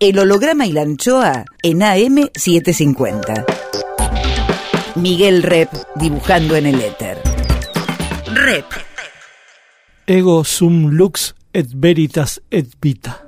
El 0.00 0.16
holograma 0.20 0.64
y 0.64 0.70
la 0.70 0.82
anchoa 0.82 1.44
en 1.60 1.80
AM750. 1.80 3.44
Miguel 4.94 5.42
Rep 5.42 5.70
dibujando 5.96 6.54
en 6.54 6.66
el 6.66 6.80
éter. 6.80 7.18
Rep. 8.32 8.64
Ego 10.06 10.44
sum 10.44 10.90
lux 10.90 11.34
et 11.52 11.66
veritas 11.74 12.40
et 12.52 12.68
vita. 12.80 13.27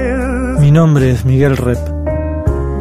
Mi 0.71 0.77
nombre 0.77 1.11
es 1.11 1.25
Miguel 1.25 1.57
Rep. 1.57 1.79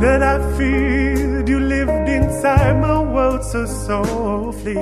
that 0.01 0.23
I 0.23 0.39
feared. 0.57 1.49
You 1.49 1.59
lived 1.59 2.09
inside 2.09 2.81
my 2.81 3.01
world 3.01 3.43
so 3.43 3.67
softly, 3.67 4.77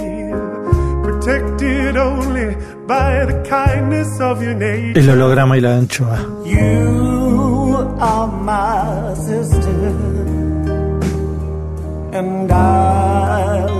protected 1.03 1.97
only 1.97 2.55
by 2.87 3.25
the 3.25 3.43
kindness 3.49 4.21
of 4.21 4.43
your 4.43 4.55
nature. 4.55 5.01
El 5.01 5.09
holograma 5.09 5.57
y 5.57 5.61
la 5.63 5.79
anchoa. 5.79 6.19
You 6.45 7.97
are 7.99 8.31
my 8.31 9.15
sister, 9.15 9.95
and 12.13 12.53
I 12.53 13.78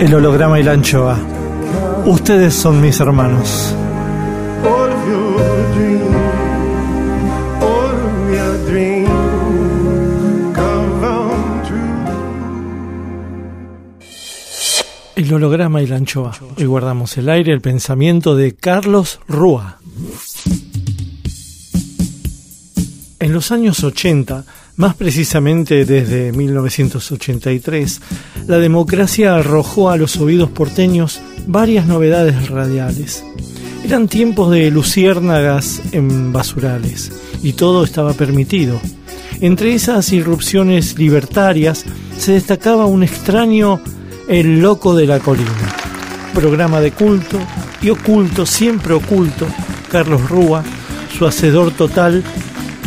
El 0.00 0.14
holograma 0.14 0.58
y 0.58 0.62
la 0.62 0.72
anchoa. 0.72 1.18
Ustedes 2.06 2.54
son 2.54 2.80
mis 2.80 2.98
hermanos. 3.00 3.76
El 15.16 15.34
holograma 15.34 15.82
y 15.82 15.86
la 15.86 15.96
anchoa. 15.96 16.32
Hoy 16.56 16.64
guardamos 16.64 17.18
el 17.18 17.28
aire, 17.28 17.52
el 17.52 17.60
pensamiento 17.60 18.34
de 18.34 18.54
Carlos 18.54 19.20
Rúa. 19.28 19.80
En 23.18 23.34
los 23.34 23.52
años 23.52 23.84
80, 23.84 24.46
más 24.80 24.94
precisamente 24.94 25.84
desde 25.84 26.32
1983, 26.32 28.00
la 28.46 28.58
democracia 28.58 29.36
arrojó 29.36 29.90
a 29.90 29.98
los 29.98 30.16
oídos 30.16 30.48
porteños 30.48 31.20
varias 31.46 31.86
novedades 31.86 32.48
radiales. 32.48 33.22
Eran 33.84 34.08
tiempos 34.08 34.50
de 34.50 34.70
luciérnagas 34.70 35.82
en 35.92 36.32
basurales 36.32 37.12
y 37.42 37.52
todo 37.52 37.84
estaba 37.84 38.14
permitido. 38.14 38.80
Entre 39.42 39.74
esas 39.74 40.14
irrupciones 40.14 40.98
libertarias 40.98 41.84
se 42.16 42.32
destacaba 42.32 42.86
un 42.86 43.02
extraño 43.02 43.82
El 44.28 44.60
Loco 44.60 44.96
de 44.96 45.06
la 45.06 45.18
Colina, 45.18 45.76
programa 46.32 46.80
de 46.80 46.92
culto 46.92 47.38
y 47.82 47.90
oculto, 47.90 48.46
siempre 48.46 48.94
oculto, 48.94 49.46
Carlos 49.92 50.26
Rúa, 50.26 50.64
su 51.18 51.26
hacedor 51.26 51.70
total, 51.72 52.24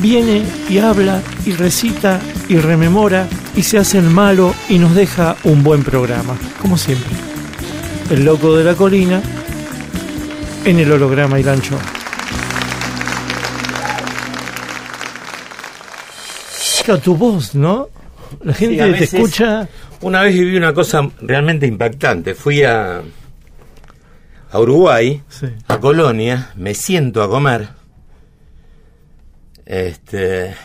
viene 0.02 0.44
y 0.70 0.78
habla 0.80 1.22
y 1.46 1.52
recita 1.54 2.20
y 2.50 2.58
rememora 2.58 3.28
y 3.56 3.64
se 3.64 3.78
hace 3.78 4.00
el 4.00 4.10
malo 4.10 4.54
y 4.70 4.80
nos 4.80 4.96
deja 4.96 5.36
un 5.44 5.64
buen 5.64 5.84
programa, 5.84 6.36
como 6.62 6.78
siempre. 6.78 7.12
El 8.10 8.26
Loco 8.26 8.56
de 8.58 8.64
la 8.64 8.76
Colina 8.76 9.22
en 10.66 10.80
el 10.80 10.92
holograma 10.92 11.40
y 11.40 11.44
la 11.44 11.54
anchoa. 11.54 11.80
Claro, 16.86 17.00
tu 17.00 17.16
voz, 17.16 17.56
¿no? 17.56 17.88
La 18.44 18.54
gente 18.54 18.84
Sí, 18.94 18.98
te 18.98 19.04
escucha. 19.18 19.68
Una 20.02 20.22
vez 20.22 20.34
viví 20.34 20.58
una 20.58 20.74
cosa 20.74 21.08
realmente 21.22 21.66
impactante. 21.66 22.36
Fui 22.36 22.62
a, 22.64 23.02
a 24.52 24.60
Uruguay, 24.60 25.22
Sí. 25.30 25.46
a 25.70 25.78
Colonia, 25.80 26.50
me 26.58 26.74
siento 26.74 27.24
a 27.24 27.30
comer. 27.30 27.70
Este. 29.66 30.56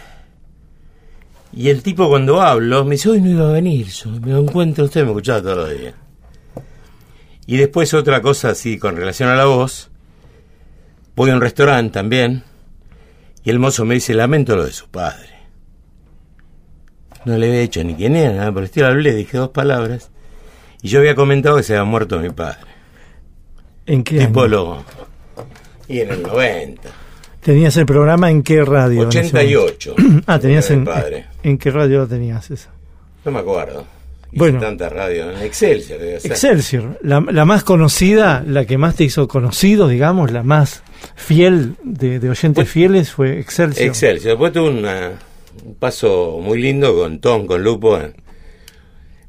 Y 1.52 1.70
el 1.70 1.82
tipo 1.82 2.08
cuando 2.08 2.40
hablo 2.40 2.84
me 2.84 2.92
dice, 2.92 3.08
hoy 3.08 3.20
no 3.20 3.30
iba 3.30 3.48
a 3.48 3.52
venir, 3.52 3.86
yo 3.86 4.10
me 4.10 4.32
lo 4.32 4.38
encuentro 4.40 4.84
usted, 4.84 5.02
me 5.02 5.08
escuchaba 5.08 5.40
todos 5.40 5.56
los 5.56 5.78
días. 5.78 5.94
Y 7.46 7.56
después 7.56 7.94
otra 7.94 8.20
cosa 8.20 8.50
así 8.50 8.78
con 8.78 8.96
relación 8.96 9.30
a 9.30 9.34
la 9.36 9.46
voz. 9.46 9.90
Voy 11.16 11.30
a 11.30 11.34
un 11.34 11.40
restaurante 11.40 11.94
también. 11.94 12.44
Y 13.42 13.50
el 13.50 13.58
mozo 13.58 13.84
me 13.86 13.94
dice, 13.94 14.12
lamento 14.12 14.54
lo 14.54 14.64
de 14.64 14.72
su 14.72 14.88
padre. 14.88 15.30
No 17.24 17.36
le 17.38 17.48
había 17.48 17.60
dicho 17.60 17.82
ni 17.82 17.94
quién 17.94 18.14
era, 18.16 18.32
nada 18.34 18.52
por 18.52 18.58
el 18.62 18.66
estilo. 18.66 18.86
Hablé, 18.88 19.14
dije 19.14 19.38
dos 19.38 19.48
palabras. 19.48 20.10
Y 20.82 20.88
yo 20.88 21.00
había 21.00 21.14
comentado 21.14 21.56
que 21.56 21.62
se 21.62 21.72
había 21.74 21.84
muerto 21.84 22.18
mi 22.20 22.30
padre. 22.30 22.58
¿En 23.86 24.04
qué 24.04 24.18
Tipo 24.26 24.42
año? 24.42 24.48
lo... 24.48 24.84
Y 25.88 26.00
en 26.00 26.10
el 26.10 26.22
90. 26.22 26.90
¿Tenías 27.42 27.76
el 27.76 27.86
programa 27.86 28.30
en 28.30 28.42
qué 28.42 28.64
radio? 28.64 29.02
en 29.04 29.08
ese 29.08 29.18
88. 29.20 29.94
momento? 29.96 30.24
ah, 30.26 30.38
tenías 30.38 30.70
en, 30.70 30.84
padre. 30.84 31.26
en 31.42 31.58
qué 31.58 31.70
radio 31.70 32.06
tenías 32.06 32.50
eso. 32.50 32.68
No 33.24 33.30
me 33.32 33.38
acuerdo. 33.40 33.86
Hice 34.30 34.38
Bueno. 34.38 34.60
tanta 34.60 34.88
radio. 34.90 35.30
En 35.30 35.42
Excelsior 35.42 35.98
debe 36.00 36.20
ser. 36.20 36.32
Excelsior, 36.32 36.98
la, 37.02 37.20
la 37.20 37.44
más 37.46 37.64
conocida, 37.64 38.44
la 38.46 38.66
que 38.66 38.76
más 38.76 38.94
te 38.96 39.04
hizo 39.04 39.26
conocido, 39.28 39.88
digamos, 39.88 40.30
la 40.32 40.42
más 40.42 40.82
fiel 41.14 41.76
de, 41.82 42.18
de 42.18 42.28
oyentes 42.28 42.64
Pues- 42.64 42.70
fieles 42.70 43.10
fue 43.12 43.38
Excelsior. 43.38 43.86
Excelsior. 43.88 44.32
Después 44.32 44.52
tuve 44.52 44.68
una- 44.70 45.12
un 45.64 45.74
paso 45.76 46.40
muy 46.42 46.60
lindo 46.60 46.94
con 46.94 47.20
Tom, 47.20 47.46
con 47.46 47.62
Lupo. 47.64 47.96
en 47.98 48.14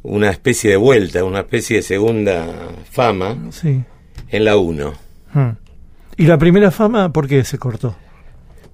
Una 0.04 0.30
especie 0.32 0.72
de 0.72 0.78
vuelta, 0.78 1.24
una 1.24 1.40
especie 1.42 1.78
de 1.78 1.82
segunda 1.84 2.46
fama 2.92 3.38
Sí. 3.52 3.82
en 4.30 4.46
la 4.46 4.58
1. 4.58 4.94
Hmm. 5.34 5.50
¿Y 6.20 6.26
la 6.28 6.38
primera 6.38 6.70
fama 6.70 7.12
por 7.12 7.28
qué 7.28 7.44
se 7.44 7.58
cortó? 7.58 7.96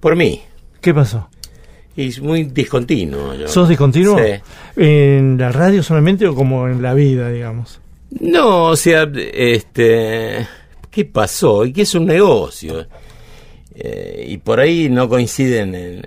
Por 0.00 0.14
mí. 0.16 0.42
¿Qué 0.80 0.92
pasó? 0.92 1.28
Es 1.96 2.20
muy 2.20 2.44
discontinuo. 2.44 3.34
yo. 3.34 3.48
¿Sos 3.48 3.68
discontinuo? 3.68 4.18
Sí. 4.18 4.32
¿En 4.76 5.38
la 5.38 5.50
radio 5.50 5.82
solamente 5.82 6.26
o 6.26 6.34
como 6.34 6.68
en 6.68 6.82
la 6.82 6.92
vida, 6.92 7.30
digamos? 7.30 7.80
No, 8.20 8.64
o 8.66 8.76
sea, 8.76 9.08
este, 9.14 10.46
¿qué 10.90 11.04
pasó? 11.06 11.64
Y 11.64 11.72
que 11.72 11.82
es 11.82 11.94
un 11.94 12.06
negocio. 12.06 12.86
Eh, 13.74 14.26
y 14.28 14.38
por 14.38 14.60
ahí 14.60 14.88
no 14.88 15.08
coinciden. 15.08 15.74
en- 15.74 16.06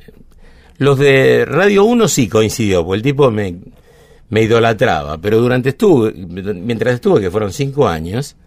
los 0.78 0.98
de 0.98 1.44
Radio 1.46 1.84
1 1.84 2.08
sí 2.08 2.30
coincidió, 2.30 2.86
porque 2.86 2.98
el 2.98 3.02
tipo 3.04 3.30
me, 3.32 3.54
me 4.30 4.44
idolatraba, 4.44 5.18
pero 5.18 5.40
durante 5.42 5.70
estuve, 5.70 6.14
mientras 6.14 6.96
estuve, 6.96 7.20
que 7.20 7.30
fueron 7.30 7.52
cinco 7.52 7.86
años, 7.88 8.38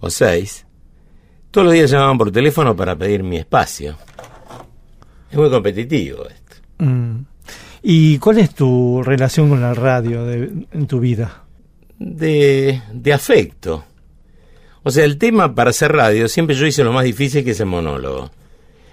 o 0.00 0.10
seis, 0.10 0.65
todos 1.56 1.68
los 1.68 1.72
días 1.74 1.90
llamaban 1.90 2.18
por 2.18 2.30
teléfono 2.30 2.76
para 2.76 2.94
pedir 2.96 3.22
mi 3.22 3.38
espacio. 3.38 3.96
Es 5.30 5.38
muy 5.38 5.48
competitivo 5.48 6.26
esto. 6.28 6.56
Mm. 6.84 7.20
¿Y 7.82 8.18
cuál 8.18 8.36
es 8.40 8.54
tu 8.54 9.02
relación 9.02 9.48
con 9.48 9.62
la 9.62 9.72
radio 9.72 10.26
de- 10.26 10.66
en 10.70 10.86
tu 10.86 11.00
vida? 11.00 11.44
de, 11.98 12.82
de 12.92 13.12
afecto. 13.14 13.84
O 14.82 14.90
sea, 14.90 15.06
el 15.06 15.16
tema 15.16 15.54
para 15.54 15.70
hacer 15.70 15.92
radio, 15.92 16.28
siempre 16.28 16.54
yo 16.54 16.66
hice 16.66 16.84
lo 16.84 16.92
más 16.92 17.04
difícil 17.04 17.42
que 17.42 17.52
es 17.52 17.60
el 17.60 17.64
monólogo. 17.66 18.30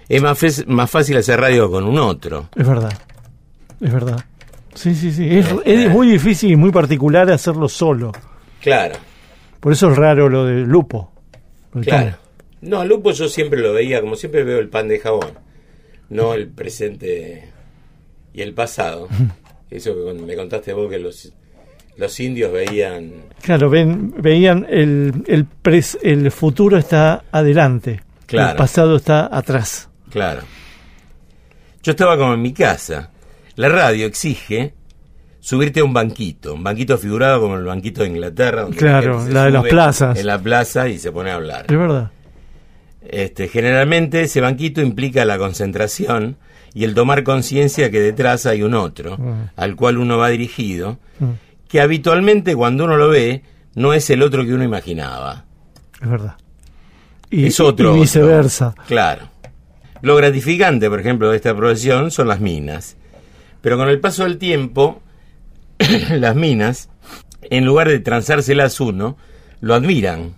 Es 0.08 0.22
más, 0.22 0.38
fe- 0.38 0.64
más 0.66 0.90
fácil 0.90 1.18
hacer 1.18 1.38
radio 1.38 1.70
con 1.70 1.84
un 1.84 1.98
otro. 1.98 2.48
Es 2.56 2.66
verdad, 2.66 2.94
es 3.78 3.92
verdad. 3.92 4.24
Sí, 4.72 4.94
sí, 4.94 5.12
sí. 5.12 5.28
Es, 5.28 5.46
Eh, 5.66 5.84
es 5.84 5.90
muy 5.90 6.08
difícil 6.08 6.50
y 6.52 6.56
muy 6.56 6.72
particular 6.72 7.30
hacerlo 7.30 7.68
solo. 7.68 8.10
Claro, 8.62 8.94
Por 9.60 9.72
eso 9.74 9.90
es 9.90 9.98
raro 9.98 10.30
lo 10.30 10.46
de 10.46 10.60
Lupo. 10.62 11.12
Claro. 11.82 12.16
No, 12.64 12.80
a 12.80 12.84
Lupo 12.84 13.10
yo 13.12 13.28
siempre 13.28 13.60
lo 13.60 13.72
veía, 13.72 14.00
como 14.00 14.16
siempre 14.16 14.42
veo 14.44 14.58
el 14.58 14.68
pan 14.68 14.88
de 14.88 14.98
jabón, 14.98 15.38
no 16.08 16.34
el 16.34 16.48
presente 16.48 17.48
y 18.32 18.42
el 18.42 18.54
pasado. 18.54 19.08
Eso 19.70 19.94
que 19.94 20.14
me 20.14 20.36
contaste 20.36 20.72
vos 20.72 20.88
que 20.90 20.98
los, 20.98 21.32
los 21.96 22.20
indios 22.20 22.52
veían... 22.52 23.12
Claro, 23.42 23.68
ven, 23.70 24.14
veían 24.18 24.66
el, 24.68 25.24
el, 25.26 25.46
pres- 25.62 25.98
el 26.02 26.30
futuro 26.30 26.76
está 26.78 27.24
adelante, 27.32 28.02
Claro. 28.26 28.50
el 28.52 28.56
pasado 28.56 28.96
está 28.96 29.28
atrás. 29.36 29.88
Claro. 30.10 30.42
Yo 31.82 31.90
estaba 31.92 32.16
como 32.16 32.34
en 32.34 32.42
mi 32.42 32.52
casa. 32.52 33.10
La 33.56 33.68
radio 33.68 34.06
exige 34.06 34.74
subirte 35.40 35.80
a 35.80 35.84
un 35.84 35.92
banquito, 35.92 36.54
un 36.54 36.62
banquito 36.64 36.96
figurado 36.96 37.40
como 37.42 37.56
el 37.56 37.64
banquito 37.64 38.02
de 38.02 38.08
Inglaterra. 38.08 38.62
donde 38.62 38.76
Claro, 38.78 39.24
se 39.26 39.32
la 39.32 39.44
de 39.44 39.50
las 39.50 39.64
plazas. 39.64 40.18
En 40.18 40.26
la 40.26 40.38
plaza 40.38 40.88
y 40.88 40.98
se 40.98 41.12
pone 41.12 41.30
a 41.30 41.34
hablar. 41.34 41.66
Es 41.68 41.76
verdad. 41.78 42.10
Este, 43.04 43.48
generalmente 43.48 44.22
ese 44.22 44.40
banquito 44.40 44.80
implica 44.80 45.24
la 45.24 45.38
concentración 45.38 46.36
y 46.72 46.84
el 46.84 46.94
tomar 46.94 47.22
conciencia 47.22 47.90
que 47.90 48.00
detrás 48.00 48.46
hay 48.46 48.62
un 48.62 48.74
otro, 48.74 49.16
Mm. 49.18 49.32
al 49.56 49.76
cual 49.76 49.98
uno 49.98 50.18
va 50.18 50.28
dirigido, 50.30 50.98
Mm, 51.20 51.24
que 51.68 51.80
habitualmente 51.80 52.54
cuando 52.56 52.84
uno 52.84 52.96
lo 52.96 53.08
ve 53.08 53.42
no 53.74 53.92
es 53.92 54.08
el 54.10 54.22
otro 54.22 54.44
que 54.44 54.52
uno 54.54 54.64
imaginaba. 54.64 55.44
Es 56.00 56.08
verdad. 56.08 56.36
Y, 57.30 57.46
es 57.46 57.60
otro. 57.60 57.96
y 57.96 58.00
viceversa. 58.00 58.68
otro. 58.68 58.84
Claro. 58.86 59.28
Lo 60.02 60.16
gratificante, 60.16 60.88
por 60.90 61.00
ejemplo, 61.00 61.30
de 61.30 61.36
esta 61.36 61.54
profesión 61.56 62.10
son 62.10 62.28
las 62.28 62.40
minas. 62.40 62.96
Pero 63.60 63.76
con 63.76 63.88
el 63.88 64.00
paso 64.00 64.24
del 64.24 64.38
tiempo, 64.38 65.00
las 66.10 66.36
minas, 66.36 66.88
en 67.42 67.64
lugar 67.64 67.88
de 67.88 67.98
transárselas 68.00 68.80
uno, 68.80 69.16
lo 69.60 69.74
admiran. 69.74 70.34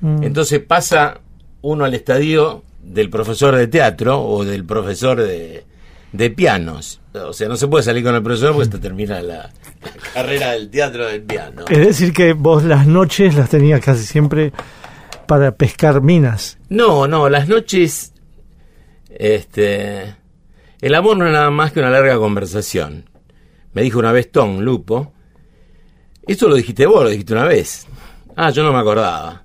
Mm, 0.00 0.22
Entonces 0.22 0.60
pasa 0.60 1.20
uno 1.64 1.86
al 1.86 1.94
estadio 1.94 2.62
del 2.82 3.08
profesor 3.08 3.56
de 3.56 3.66
teatro 3.66 4.22
o 4.22 4.44
del 4.44 4.64
profesor 4.64 5.20
de, 5.22 5.64
de 6.12 6.30
pianos. 6.30 7.00
O 7.14 7.32
sea, 7.32 7.48
no 7.48 7.56
se 7.56 7.68
puede 7.68 7.82
salir 7.82 8.04
con 8.04 8.14
el 8.14 8.22
profesor 8.22 8.52
porque 8.52 8.64
hasta 8.64 8.78
termina 8.78 9.22
la, 9.22 9.34
la 9.34 9.50
carrera 10.14 10.52
del 10.52 10.68
teatro 10.68 11.06
del 11.06 11.22
piano. 11.22 11.64
Es 11.70 11.86
decir, 11.86 12.12
que 12.12 12.34
vos 12.34 12.64
las 12.64 12.86
noches 12.86 13.34
las 13.34 13.48
tenías 13.48 13.80
casi 13.80 14.04
siempre 14.04 14.52
para 15.26 15.52
pescar 15.52 16.02
minas. 16.02 16.58
No, 16.68 17.08
no, 17.08 17.30
las 17.30 17.48
noches. 17.48 18.12
Este. 19.08 20.16
El 20.82 20.94
amor 20.94 21.16
no 21.16 21.26
es 21.26 21.32
nada 21.32 21.50
más 21.50 21.72
que 21.72 21.80
una 21.80 21.88
larga 21.88 22.18
conversación. 22.18 23.08
Me 23.72 23.80
dijo 23.80 23.98
una 23.98 24.12
vez 24.12 24.30
Tom 24.30 24.60
Lupo. 24.60 25.14
Esto 26.26 26.46
lo 26.46 26.56
dijiste 26.56 26.84
vos, 26.84 27.04
lo 27.04 27.08
dijiste 27.08 27.32
una 27.32 27.44
vez. 27.44 27.86
Ah, 28.36 28.50
yo 28.50 28.62
no 28.62 28.72
me 28.72 28.80
acordaba. 28.80 29.43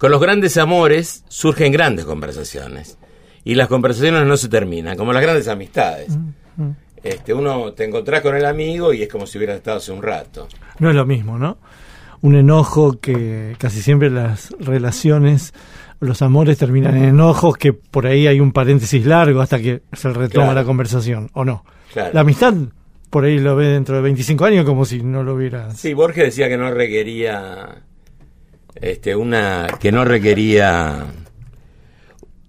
Con 0.00 0.10
los 0.10 0.20
grandes 0.22 0.56
amores 0.56 1.24
surgen 1.28 1.70
grandes 1.72 2.06
conversaciones. 2.06 2.96
Y 3.44 3.54
las 3.54 3.68
conversaciones 3.68 4.26
no 4.26 4.38
se 4.38 4.48
terminan, 4.48 4.96
como 4.96 5.12
las 5.12 5.20
grandes 5.22 5.46
amistades. 5.46 6.16
Este, 7.02 7.34
uno 7.34 7.74
te 7.74 7.84
encontrás 7.84 8.22
con 8.22 8.34
el 8.34 8.46
amigo 8.46 8.94
y 8.94 9.02
es 9.02 9.10
como 9.10 9.26
si 9.26 9.36
hubiera 9.36 9.54
estado 9.54 9.76
hace 9.76 9.92
un 9.92 10.02
rato. 10.02 10.48
No 10.78 10.88
es 10.88 10.96
lo 10.96 11.04
mismo, 11.04 11.38
¿no? 11.38 11.58
Un 12.22 12.34
enojo 12.34 12.98
que 12.98 13.54
casi 13.58 13.82
siempre 13.82 14.08
las 14.08 14.54
relaciones, 14.58 15.52
los 16.00 16.22
amores 16.22 16.56
terminan 16.56 16.96
en 16.96 17.04
enojos, 17.04 17.58
que 17.58 17.74
por 17.74 18.06
ahí 18.06 18.26
hay 18.26 18.40
un 18.40 18.52
paréntesis 18.52 19.04
largo 19.04 19.42
hasta 19.42 19.58
que 19.58 19.82
se 19.92 20.08
retoma 20.14 20.46
Claro. 20.46 20.54
la 20.60 20.64
conversación, 20.64 21.28
¿o 21.34 21.44
no? 21.44 21.62
Claro. 21.92 22.10
La 22.14 22.20
amistad, 22.22 22.54
por 23.10 23.24
ahí 23.24 23.38
lo 23.38 23.54
ve 23.54 23.66
dentro 23.66 23.96
de 23.96 24.00
25 24.00 24.46
años 24.46 24.64
como 24.64 24.86
si 24.86 25.02
no 25.02 25.22
lo 25.22 25.34
hubiera. 25.34 25.70
Sí, 25.72 25.92
Borges 25.92 26.24
decía 26.24 26.48
que 26.48 26.56
no 26.56 26.70
requería 26.70 27.82
este 28.80 29.14
una 29.16 29.66
que 29.80 29.92
no 29.92 30.04
requería 30.04 31.06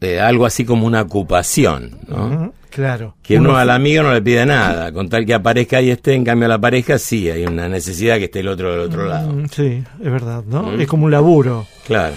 eh, 0.02 0.20
algo 0.20 0.46
así 0.46 0.66
como 0.66 0.86
una 0.88 1.02
ocupación, 1.02 2.00
¿no? 2.08 2.54
Claro. 2.70 3.16
Que 3.22 3.38
uno, 3.38 3.50
Uno- 3.50 3.58
al 3.58 3.70
amigo 3.70 4.02
no 4.04 4.14
le 4.14 4.22
pide 4.22 4.46
nada, 4.46 4.92
con 4.94 5.10
tal 5.10 5.26
que 5.26 5.34
aparezca 5.34 5.82
y 5.82 5.90
esté, 5.92 6.14
en 6.14 6.24
cambio 6.24 6.46
a 6.46 6.50
la 6.50 6.60
pareja 6.62 6.98
sí, 6.98 7.30
hay 7.30 7.46
una 7.46 7.68
necesidad 7.68 8.18
que 8.18 8.26
esté 8.26 8.40
el 8.40 8.48
otro 8.48 8.72
del 8.72 8.80
otro 8.80 9.06
lado. 9.08 9.32
Mm, 9.34 9.46
Sí, 9.50 9.84
es 10.02 10.12
verdad, 10.12 10.44
¿no? 10.48 10.64
Mm. 10.64 10.82
Es 10.82 10.88
como 10.88 11.06
un 11.06 11.12
laburo. 11.12 11.68
Claro. 11.86 12.16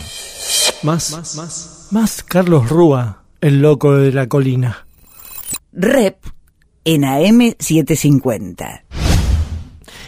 Más, 0.85 1.11
más, 1.13 1.89
más 1.91 2.23
Carlos 2.23 2.69
Rúa, 2.69 3.23
el 3.41 3.61
loco 3.61 3.97
de 3.97 4.13
la 4.13 4.29
colina. 4.29 4.87
Rep 5.73 6.19
en 6.85 7.03
AM750. 7.03 8.83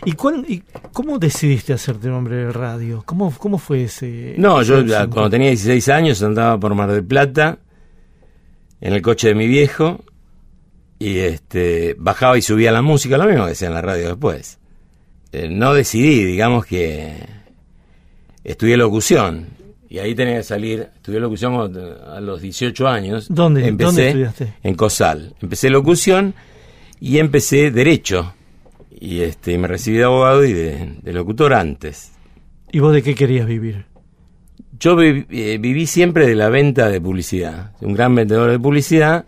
¿Y, 0.07 0.13
cuán- 0.13 0.45
y 0.49 0.63
cómo 0.93 1.19
decidiste 1.19 1.73
hacerte 1.75 2.09
hombre 2.09 2.37
de 2.37 2.53
radio? 2.53 3.03
¿Cómo, 3.05 3.35
cómo 3.37 3.59
fue 3.59 3.83
ese...? 3.85 4.35
No, 4.39 4.63
yo 4.63 4.77
cuando 5.11 5.29
tenía 5.31 5.49
16 5.51 5.89
años 5.91 6.23
andaba 6.23 6.59
por 6.59 6.75
Mar 6.75 6.91
del 6.91 7.05
Plata 7.05 7.59
en 8.81 8.93
el 8.95 9.03
coche 9.03 9.29
de 9.29 9.35
mi 9.35 9.47
viejo 9.49 10.05
y 10.99 11.19
este 11.19 11.95
bajaba 11.99 12.39
y 12.39 12.43
subía 12.43 12.71
la 12.73 12.83
música, 12.83 13.19
lo 13.19 13.27
mismo 13.27 13.43
que 13.45 13.51
decía 13.51 13.69
en 13.69 13.75
la 13.75 13.83
radio 13.83 14.07
después. 14.09 14.59
Eh, 15.33 15.49
no 15.51 15.75
decidí, 15.75 16.25
digamos 16.25 16.65
que 16.67 17.27
estudié 18.45 18.77
locución 18.77 19.49
y 19.89 19.99
ahí 19.99 20.15
tenía 20.15 20.37
que 20.37 20.43
salir, 20.45 20.89
estudié 20.95 21.19
locución 21.21 21.55
a 22.07 22.21
los 22.21 22.41
18 22.41 22.87
años. 22.89 23.27
¿Dónde? 23.29 23.67
Empecé 23.67 23.87
¿Dónde 23.87 24.07
estudiaste? 24.09 24.55
En 24.63 24.75
COSAL. 24.77 25.35
Empecé 25.43 25.69
locución 25.69 26.35
y 27.01 27.19
empecé 27.19 27.71
derecho. 27.73 28.35
Y 28.99 29.21
este 29.21 29.53
y 29.53 29.59
me 29.59 29.69
recibí 29.69 29.99
de 29.99 30.05
abogado 30.05 30.45
y 30.45 30.53
de, 30.53 30.97
de 31.03 31.13
locutor 31.13 31.53
antes. 31.53 32.13
¿Y 32.73 32.81
vos 32.81 32.93
de 32.93 33.03
qué 33.03 33.15
querías 33.15 33.47
vivir? 33.47 33.85
Yo 34.79 34.97
vi- 34.97 35.27
eh, 35.31 35.59
viví 35.61 35.87
siempre 35.87 36.27
de 36.27 36.35
la 36.35 36.49
venta 36.49 36.89
de 36.89 37.01
publicidad, 37.01 37.73
un 37.81 37.95
gran 37.95 38.15
vendedor 38.15 38.51
de 38.51 38.59
publicidad, 38.59 39.25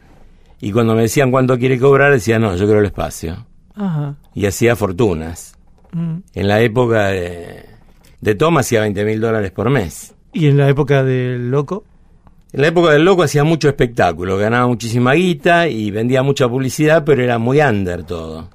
y 0.60 0.72
cuando 0.72 0.94
me 0.94 1.02
decían 1.02 1.30
cuánto 1.30 1.58
quiere 1.58 1.78
cobrar, 1.78 2.12
decía, 2.12 2.38
no, 2.38 2.56
yo 2.56 2.64
quiero 2.64 2.80
el 2.80 2.86
espacio. 2.86 3.46
Ajá. 3.74 4.16
Y 4.34 4.46
hacía 4.46 4.74
fortunas. 4.74 5.54
Mm. 5.92 6.16
En 6.34 6.48
la 6.48 6.60
época 6.60 7.08
de, 7.08 7.64
de 8.20 8.34
Tom 8.34 8.58
hacía 8.58 8.80
20 8.80 9.04
mil 9.04 9.20
dólares 9.20 9.50
por 9.52 9.70
mes. 9.70 10.14
¿Y 10.32 10.46
en 10.48 10.56
la 10.58 10.68
época 10.68 11.02
del 11.04 11.50
loco? 11.50 11.84
En 12.52 12.62
la 12.62 12.68
época 12.68 12.90
del 12.92 13.04
loco 13.04 13.22
hacía 13.22 13.44
mucho 13.44 13.68
espectáculo, 13.68 14.36
ganaba 14.38 14.66
muchísima 14.66 15.12
guita 15.14 15.68
y 15.68 15.90
vendía 15.90 16.22
mucha 16.22 16.48
publicidad, 16.48 17.04
pero 17.04 17.22
era 17.22 17.38
muy 17.38 17.60
under 17.60 18.02
todo. 18.04 18.50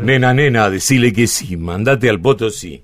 Nena, 0.00 0.32
nena, 0.34 0.70
decile 0.70 1.12
que 1.12 1.26
sí, 1.26 1.56
mandate 1.56 2.08
al 2.08 2.20
Potosí. 2.20 2.82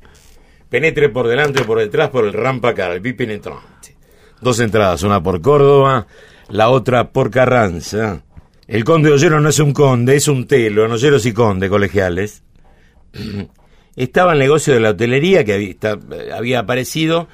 Penetre 0.69 1.09
por 1.09 1.27
delante 1.29 1.63
o 1.63 1.67
por 1.67 1.79
detrás 1.79 2.11
por 2.11 2.25
el 2.25 2.33
rampa 2.33 2.75
cara, 2.75 2.95
el 2.95 3.01
bipenetrante. 3.01 3.97
Dos 4.41 4.61
entradas, 4.61 5.03
una 5.03 5.23
por 5.23 5.41
Córdoba, 5.41 6.07
la 6.49 6.69
otra 6.71 7.11
por 7.11 7.31
Carranza. 7.31 8.23
El 8.67 8.85
conde 8.85 9.11
Ollero 9.11 9.41
no 9.41 9.49
es 9.49 9.59
un 9.59 9.73
conde, 9.73 10.17
es 10.17 10.29
un 10.29 10.47
telo, 10.47 10.85
en 10.87 10.93
Olleros 10.93 11.27
y 11.27 11.33
conde, 11.33 11.69
colegiales. 11.69 12.43
Estaba 13.97 14.33
el 14.35 14.39
negocio 14.39 14.73
de 14.73 14.81
la 14.81 14.91
hotelería 14.91 15.45
que 15.45 15.55
había, 15.55 15.71
está- 15.71 15.99
había 16.35 16.61
aparecido. 16.61 17.27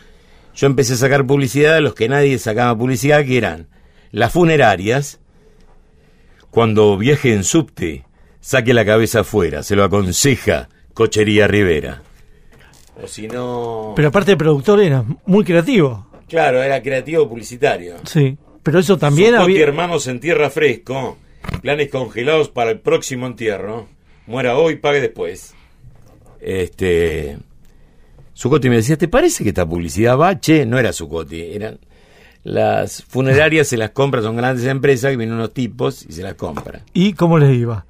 Yo 0.55 0.67
empecé 0.67 0.95
a 0.95 0.97
sacar 0.97 1.27
publicidad 1.27 1.75
de 1.75 1.83
los 1.83 1.95
que 1.95 2.09
nadie 2.09 2.39
sacaba 2.39 2.77
publicidad, 2.77 3.25
que 3.27 3.37
eran 3.37 3.69
las 4.11 4.33
funerarias. 4.33 5.21
Cuando 6.51 6.97
viaje 6.97 7.35
en 7.35 7.45
subte, 7.45 8.06
saque 8.47 8.73
la 8.73 8.85
cabeza 8.85 9.21
afuera, 9.21 9.65
se 9.65 9.75
lo 9.75 9.83
aconseja 9.83 10.69
Cochería 10.95 11.49
Rivera. 11.49 12.03
O 13.03 13.09
si 13.09 13.27
no... 13.27 13.93
Pero 13.97 14.09
aparte 14.09 14.31
de 14.31 14.37
productor 14.37 14.81
era 14.81 15.05
muy 15.27 15.45
creativo. 15.45 16.07
Claro, 16.29 16.63
era 16.63 16.81
creativo 16.81 17.29
publicitario. 17.29 17.97
Sí. 18.05 18.39
Pero 18.63 18.79
eso 18.79 18.99
también 18.99 19.33
Zuccotti, 19.33 19.53
había... 19.53 19.65
hermanos 19.65 20.07
en 20.07 20.21
tierra 20.21 20.49
fresco, 20.49 21.19
planes 21.61 21.91
congelados 21.91 22.49
para 22.49 22.71
el 22.71 22.79
próximo 22.79 23.27
entierro. 23.27 23.89
Muera 24.29 24.57
hoy, 24.57 24.77
pague 24.77 25.01
después. 25.01 25.53
Este. 26.41 27.39
Zuccotti 28.37 28.69
me 28.69 28.77
decía, 28.77 28.97
¿te 28.97 29.09
parece 29.09 29.43
que 29.43 29.51
esta 29.51 29.67
publicidad 29.67 30.17
va? 30.17 30.39
Che, 30.39 30.65
no 30.65 30.79
era 30.79 30.93
Zuccotti, 30.93 31.43
eran. 31.43 31.81
Las 32.45 33.03
funerarias 33.03 33.67
se 33.67 33.77
las 33.77 33.91
compran, 33.91 34.23
son 34.23 34.37
grandes 34.37 34.67
empresas 34.67 35.11
que 35.11 35.17
vienen 35.17 35.35
unos 35.35 35.53
tipos 35.53 36.07
y 36.09 36.13
se 36.13 36.23
las 36.23 36.35
compran. 36.35 36.83
¿Y 36.95 37.15
cómo 37.15 37.41
les 37.41 37.53
iba? 37.53 37.87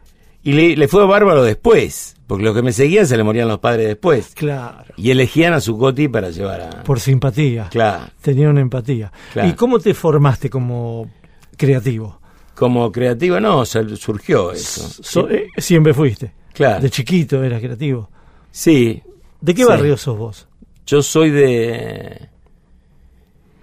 Y 0.47 0.53
le, 0.53 0.77
le 0.77 0.87
fue 0.89 1.05
bárbaro 1.07 1.43
después, 1.43 2.15
porque 2.29 2.45
los 2.45 2.55
que 2.55 2.63
me 2.63 2.73
seguían 2.73 3.07
se 3.07 3.17
le 3.17 3.25
morían 3.25 3.49
los 3.49 3.59
padres 3.59 3.89
después. 3.89 4.33
Claro. 4.35 4.95
Y 4.97 5.11
elegían 5.11 5.53
a 5.55 5.61
Zuccotti 5.61 6.07
para 6.09 6.31
llevar 6.31 6.61
a. 6.61 6.83
Por 6.85 7.01
simpatía. 7.01 7.69
Claro. 7.71 8.05
Tenía 8.23 8.49
una 8.49 8.61
empatía. 8.61 9.11
Claro. 9.33 9.49
¿Y 9.49 9.53
cómo 9.55 9.79
te 9.81 9.93
formaste 9.93 10.49
como 10.49 11.11
creativo? 11.57 12.21
Como 12.55 12.91
creativo, 12.93 13.41
no, 13.41 13.65
surgió 13.67 14.53
eso. 14.53 15.03
So- 15.03 15.29
eh, 15.29 15.49
siempre 15.59 15.93
fuiste. 15.93 16.33
Claro. 16.55 16.81
De 16.81 16.91
chiquito 16.91 17.43
eras 17.43 17.61
creativo. 17.61 18.09
Sí, 18.51 19.03
¿De 19.41 19.53
qué 19.55 19.63
Sí. 19.63 19.69
barrio 19.69 19.97
sos 19.97 20.17
vos? 20.17 20.49
Yo 20.87 21.03
soy 21.03 21.31
de. 21.31 22.29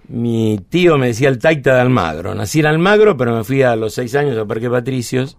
Mi 0.08 0.60
tío 0.68 0.98
me 0.98 1.08
decía 1.08 1.28
el 1.30 1.38
Taita 1.38 1.74
de 1.76 1.80
Almagro. 1.80 2.34
Nací 2.34 2.60
en 2.60 2.66
Almagro, 2.66 3.16
pero 3.16 3.34
me 3.34 3.42
fui 3.42 3.62
a 3.62 3.74
los 3.74 3.94
seis 3.94 4.14
años 4.14 4.36
a 4.36 4.44
Parque 4.44 4.68
Patricios, 4.68 5.38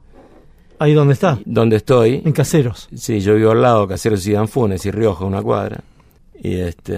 Ahí 0.80 0.94
donde 0.94 1.14
está. 1.14 1.40
donde 1.46 1.78
estoy. 1.78 2.22
En 2.26 2.32
Caseros. 2.32 2.90
Sí, 2.96 3.20
yo 3.20 3.36
vivo 3.36 3.52
al 3.52 3.62
lado, 3.62 3.88
Caseros 3.88 4.26
y 4.28 4.34
Danfunes 4.34 4.86
y 4.86 4.92
Rioja, 4.92 5.26
una 5.26 5.42
cuadra. 5.42 5.82
Y 6.42 6.56
este. 6.56 6.98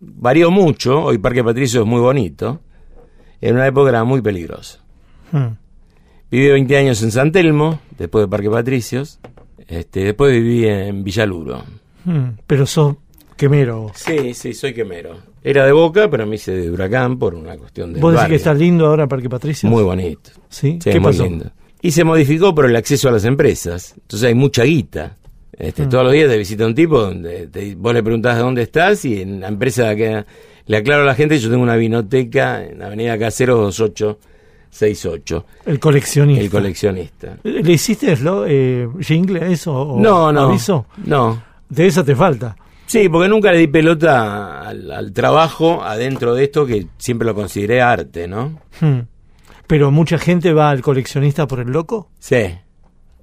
Varió 0.00 0.50
mucho. 0.50 1.04
Hoy 1.04 1.18
Parque 1.18 1.42
Patricios 1.42 1.82
es 1.84 1.88
muy 1.88 2.00
bonito. 2.00 2.60
En 3.40 3.54
una 3.54 3.66
época 3.66 3.90
era 3.90 4.04
muy 4.04 4.20
peligroso. 4.20 4.78
Hmm. 5.32 5.56
Viví 6.30 6.48
20 6.48 6.76
años 6.76 7.02
en 7.02 7.10
San 7.10 7.32
Telmo, 7.32 7.80
después 7.96 8.24
de 8.24 8.28
Parque 8.28 8.50
Patricios. 8.50 9.18
Este, 9.66 10.04
después 10.04 10.32
viví 10.32 10.66
en 10.66 11.04
Villaluro. 11.04 11.62
Hmm, 12.04 12.30
pero 12.46 12.66
sos 12.66 12.96
quemero. 13.36 13.90
Sí, 13.94 14.34
sí, 14.34 14.52
soy 14.52 14.74
quemero. 14.74 15.16
Era 15.42 15.64
de 15.64 15.72
Boca, 15.72 16.10
pero 16.10 16.26
me 16.26 16.34
hice 16.34 16.52
de 16.52 16.70
Huracán 16.70 17.18
por 17.18 17.34
una 17.34 17.56
cuestión 17.56 17.92
de 17.94 18.00
¿Vos 18.00 18.12
decís 18.12 18.28
que 18.28 18.34
está 18.34 18.52
lindo 18.52 18.86
ahora 18.86 19.06
Parque 19.06 19.30
Patricia? 19.30 19.68
Muy 19.68 19.82
bonito. 19.82 20.30
¿Sí? 20.48 20.78
Sí, 20.82 20.90
¿Qué 20.90 21.00
pasó? 21.00 21.24
lindo. 21.24 21.50
Y 21.82 21.90
se 21.92 22.04
modificó 22.04 22.54
por 22.54 22.66
el 22.66 22.74
acceso 22.76 23.08
a 23.08 23.12
las 23.12 23.24
empresas. 23.24 23.94
Entonces 23.96 24.26
hay 24.28 24.34
mucha 24.34 24.64
guita. 24.64 25.16
Este, 25.52 25.86
Mm. 25.86 25.88
Todos 25.88 26.04
los 26.04 26.12
días 26.12 26.28
te 26.30 26.36
visita 26.38 26.66
un 26.66 26.74
tipo 26.74 27.00
donde 27.00 27.46
te- 27.48 27.74
vos 27.74 27.92
le 27.94 28.02
preguntás 28.02 28.36
de 28.36 28.42
dónde 28.42 28.62
estás 28.62 29.04
y 29.04 29.20
en 29.22 29.40
la 29.40 29.48
empresa 29.48 29.94
que 29.96 30.24
le 30.66 30.76
aclaro 30.76 31.02
a 31.02 31.06
la 31.06 31.14
gente, 31.14 31.38
yo 31.38 31.50
tengo 31.50 31.62
una 31.62 31.76
vinoteca 31.76 32.64
en 32.64 32.82
Avenida 32.82 33.18
Casero 33.18 33.56
2868, 33.56 35.46
El 35.66 35.80
coleccionista. 35.80 36.42
el 36.44 36.50
coleccionista. 36.50 37.36
¿Le 37.42 37.72
hiciste 37.72 38.12
eslo- 38.16 38.44
eh, 38.48 38.88
jingle 39.00 39.40
a 39.42 39.46
eso? 39.48 39.72
o 39.74 40.00
No, 40.00 40.32
no. 40.32 40.42
aviso? 40.48 40.86
No. 41.04 41.42
De 41.68 41.86
esa 41.86 42.04
te 42.04 42.14
falta. 42.14 42.56
Sí, 42.86 43.08
porque 43.08 43.28
nunca 43.28 43.52
le 43.52 43.58
di 43.58 43.66
pelota 43.66 44.62
al, 44.66 44.90
al 44.90 45.12
trabajo 45.12 45.82
adentro 45.82 46.34
de 46.34 46.44
esto 46.44 46.64
que 46.64 46.86
siempre 46.96 47.26
lo 47.26 47.34
consideré 47.34 47.82
arte, 47.82 48.26
¿no? 48.26 48.60
Hmm. 48.80 49.00
Pero 49.68 49.90
mucha 49.92 50.18
gente 50.18 50.52
va 50.52 50.70
al 50.70 50.80
coleccionista 50.80 51.46
por 51.46 51.60
el 51.60 51.68
loco. 51.68 52.08
Sí. 52.18 52.56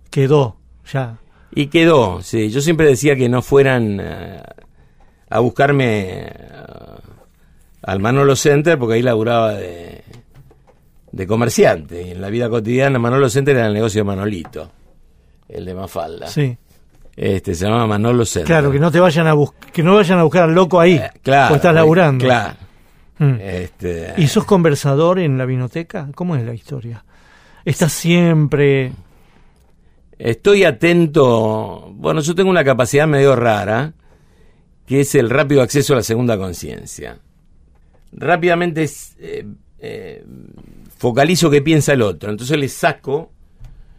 Quedó, 0.09 0.55
ya. 0.91 1.17
Y 1.53 1.67
quedó, 1.67 2.21
sí. 2.21 2.49
Yo 2.49 2.61
siempre 2.61 2.85
decía 2.85 3.15
que 3.15 3.27
no 3.27 3.41
fueran 3.41 3.99
eh, 3.99 4.41
a 5.29 5.39
buscarme 5.39 6.19
eh, 6.19 6.31
al 7.81 7.99
Manolo 7.99 8.35
Center 8.35 8.77
porque 8.77 8.95
ahí 8.95 9.01
laburaba 9.01 9.55
de, 9.55 10.03
de 11.11 11.27
comerciante. 11.27 12.03
Y 12.03 12.11
en 12.11 12.21
la 12.21 12.29
vida 12.29 12.47
cotidiana 12.47 12.99
Manolo 12.99 13.27
Center 13.27 13.57
era 13.57 13.67
el 13.67 13.73
negocio 13.73 14.01
de 14.01 14.05
Manolito, 14.05 14.71
el 15.49 15.65
de 15.65 15.73
Mafalda. 15.73 16.27
Sí. 16.27 16.55
Este, 17.15 17.55
se 17.55 17.65
llamaba 17.65 17.87
Manolo 17.87 18.23
Center. 18.23 18.45
Claro, 18.45 18.71
que 18.71 18.79
no 18.79 18.91
te 18.91 18.99
vayan 18.99 19.25
a 19.25 19.33
que 19.73 19.81
no 19.81 19.95
vayan 19.95 20.19
a 20.19 20.23
buscar 20.23 20.43
al 20.43 20.53
loco 20.53 20.79
ahí. 20.79 20.93
Eh, 20.93 21.09
claro. 21.23 21.55
Estás 21.55 21.71
eh, 21.71 21.75
laburando. 21.75 22.25
Claro. 22.25 22.64
Hmm. 23.17 23.35
Este, 23.39 24.13
¿Y 24.17 24.27
sos 24.27 24.45
conversador 24.45 25.19
en 25.19 25.37
la 25.37 25.45
vinoteca? 25.45 26.09
¿Cómo 26.15 26.35
es 26.35 26.43
la 26.43 26.53
historia? 26.53 27.03
¿Estás 27.63 27.93
siempre...? 27.93 28.91
Estoy 30.17 30.63
atento. 30.63 31.91
Bueno, 31.93 32.21
yo 32.21 32.33
tengo 32.35 32.49
una 32.49 32.63
capacidad 32.63 33.05
medio 33.05 33.35
rara, 33.35 33.93
que 34.85 35.01
es 35.01 35.13
el 35.15 35.29
rápido 35.29 35.61
acceso 35.61 35.93
a 35.93 35.97
la 35.97 36.03
segunda 36.03 36.37
conciencia. 36.37 37.19
Rápidamente 38.13 38.83
es, 38.83 39.15
eh, 39.19 39.45
eh, 39.79 40.23
focalizo 40.97 41.49
qué 41.49 41.61
piensa 41.61 41.93
el 41.93 42.01
otro, 42.01 42.31
entonces 42.31 42.57
le 42.57 42.69
saco 42.69 43.31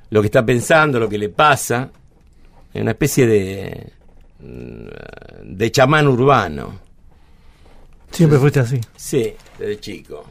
lo 0.08 0.22
que 0.22 0.26
está 0.26 0.46
pensando, 0.46 0.98
lo 0.98 1.08
que 1.08 1.18
le 1.18 1.28
pasa, 1.28 1.90
en 2.72 2.82
una 2.82 2.92
especie 2.92 3.26
de 3.26 3.92
mm, 4.40 5.54
de 5.56 5.70
chamán 5.70 6.08
urbano. 6.08 6.85
Siempre 8.10 8.38
fuiste 8.38 8.60
así. 8.60 8.80
Sí, 8.96 9.34
desde 9.58 9.80
chico. 9.80 10.24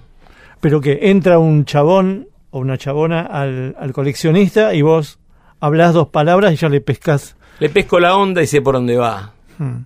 Pero 0.62 0.82
que 0.82 1.00
entra 1.04 1.40
un 1.40 1.66
chabón 1.66 2.28
o 2.52 2.60
una 2.60 2.78
chabona 2.78 3.22
al, 3.22 3.76
al 3.80 3.94
coleccionista 3.94 4.74
y 4.74 4.82
vos 4.82 5.20
hablás 5.60 5.94
dos 5.94 6.10
palabras 6.10 6.54
y 6.54 6.56
ya 6.56 6.70
le 6.70 6.82
pescás. 6.82 7.36
Le 7.60 7.70
pesco 7.70 8.00
la 8.00 8.18
onda 8.18 8.42
y 8.42 8.48
sé 8.48 8.62
por 8.62 8.76
dónde 8.76 8.98
va. 8.98 9.34
Hmm. 9.58 9.84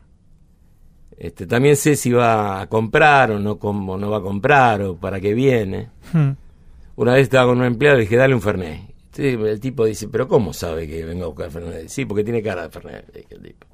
Este, 1.18 1.46
también 1.46 1.76
sé 1.76 1.96
si 1.96 2.12
va 2.12 2.62
a 2.62 2.68
comprar 2.68 3.32
o 3.32 3.40
no, 3.40 3.52
o 3.62 3.98
no 3.98 4.10
va 4.10 4.18
a 4.18 4.22
comprar 4.22 4.82
o 4.82 4.96
para 4.96 5.20
qué 5.20 5.34
viene. 5.34 5.90
Hmm. 6.14 6.32
Una 6.96 7.14
vez 7.14 7.24
estaba 7.24 7.48
con 7.48 7.60
un 7.60 7.66
empleado 7.66 7.98
y 7.98 8.00
le 8.00 8.04
dije, 8.06 8.16
dale 8.16 8.34
un 8.34 8.42
Fernet. 8.42 8.82
El 9.18 9.60
tipo 9.60 9.84
dice, 9.84 10.08
pero 10.08 10.30
¿cómo 10.30 10.54
sabe 10.54 10.88
que 10.88 11.04
vengo 11.04 11.26
a 11.26 11.28
buscar 11.28 11.52
Fernet? 11.52 11.90
Sí, 11.90 12.06
porque 12.06 12.24
tiene 12.24 12.42
cara 12.42 12.64
de 12.64 12.70
Fernet. 12.70 13.06
le 13.14 13.20
dije 13.22 13.36
al 13.36 13.42
tipo. 13.42 13.68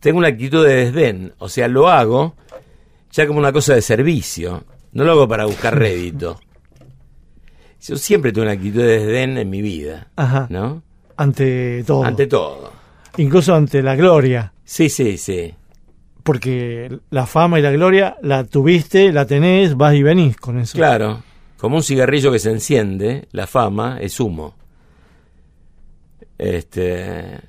Tengo 0.00 0.18
una 0.18 0.28
actitud 0.28 0.64
de 0.64 0.74
desdén, 0.76 1.32
o 1.38 1.48
sea, 1.48 1.66
lo 1.66 1.88
hago 1.88 2.36
ya 3.10 3.26
como 3.26 3.38
una 3.38 3.52
cosa 3.52 3.74
de 3.74 3.82
servicio. 3.82 4.64
No 4.92 5.04
lo 5.04 5.12
hago 5.12 5.28
para 5.28 5.46
buscar 5.46 5.78
rédito. 5.78 6.40
Yo 7.80 7.96
siempre 7.96 8.32
tuve 8.32 8.42
una 8.44 8.52
actitud 8.52 8.80
de 8.80 8.98
desdén 8.98 9.38
en 9.38 9.48
mi 9.50 9.62
vida, 9.62 10.08
Ajá. 10.16 10.46
¿no? 10.50 10.82
Ante 11.16 11.84
todo. 11.84 12.04
Ante 12.04 12.26
todo. 12.26 12.72
Incluso 13.16 13.54
ante 13.54 13.82
la 13.82 13.96
gloria. 13.96 14.52
Sí, 14.64 14.88
sí, 14.88 15.16
sí. 15.16 15.54
Porque 16.22 16.98
la 17.10 17.26
fama 17.26 17.58
y 17.58 17.62
la 17.62 17.70
gloria 17.70 18.16
la 18.22 18.44
tuviste, 18.44 19.12
la 19.12 19.26
tenés, 19.26 19.76
vas 19.76 19.94
y 19.94 20.02
venís 20.02 20.36
con 20.36 20.58
eso. 20.58 20.76
Claro, 20.76 21.22
como 21.56 21.76
un 21.76 21.82
cigarrillo 21.82 22.30
que 22.30 22.38
se 22.38 22.50
enciende, 22.50 23.28
la 23.32 23.46
fama 23.46 23.98
es 24.00 24.20
humo. 24.20 24.54
Este, 26.36 27.40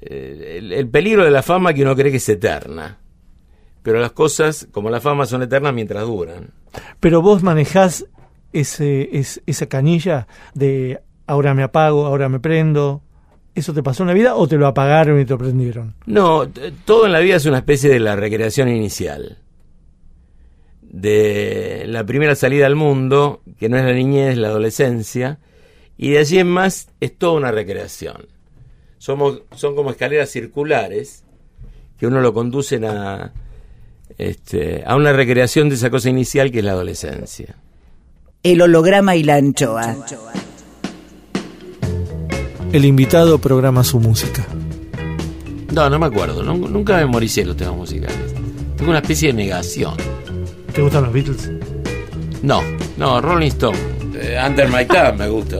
eh, 0.00 0.56
el, 0.58 0.72
el 0.72 0.88
peligro 0.88 1.24
de 1.24 1.30
la 1.30 1.42
fama 1.42 1.70
es 1.70 1.76
que 1.76 1.82
uno 1.82 1.94
cree 1.96 2.10
que 2.10 2.18
es 2.18 2.28
eterna, 2.28 2.98
pero 3.86 4.00
las 4.00 4.10
cosas 4.10 4.66
como 4.72 4.90
la 4.90 5.00
fama 5.00 5.26
son 5.26 5.42
eternas 5.44 5.72
mientras 5.72 6.04
duran. 6.04 6.50
Pero 6.98 7.22
vos 7.22 7.44
manejás 7.44 8.04
ese, 8.52 9.16
es- 9.16 9.40
esa 9.46 9.66
canilla 9.68 10.26
de 10.54 11.00
ahora 11.28 11.54
me 11.54 11.62
apago, 11.62 12.04
ahora 12.04 12.28
me 12.28 12.40
prendo. 12.40 13.02
¿Eso 13.54 13.72
te 13.72 13.84
pasó 13.84 14.02
en 14.02 14.08
la 14.08 14.14
vida 14.14 14.34
o 14.34 14.48
te 14.48 14.56
lo 14.56 14.66
apagaron 14.66 15.20
y 15.20 15.24
te 15.24 15.36
prendieron? 15.36 15.94
No, 16.04 16.48
todo 16.84 17.06
en 17.06 17.12
la 17.12 17.20
vida 17.20 17.36
es 17.36 17.46
una 17.46 17.58
especie 17.58 17.88
de 17.88 18.00
la 18.00 18.16
recreación 18.16 18.68
inicial. 18.68 19.38
De 20.82 21.84
la 21.86 22.04
primera 22.04 22.34
salida 22.34 22.66
al 22.66 22.74
mundo, 22.74 23.42
que 23.60 23.68
no 23.68 23.76
es 23.78 23.84
la 23.84 23.92
niñez, 23.92 24.36
la 24.36 24.48
adolescencia, 24.48 25.38
y 25.96 26.10
de 26.10 26.18
allí 26.18 26.38
en 26.40 26.48
más 26.48 26.88
es 27.00 27.16
toda 27.16 27.34
una 27.34 27.52
recreación. 27.52 28.26
Somos, 28.98 29.42
son 29.54 29.76
como 29.76 29.90
escaleras 29.90 30.30
circulares 30.30 31.24
que 31.98 32.06
uno 32.08 32.20
lo 32.20 32.34
conducen 32.34 32.84
a, 32.84 33.32
este, 34.18 34.82
a 34.86 34.96
una 34.96 35.12
recreación 35.12 35.68
de 35.68 35.74
esa 35.76 35.90
cosa 35.90 36.08
inicial 36.10 36.50
que 36.50 36.58
es 36.58 36.64
la 36.64 36.72
adolescencia. 36.72 37.56
El 38.42 38.62
holograma 38.62 39.16
y 39.16 39.22
la 39.24 39.36
anchoa. 39.36 39.96
El 42.72 42.84
invitado 42.84 43.38
programa 43.38 43.84
su 43.84 44.00
música. 44.00 44.44
No, 45.72 45.88
no 45.90 45.98
me 45.98 46.06
acuerdo, 46.06 46.42
nun- 46.42 46.70
nunca 46.70 46.96
memoricé 46.96 47.44
los 47.44 47.56
temas 47.56 47.74
musicales. 47.76 48.16
Tengo 48.76 48.90
una 48.90 49.00
especie 49.00 49.28
de 49.28 49.34
negación. 49.34 49.94
¿Te 50.72 50.82
gustan 50.82 51.04
los 51.04 51.12
Beatles? 51.12 51.50
No, 52.42 52.62
no, 52.96 53.20
Rolling 53.20 53.48
Stone. 53.48 53.78
Eh, 54.14 54.38
Under 54.44 54.68
My 54.68 54.84
Thumb 54.86 55.18
me 55.18 55.28
gusta. 55.28 55.58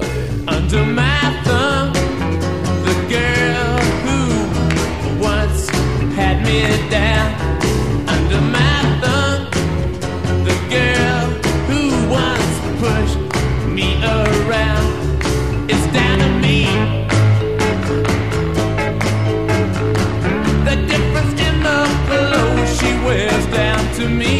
Under 0.49 0.85
my 0.87 1.03
thumb, 1.45 1.93
the 2.85 2.95
girl 3.09 3.79
who 4.05 5.23
once 5.23 5.69
had 6.17 6.41
me 6.47 6.63
down. 6.91 7.46
To 24.07 24.15
me. 24.15 24.36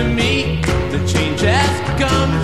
To 0.00 0.08
me. 0.08 0.60
The 0.90 0.98
change 1.06 1.40
has 1.42 2.00
come. 2.00 2.39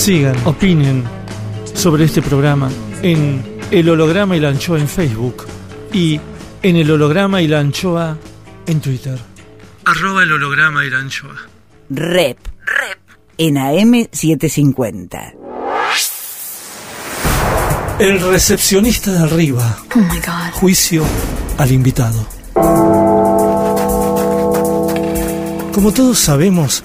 Sigan, 0.00 0.34
opinen 0.46 1.04
sobre 1.74 2.04
este 2.04 2.22
programa 2.22 2.70
en 3.02 3.44
El 3.70 3.86
Holograma 3.90 4.34
y 4.34 4.40
la 4.40 4.48
Anchoa 4.48 4.78
en 4.78 4.88
Facebook 4.88 5.44
y 5.92 6.18
en 6.62 6.76
El 6.76 6.90
Holograma 6.90 7.42
y 7.42 7.48
la 7.48 7.60
Anchoa 7.60 8.16
en 8.66 8.80
Twitter. 8.80 9.18
Arroba 9.84 10.22
el 10.22 10.32
holograma 10.32 10.86
y 10.86 10.90
la 10.90 11.00
anchoa. 11.00 11.36
Rep. 11.90 12.38
Rep. 12.64 12.98
En 13.36 13.56
AM750. 13.56 15.34
El 17.98 18.20
recepcionista 18.20 19.12
de 19.12 19.18
arriba. 19.18 19.76
Oh 19.94 19.98
my 19.98 20.16
god. 20.20 20.52
Juicio 20.52 21.04
al 21.58 21.72
invitado. 21.72 22.26
Como 25.74 25.92
todos 25.92 26.18
sabemos, 26.18 26.84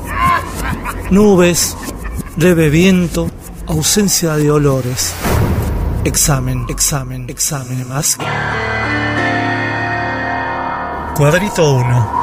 Nubes, 1.11 1.75
leve 2.37 2.69
viento, 2.69 3.29
ausencia 3.67 4.37
de 4.37 4.49
olores. 4.49 5.13
Examen, 6.05 6.65
examen, 6.69 7.29
examen 7.29 7.85
más. 7.89 8.17
Cuadrito 11.13 11.73
1. 11.75 12.21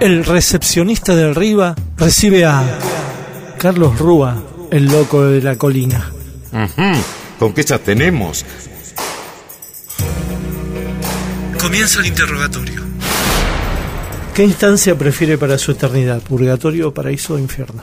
El 0.00 0.22
recepcionista 0.26 1.16
de 1.16 1.30
arriba 1.30 1.74
recibe 1.96 2.44
a 2.44 2.62
Carlos 3.56 3.98
Rúa, 3.98 4.42
el 4.70 4.84
loco 4.84 5.24
de 5.24 5.40
la 5.40 5.56
colina. 5.56 6.12
¿Con 7.38 7.54
qué 7.54 7.64
ya 7.64 7.78
tenemos? 7.78 8.44
Comienza 11.58 12.00
el 12.00 12.06
interrogatorio. 12.06 12.77
¿Qué 14.38 14.44
instancia 14.44 14.96
prefiere 14.96 15.36
para 15.36 15.58
su 15.58 15.72
eternidad? 15.72 16.22
¿Purgatorio, 16.22 16.94
paraíso 16.94 17.34
o 17.34 17.38
infierno? 17.40 17.82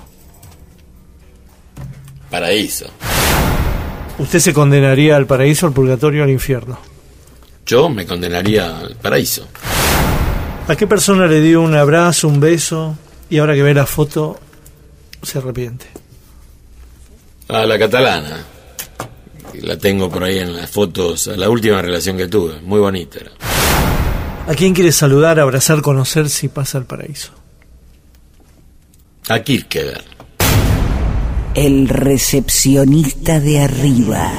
Paraíso. 2.31 2.85
¿Usted 4.19 4.39
se 4.39 4.53
condenaría 4.53 5.17
al 5.17 5.25
paraíso, 5.25 5.67
al 5.67 5.73
purgatorio 5.73 6.21
o 6.21 6.23
al 6.23 6.29
infierno? 6.29 6.79
Yo 7.65 7.89
me 7.89 8.05
condenaría 8.05 8.79
al 8.79 8.95
paraíso. 8.95 9.45
¿A 10.69 10.77
qué 10.77 10.87
persona 10.87 11.27
le 11.27 11.41
dio 11.41 11.61
un 11.61 11.75
abrazo, 11.75 12.29
un 12.29 12.39
beso 12.39 12.97
y 13.29 13.39
ahora 13.39 13.53
que 13.53 13.61
ve 13.61 13.73
la 13.73 13.85
foto 13.85 14.39
se 15.23 15.39
arrepiente? 15.39 15.87
A 17.49 17.65
la 17.65 17.77
catalana. 17.77 18.45
La 19.61 19.77
tengo 19.77 20.09
por 20.09 20.23
ahí 20.23 20.39
en 20.39 20.55
las 20.55 20.69
fotos, 20.69 21.27
la 21.27 21.49
última 21.49 21.81
relación 21.81 22.15
que 22.15 22.29
tuve. 22.29 22.61
Muy 22.61 22.79
bonita. 22.79 23.19
era. 23.19 23.54
¿A 24.47 24.53
quién 24.53 24.75
quiere 24.75 24.91
saludar, 24.91 25.39
abrazar, 25.39 25.81
conocer 25.81 26.29
si 26.29 26.49
pasa 26.49 26.77
al 26.77 26.85
paraíso? 26.85 27.31
A 29.27 29.39
Kierkegaard. 29.39 30.03
El 31.55 31.87
recepcionista 31.87 33.39
de 33.39 33.61
arriba. 33.61 34.31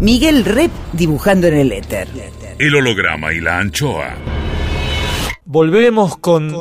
Miguel 0.00 0.44
Rep 0.44 0.70
dibujando 0.92 1.46
en 1.46 1.54
el 1.54 1.72
éter. 1.72 2.06
El 2.58 2.76
holograma 2.76 3.32
y 3.32 3.40
la 3.40 3.58
anchoa. 3.58 4.14
Volvemos 5.44 6.18
con, 6.18 6.54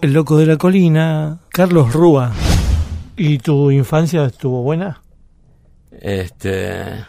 el 0.00 0.12
loco 0.12 0.38
de 0.38 0.46
la 0.46 0.56
colina, 0.56 1.40
Carlos 1.50 1.92
Rúa. 1.92 2.32
¿Y 3.16 3.38
tu 3.38 3.70
infancia 3.70 4.24
estuvo 4.24 4.62
buena? 4.62 5.02
Este. 6.00 7.04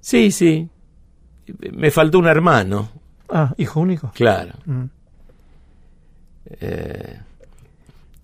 Sí, 0.00 0.32
sí. 0.32 0.68
Me 1.72 1.90
faltó 1.90 2.18
un 2.18 2.26
hermano, 2.26 2.88
Ah, 3.28 3.52
hijo 3.56 3.80
único. 3.80 4.10
claro. 4.14 4.52
Mm. 4.66 4.84
Eh, 6.60 7.18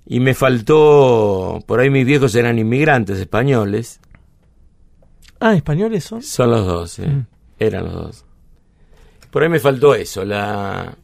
y 0.07 0.21
me 0.21 0.35
faltó. 0.35 1.63
Por 1.67 1.81
ahí 1.81 1.91
mis 1.91 2.07
viejos 2.07 2.35
eran 2.35 2.59
inmigrantes 2.59 3.19
españoles. 3.19 4.01
Ah, 5.41 5.55
españoles 5.55 6.05
son. 6.05 6.23
Son 6.23 6.51
los 6.51 6.67
dos. 6.67 6.99
Mm. 6.99 7.21
Eran 7.59 7.85
los 7.85 7.95
dos. 7.95 8.25
Por 9.31 9.43
ahí 9.43 9.49
me 9.49 9.61
faltó 9.61 9.95
eso, 9.95 10.25
la. 10.25 10.97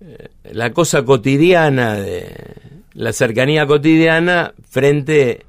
eh, 0.00 0.28
La 0.52 0.72
cosa 0.72 1.04
cotidiana 1.04 1.94
de. 1.94 2.34
La 2.94 3.12
cercanía 3.12 3.66
cotidiana 3.66 4.54
frente 4.68 5.44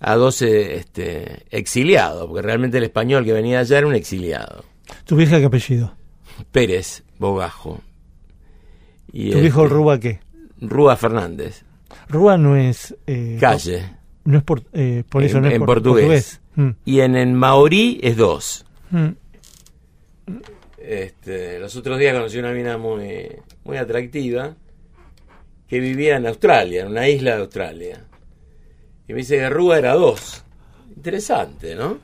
a 0.00 0.16
dos 0.16 0.42
eh, 0.42 0.76
este, 0.76 1.44
exiliados, 1.50 2.26
porque 2.26 2.42
realmente 2.42 2.78
el 2.78 2.84
español 2.84 3.24
que 3.24 3.32
venía 3.32 3.60
allá 3.60 3.78
era 3.78 3.86
un 3.86 3.94
exiliado. 3.94 4.64
¿Tu 5.04 5.16
vieja 5.16 5.38
qué 5.38 5.46
apellido? 5.46 5.94
Pérez 6.52 7.02
Bogajo. 7.18 7.80
Y, 9.12 9.30
¿Tu 9.32 9.40
viejo 9.40 9.62
este, 9.64 9.74
Rúa 9.74 9.98
qué? 9.98 10.20
Rúa 10.60 10.96
Fernández. 10.96 11.62
Rúa 12.08 12.36
no 12.36 12.56
es... 12.56 12.94
eh, 13.06 13.36
Calle. 13.40 13.90
No 14.24 14.38
es 14.38 14.44
por, 14.44 14.62
eh, 14.72 15.04
por 15.08 15.22
eso 15.22 15.38
En- 15.38 15.42
no 15.42 15.48
es 15.48 15.54
en 15.54 15.60
por- 15.60 15.66
portugués. 15.82 16.40
Mm, 16.56 16.70
Y 16.84 17.00
en 17.00 17.16
el 17.16 17.32
maorí 17.32 17.98
es 18.02 18.16
dos. 18.16 18.64
mm. 18.90 19.08
Este, 20.78 21.58
los 21.58 21.74
otros 21.76 21.98
días 21.98 22.14
conocí 22.14 22.38
una 22.38 22.52
mina 22.52 22.78
muy, 22.78 23.28
muy 23.64 23.76
atractiva 23.76 24.54
que 25.66 25.80
vivía 25.80 26.16
en 26.16 26.26
Australia, 26.26 26.82
en 26.82 26.88
una 26.88 27.08
isla 27.08 27.34
de 27.36 27.40
Australia. 27.42 28.04
Y 29.06 29.12
me 29.12 29.18
dice 29.18 29.36
que 29.36 29.50
Rúa 29.50 29.78
era 29.78 29.94
dos. 29.94 30.44
Interesante, 30.96 31.74
¿no? 31.74 31.98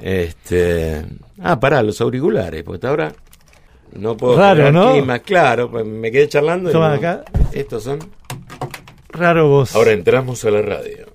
Este. 0.00 1.04
Ah, 1.42 1.58
pará, 1.60 1.82
los 1.82 2.00
auriculares, 2.00 2.62
porque 2.62 2.76
hasta 2.76 2.88
ahora. 2.88 3.12
No 3.94 4.16
puedo 4.16 4.36
Raro, 4.36 4.70
¿no? 4.70 4.92
clima, 4.92 5.18
claro, 5.20 5.70
pues 5.70 5.84
me 5.86 6.10
quedé 6.12 6.28
charlando. 6.28 6.68
y 6.68 6.72
Toma 6.72 6.88
no- 6.90 6.94
acá. 6.94 7.24
Estos 7.52 7.84
son. 7.84 7.98
Raro 9.10 9.48
vos. 9.48 9.74
Ahora 9.74 9.92
entramos 9.92 10.44
a 10.44 10.50
la 10.50 10.60
radio. 10.62 11.06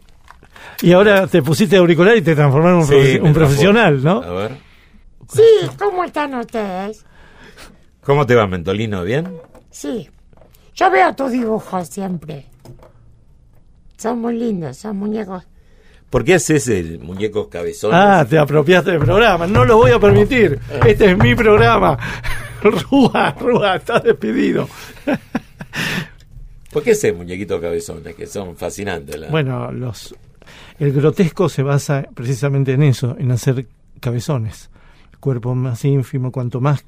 y 0.81 0.91
ahora 0.91 1.27
te 1.27 1.41
pusiste 1.43 1.77
auricular 1.77 2.17
y 2.17 2.21
te 2.21 2.35
transformaron 2.35 2.79
en 2.79 2.81
un, 2.83 2.87
Sí, 2.87 2.93
profe- 2.95 3.21
me 3.21 3.27
un 3.27 3.33
profesional. 3.33 4.03
¿no? 4.03 4.21
A 4.23 4.31
ver. 4.33 4.57
Sí, 5.31 5.43
¿cómo 5.77 6.03
están 6.03 6.33
ustedes? 6.35 7.05
¿Cómo 8.03 8.25
te 8.25 8.35
va, 8.35 8.47
Mentolino? 8.47 9.03
¿Bien? 9.03 9.31
Sí. 9.69 10.09
Yo 10.75 10.89
veo 10.91 11.13
tus 11.15 11.31
dibujos 11.31 11.87
siempre. 11.87 12.47
Son 13.97 14.19
muy 14.19 14.37
lindos, 14.37 14.77
son 14.77 14.97
muñecos. 14.97 15.43
¿Por 16.13 16.23
qué 16.23 16.35
haces 16.35 16.67
el 16.67 16.99
muñecos 16.99 17.47
cabezones? 17.47 17.97
Ah, 17.99 18.23
te 18.29 18.37
apropiaste 18.37 18.91
del 18.91 18.99
programa. 18.99 19.47
No 19.47 19.65
lo 19.65 19.77
voy 19.77 19.89
a 19.89 19.99
permitir. 19.99 20.59
Este 20.85 21.09
es 21.11 21.17
mi 21.17 21.33
programa. 21.33 21.97
Rúa, 22.61 23.35
Rúa, 23.39 23.77
estás 23.77 24.03
despedido. 24.03 24.69
¿Por 26.71 26.83
qué 26.83 26.91
haces 26.91 27.15
muñequitos 27.15 27.59
cabezones? 27.59 28.15
Que 28.15 28.27
son 28.27 28.55
fascinantes. 28.55 29.15
la- 29.19 29.29
Bueno, 29.29 29.71
los 29.71 30.15
el 30.79 30.91
grotesco 30.93 31.49
se 31.49 31.63
basa 31.63 32.05
precisamente 32.13 32.73
en 32.73 32.83
eso, 32.83 33.15
en 33.17 33.31
hacer 33.31 33.65
cabezones. 33.99 34.69
Cuerpo 35.19 35.55
más 35.55 35.83
ínfimo, 35.83 36.31
cuanto 36.31 36.61
más 36.61 36.85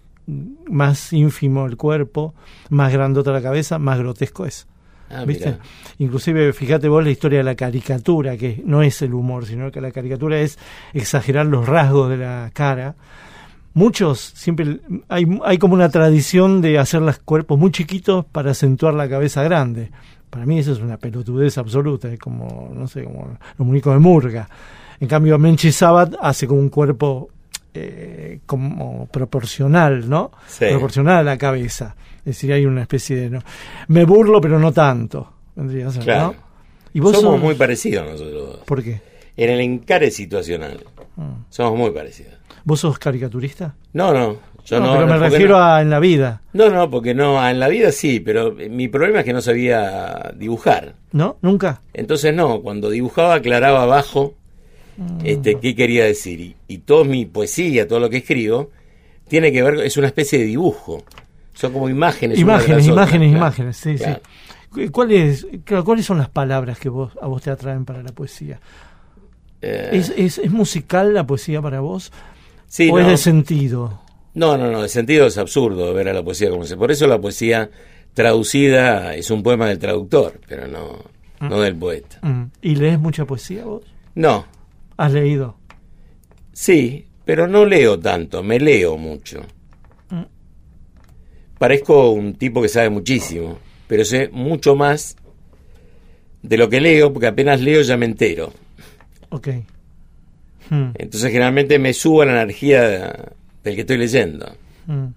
más 0.69 1.13
ínfimo 1.13 1.65
el 1.65 1.77
cuerpo, 1.77 2.35
más 2.69 2.93
grandota 2.93 3.31
la 3.31 3.41
cabeza, 3.41 3.79
más 3.79 3.97
grotesco 3.97 4.45
es. 4.45 4.67
Ah, 5.09 5.23
¿Viste? 5.25 5.45
mirá. 5.45 5.59
Inclusive, 5.99 6.53
fíjate 6.53 6.87
vos 6.87 7.03
la 7.03 7.11
historia 7.11 7.39
de 7.39 7.43
la 7.43 7.55
caricatura, 7.55 8.37
que 8.37 8.61
no 8.65 8.81
es 8.81 9.01
el 9.01 9.13
humor, 9.13 9.45
sino 9.45 9.71
que 9.71 9.81
la 9.81 9.91
caricatura 9.91 10.39
es 10.39 10.57
exagerar 10.93 11.45
los 11.45 11.67
rasgos 11.67 12.09
de 12.09 12.17
la 12.17 12.49
cara. 12.53 12.95
Muchos, 13.73 14.19
siempre 14.35 14.79
hay, 15.09 15.25
hay 15.43 15.57
como 15.57 15.73
una 15.73 15.89
tradición 15.89 16.61
de 16.61 16.79
hacer 16.79 17.01
los 17.01 17.19
cuerpos 17.19 17.59
muy 17.59 17.71
chiquitos 17.71 18.25
para 18.25 18.51
acentuar 18.51 18.93
la 18.93 19.09
cabeza 19.09 19.43
grande. 19.43 19.91
Para 20.29 20.45
mí 20.45 20.59
eso 20.59 20.71
es 20.71 20.79
una 20.79 20.97
pelotudez 20.97 21.57
absoluta, 21.57 22.11
es 22.11 22.19
como, 22.19 22.71
no 22.73 22.87
sé, 22.87 23.03
como 23.03 23.37
los 23.57 23.67
muñecos 23.67 23.93
de 23.93 23.99
Murga. 23.99 24.49
En 24.99 25.07
cambio, 25.07 25.37
Menchi 25.37 25.71
Sabat 25.71 26.15
hace 26.21 26.47
como 26.47 26.61
un 26.61 26.69
cuerpo 26.69 27.29
eh, 27.75 28.39
como 28.45 29.07
proporcional, 29.07 30.09
¿no? 30.09 30.31
Sí. 30.47 30.65
Proporcional 30.69 31.17
a 31.17 31.23
la 31.23 31.37
cabeza. 31.37 31.95
Es 32.19 32.25
decir, 32.25 32.51
hay 32.53 32.65
una 32.65 32.81
especie 32.81 33.15
de... 33.17 33.29
¿no? 33.29 33.39
Me 33.87 34.03
burlo, 34.05 34.41
pero 34.41 34.57
no 34.59 34.71
tanto. 34.71 35.31
Vendría 35.55 35.87
a 35.87 35.91
ser, 35.91 36.03
Claro. 36.03 36.27
¿no? 36.37 36.45
Y 36.93 36.99
vos 36.99 37.15
Somos 37.15 37.33
sos- 37.33 37.41
muy 37.41 37.55
parecidos 37.55 38.05
nosotros 38.09 38.47
dos. 38.47 38.59
¿Por 38.65 38.81
qué? 38.83 39.01
En 39.37 39.49
el 39.49 39.59
encare 39.59 40.11
situacional. 40.11 40.79
Mm. 41.17 41.29
Somos 41.49 41.77
muy 41.77 41.91
parecidos. 41.91 42.33
¿Vos 42.63 42.79
sos 42.79 42.97
caricaturista? 42.97 43.75
No, 43.93 44.13
no. 44.13 44.37
Yo 44.65 44.79
no, 44.79 44.87
no, 44.87 44.93
pero 44.93 45.07
me 45.07 45.17
refiero 45.19 45.57
no. 45.59 45.63
a 45.63 45.81
en 45.83 45.91
la 45.91 45.99
vida, 45.99 46.41
No, 46.53 46.71
no, 46.71 46.89
porque 46.89 47.13
no, 47.13 47.47
en 47.47 47.59
la 47.59 47.67
vida 47.67 47.91
sí, 47.91 48.19
pero 48.19 48.51
mi 48.51 48.87
problema 48.87 49.19
es 49.19 49.25
que 49.25 49.33
no 49.33 49.41
sabía 49.41 50.31
dibujar. 50.35 50.95
¿no? 51.11 51.37
¿Nunca? 51.43 51.81
Entonces 51.93 52.33
no, 52.33 52.61
cuando 52.61 52.89
dibujaba 52.89 53.35
aclaraba 53.35 53.83
abajo 53.83 54.33
este, 55.23 55.59
qué 55.59 55.75
quería 55.75 56.05
decir. 56.05 56.39
Y, 56.39 56.55
y 56.67 56.77
toda 56.79 57.03
mi 57.03 57.25
poesía, 57.25 57.87
todo 57.87 57.99
lo 57.99 58.09
que 58.09 58.17
escribo, 58.17 58.71
tiene 59.27 59.51
que 59.51 59.61
ver, 59.63 59.79
es 59.85 59.97
una 59.97 60.07
especie 60.07 60.39
de 60.39 60.45
dibujo. 60.45 61.03
Son 61.53 61.71
como 61.73 61.89
imágenes. 61.89 62.37
de 62.37 62.41
imágenes, 62.41 62.69
otras, 62.83 62.87
imágenes, 62.87 63.29
claro. 63.29 63.37
imágenes, 63.45 63.77
sí, 63.77 63.95
Claro. 63.95 64.21
sí. 64.23 64.29
Cu- 64.69 64.91
¿Cuáles, 64.91 65.47
claro, 65.63 65.85
¿Cuáles 65.85 66.05
son 66.05 66.17
las 66.17 66.29
palabras 66.29 66.77
que 66.79 66.89
vos, 66.89 67.13
a 67.21 67.27
vos 67.27 67.41
te 67.41 67.49
atraen 67.49 67.85
para 67.85 68.03
la 68.03 68.11
poesía? 68.11 68.59
Eh, 69.61 69.89
¿Es, 69.93 70.13
es, 70.17 70.37
es 70.37 70.51
musical 70.51 71.13
la 71.13 71.25
poesía 71.25 71.61
para 71.61 71.79
vos? 71.79 72.11
sí, 72.67 72.89
¿O 72.91 72.99
es 72.99 73.07
de 73.07 73.17
sentido? 73.17 74.01
No, 74.33 74.57
no, 74.57 74.69
no, 74.69 74.83
el 74.83 74.89
sentido 74.89 75.27
es 75.27 75.37
absurdo 75.37 75.93
ver 75.93 76.09
a 76.09 76.13
la 76.13 76.21
poesía 76.23 76.49
como 76.49 76.65
se. 76.65 76.75
Por 76.75 76.91
eso 76.91 77.07
la 77.07 77.19
poesía 77.21 77.69
traducida 78.13 79.15
es 79.15 79.29
un 79.31 79.43
poema 79.43 79.67
del 79.67 79.79
traductor, 79.79 80.39
pero 80.47 80.67
no, 80.67 80.99
no 81.39 81.61
del 81.61 81.75
poeta. 81.75 82.17
Mm. 82.21 82.43
¿Y 82.61 82.75
lees 82.75 82.99
mucha 82.99 83.25
poesía 83.25 83.63
vos? 83.65 83.83
No, 84.15 84.45
¿Has 84.97 85.11
leído? 85.13 85.57
sí, 86.53 87.07
pero 87.25 87.47
no 87.47 87.65
leo 87.65 87.99
tanto, 87.99 88.43
me 88.43 88.59
leo 88.59 88.97
mucho. 88.97 89.41
Mm. 90.09 90.21
Parezco 91.57 92.11
un 92.11 92.35
tipo 92.35 92.61
que 92.61 92.69
sabe 92.69 92.89
muchísimo, 92.91 93.57
pero 93.87 94.05
sé 94.05 94.29
mucho 94.31 94.75
más 94.75 95.15
de 96.43 96.57
lo 96.57 96.69
que 96.69 96.79
leo, 96.79 97.11
porque 97.11 97.25
apenas 97.27 97.61
leo 97.61 97.81
ya 97.81 97.97
me 97.97 98.05
entero. 98.05 98.53
Ok. 99.29 99.47
Mm, 100.69 100.91
Entonces 100.93 101.31
generalmente 101.31 101.79
me 101.79 101.93
subo 101.93 102.21
a 102.21 102.25
la 102.27 102.33
energía 102.43 102.83
de- 102.83 103.29
del 103.63 103.75
que 103.75 103.81
estoy 103.81 103.97
leyendo 103.97 104.55
mm. 104.85 105.07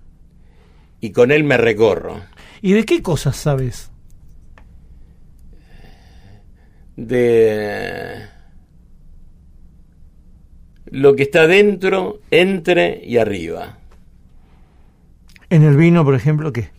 y 1.02 1.10
con 1.10 1.30
él 1.30 1.44
me 1.44 1.56
recorro. 1.58 2.22
¿Y 2.62 2.72
de 2.72 2.84
qué 2.84 3.02
cosas 3.02 3.36
sabes? 3.36 3.90
de 6.96 8.26
lo 10.90 11.14
que 11.16 11.24
está 11.24 11.46
dentro, 11.46 12.20
entre 12.30 13.00
y 13.04 13.18
arriba. 13.18 13.78
En 15.50 15.62
el 15.62 15.76
vino, 15.76 16.04
por 16.04 16.14
ejemplo, 16.14 16.52
¿qué? 16.52 16.70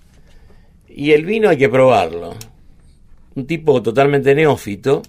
Y 0.88 1.12
el 1.12 1.26
vino 1.26 1.50
hay 1.50 1.58
que 1.58 1.70
probarlo. 1.70 2.36
Un 3.36 3.48
tipo 3.48 3.82
totalmente 3.82 4.36
neófito 4.36 5.02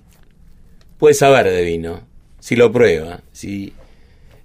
puede 0.98 1.14
saber 1.14 1.50
de 1.50 1.64
vino, 1.64 2.02
si 2.38 2.56
lo 2.56 2.70
prueba. 2.70 3.20
Si 3.32 3.72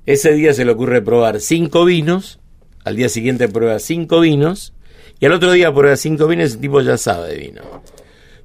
ese 0.05 0.33
día 0.33 0.53
se 0.53 0.65
le 0.65 0.71
ocurre 0.71 1.01
probar 1.01 1.39
cinco 1.39 1.85
vinos, 1.85 2.39
al 2.83 2.95
día 2.95 3.09
siguiente 3.09 3.47
prueba 3.47 3.79
cinco 3.79 4.21
vinos, 4.21 4.73
y 5.19 5.25
al 5.25 5.33
otro 5.33 5.51
día 5.51 5.73
prueba 5.73 5.95
cinco 5.95 6.27
vinos, 6.27 6.47
ese 6.47 6.57
tipo 6.57 6.81
ya 6.81 6.97
sabe 6.97 7.29
de 7.29 7.37
vino. 7.37 7.61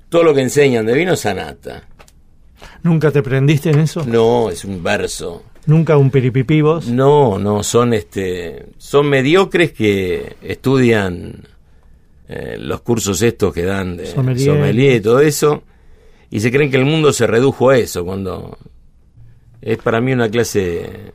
Todo 0.08 0.24
lo 0.24 0.34
que 0.34 0.42
enseñan 0.42 0.86
de 0.86 0.94
vino 0.94 1.14
es 1.14 1.26
anata. 1.26 1.88
¿Nunca 2.82 3.10
te 3.10 3.22
prendiste 3.22 3.70
en 3.70 3.80
eso? 3.80 4.04
No, 4.04 4.50
es 4.50 4.64
un 4.64 4.82
verso. 4.82 5.44
¿Nunca 5.70 5.96
un 5.96 6.10
piripipí 6.10 6.62
vos? 6.62 6.88
No, 6.88 7.38
no, 7.38 7.62
son 7.62 7.94
este, 7.94 8.66
son 8.76 9.08
mediocres 9.08 9.70
que 9.70 10.34
estudian 10.42 11.44
eh, 12.28 12.56
los 12.58 12.80
cursos 12.80 13.22
estos 13.22 13.54
que 13.54 13.62
dan 13.62 13.96
de 13.96 14.06
Sommelier. 14.06 14.56
sommelier 14.56 14.96
y 14.96 15.00
todo 15.00 15.20
eso, 15.20 15.62
y 16.28 16.40
se 16.40 16.50
creen 16.50 16.72
que 16.72 16.76
el 16.76 16.84
mundo 16.84 17.12
se 17.12 17.28
redujo 17.28 17.70
a 17.70 17.78
eso, 17.78 18.04
cuando 18.04 18.58
es 19.62 19.78
para 19.78 20.00
mí 20.00 20.12
una 20.12 20.28
clase... 20.28 21.12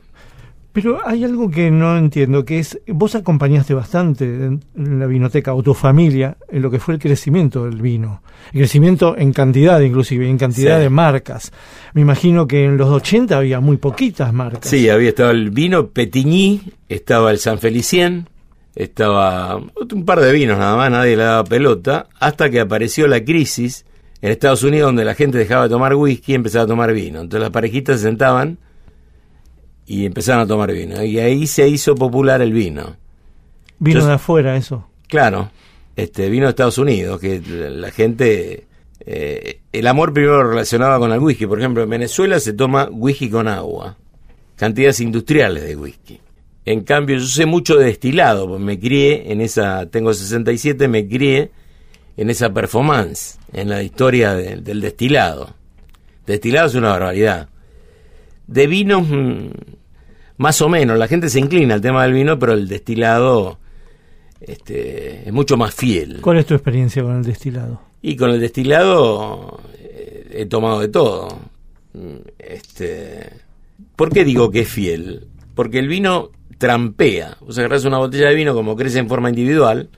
Pero 0.76 1.00
hay 1.06 1.24
algo 1.24 1.50
que 1.50 1.70
no 1.70 1.96
entiendo, 1.96 2.44
que 2.44 2.58
es, 2.58 2.78
vos 2.88 3.14
acompañaste 3.14 3.72
bastante 3.72 4.26
en, 4.26 4.60
la 4.76 5.06
vinoteca 5.06 5.54
o 5.54 5.62
tu 5.62 5.72
familia 5.72 6.36
en 6.50 6.60
lo 6.60 6.70
que 6.70 6.78
fue 6.78 6.92
el 6.92 7.00
crecimiento 7.00 7.64
del 7.64 7.80
vino. 7.80 8.20
El 8.52 8.58
crecimiento 8.60 9.16
en 9.16 9.32
cantidad, 9.32 9.80
inclusive, 9.80 10.28
en 10.28 10.36
cantidad 10.36 10.76
Sí. 10.76 10.82
de 10.82 10.90
marcas. 10.90 11.50
Me 11.94 12.02
imagino 12.02 12.46
que 12.46 12.66
en 12.66 12.76
los 12.76 12.90
80 12.90 13.38
había 13.38 13.58
muy 13.60 13.78
poquitas 13.78 14.34
marcas. 14.34 14.68
Sí, 14.68 14.90
había 14.90 15.08
estado 15.08 15.30
el 15.30 15.48
vino 15.48 15.86
Petigny, 15.86 16.60
estaba 16.90 17.30
el 17.30 17.38
San 17.38 17.58
Felicien, 17.58 18.28
estaba 18.74 19.56
un 19.56 20.04
par 20.04 20.20
de 20.20 20.30
vinos 20.30 20.58
nada 20.58 20.76
más, 20.76 20.90
nadie 20.90 21.16
le 21.16 21.22
daba 21.22 21.44
pelota, 21.44 22.08
hasta 22.20 22.50
que 22.50 22.60
apareció 22.60 23.06
la 23.06 23.24
crisis 23.24 23.86
en 24.20 24.30
Estados 24.30 24.62
Unidos 24.62 24.88
donde 24.88 25.06
la 25.06 25.14
gente 25.14 25.38
dejaba 25.38 25.62
de 25.62 25.70
tomar 25.70 25.94
whisky 25.94 26.32
y 26.32 26.34
empezaba 26.34 26.64
a 26.64 26.68
tomar 26.68 26.92
vino. 26.92 27.22
Entonces 27.22 27.40
las 27.40 27.50
parejitas 27.50 27.96
se 27.96 28.08
sentaban 28.08 28.58
y 29.86 30.04
empezaron 30.06 30.42
a 30.42 30.46
tomar 30.46 30.72
vino. 30.72 31.02
Y 31.02 31.18
ahí 31.18 31.46
se 31.46 31.68
hizo 31.68 31.94
popular 31.94 32.42
el 32.42 32.52
vino. 32.52 32.96
Vino 33.78 34.00
Yo- 34.00 34.06
de 34.06 34.12
afuera 34.14 34.56
eso. 34.56 34.86
Claro, 35.08 35.50
este 35.94 36.28
vino 36.28 36.46
de 36.46 36.50
Estados 36.50 36.78
Unidos, 36.78 37.20
que 37.20 37.40
la 37.40 37.90
gente... 37.90 38.66
eh, 39.00 39.60
el 39.72 39.86
amor 39.86 40.12
primero 40.12 40.42
lo 40.42 40.50
relacionaba 40.50 40.98
con 40.98 41.12
el 41.12 41.20
whisky. 41.20 41.46
Por 41.46 41.58
ejemplo, 41.60 41.82
en 41.82 41.90
Venezuela 41.90 42.40
se 42.40 42.52
toma 42.54 42.88
whisky 42.90 43.28
con 43.30 43.46
agua. 43.48 43.96
Cantidades 44.56 45.00
industriales 45.00 45.62
de 45.64 45.76
whisky. 45.76 46.18
En 46.64 46.80
cambio, 46.82 47.16
yo 47.18 47.26
sé 47.26 47.46
mucho 47.46 47.76
de 47.76 47.84
destilado, 47.84 48.48
porque 48.48 48.64
me 48.64 48.80
crié 48.80 49.30
en 49.30 49.40
esa... 49.40 49.86
Tengo 49.86 50.12
67, 50.12 50.88
me 50.88 51.06
crié 51.06 51.52
en 52.16 52.30
esa 52.30 52.50
performance, 52.52 53.38
en 53.52 53.68
la 53.68 53.82
historia 53.84 54.34
de- 54.34 54.56
del 54.56 54.80
destilado. 54.80 55.54
Destilado 56.26 56.66
es 56.66 56.74
una 56.74 56.88
barbaridad. 56.88 57.48
De 58.48 58.66
vinos, 58.66 59.06
mm, 59.08 59.48
más 60.38 60.60
o 60.60 60.68
menos, 60.68 60.98
la 60.98 61.08
gente 61.08 61.28
se 61.28 61.40
inclina 61.40 61.74
al 61.74 61.80
tema 61.80 62.02
del 62.04 62.12
vino, 62.12 62.38
pero 62.38 62.52
el 62.52 62.68
destilado 62.68 63.58
este, 64.40 65.26
es 65.26 65.32
mucho 65.32 65.56
más 65.56 65.74
fiel. 65.74 66.20
¿Cuál 66.20 66.38
es 66.38 66.46
tu 66.46 66.54
experiencia 66.54 67.02
con 67.02 67.16
el 67.16 67.24
destilado? 67.24 67.80
Y 68.02 68.16
con 68.16 68.30
el 68.30 68.40
destilado 68.40 69.60
eh, 69.78 70.28
he 70.32 70.46
tomado 70.46 70.80
de 70.80 70.88
todo. 70.88 71.28
Este, 72.38 73.30
¿Por 73.96 74.10
qué 74.10 74.24
digo 74.24 74.50
que 74.50 74.60
es 74.60 74.68
fiel? 74.68 75.26
Porque 75.54 75.78
el 75.78 75.88
vino 75.88 76.30
trampea. 76.58 77.38
Vos 77.40 77.58
agarrás 77.58 77.84
una 77.84 77.98
botella 77.98 78.28
de 78.28 78.34
vino 78.34 78.54
como 78.54 78.76
crece 78.76 78.98
en 78.98 79.08
forma 79.08 79.30
individual, 79.30 79.88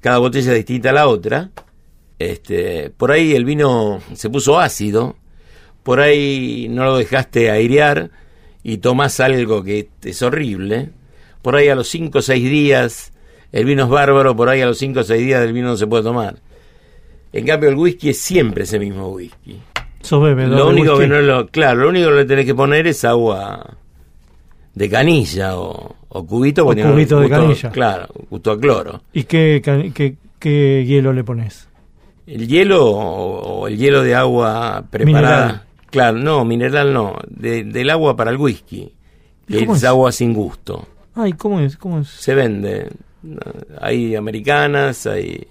cada 0.00 0.18
botella 0.18 0.52
es 0.52 0.56
distinta 0.58 0.90
a 0.90 0.94
la 0.94 1.08
otra. 1.08 1.50
Este, 2.18 2.90
por 2.90 3.10
ahí 3.10 3.34
el 3.34 3.44
vino 3.44 4.00
se 4.14 4.30
puso 4.30 4.60
ácido, 4.60 5.16
por 5.82 6.00
ahí 6.00 6.68
no 6.70 6.84
lo 6.84 6.96
dejaste 6.96 7.50
airear 7.50 8.10
y 8.62 8.78
tomás 8.78 9.18
algo 9.20 9.62
que 9.64 9.88
es 10.02 10.22
horrible. 10.22 10.90
Por 11.42 11.56
ahí 11.56 11.68
a 11.68 11.74
los 11.74 11.88
5 11.88 12.18
o 12.18 12.22
6 12.22 12.50
días 12.50 13.12
el 13.52 13.64
vino 13.64 13.84
es 13.84 13.88
bárbaro, 13.90 14.34
por 14.36 14.48
ahí 14.48 14.60
a 14.60 14.66
los 14.66 14.78
5 14.78 15.00
o 15.00 15.02
6 15.02 15.20
días 15.24 15.40
del 15.42 15.52
vino 15.52 15.68
no 15.68 15.76
se 15.76 15.86
puede 15.86 16.02
tomar. 16.04 16.36
En 17.32 17.46
cambio, 17.46 17.68
el 17.70 17.76
whisky 17.76 18.10
es 18.10 18.20
siempre 18.20 18.64
ese 18.64 18.78
mismo 18.78 19.08
whisky. 19.08 19.58
Bebedor 20.10 20.58
Lo 20.58 20.68
único 20.68 20.92
whisky. 20.92 21.00
que 21.02 21.08
no 21.08 21.20
lo, 21.22 21.46
claro, 21.48 21.82
lo 21.82 21.88
único 21.88 22.08
que 22.08 22.14
le 22.16 22.24
tenés 22.26 22.44
que 22.46 22.54
poner 22.54 22.86
es 22.86 23.04
agua 23.04 23.76
de 24.74 24.88
canilla 24.90 25.56
o, 25.58 25.96
o 26.08 26.26
cubito, 26.26 26.64
O 26.66 26.74
cubito 26.74 27.20
de 27.20 27.28
gusto- 27.28 27.28
canilla. 27.28 27.70
Claro, 27.70 28.08
gusto 28.30 28.50
a 28.52 28.60
cloro. 28.60 29.02
¿Y 29.12 29.24
qué, 29.24 29.62
qué, 29.94 30.16
qué 30.38 30.84
hielo 30.86 31.12
le 31.12 31.24
pones? 31.24 31.68
El 32.26 32.46
hielo 32.48 32.84
o, 32.84 33.60
o 33.60 33.68
el 33.68 33.76
hielo 33.78 34.02
de 34.02 34.14
agua 34.14 34.84
preparada. 34.90 35.46
Mineral. 35.46 35.62
Claro, 35.92 36.18
no, 36.18 36.44
mineral 36.44 36.92
no, 36.92 37.16
de- 37.28 37.62
del 37.62 37.88
agua 37.90 38.16
para 38.16 38.32
el 38.32 38.36
whisky. 38.38 38.92
¿Y 39.46 39.52
Que 39.58 39.62
es 39.64 39.70
es? 39.70 39.84
agua 39.84 40.10
sin 40.10 40.32
gusto. 40.34 40.88
Ay, 41.14 41.34
¿cómo 41.34 41.60
es? 41.60 41.76
¿Cómo 41.76 42.00
es? 42.00 42.08
Se 42.08 42.34
vende. 42.34 42.88
Hay 43.80 44.16
americanas, 44.16 45.06
hay 45.06 45.46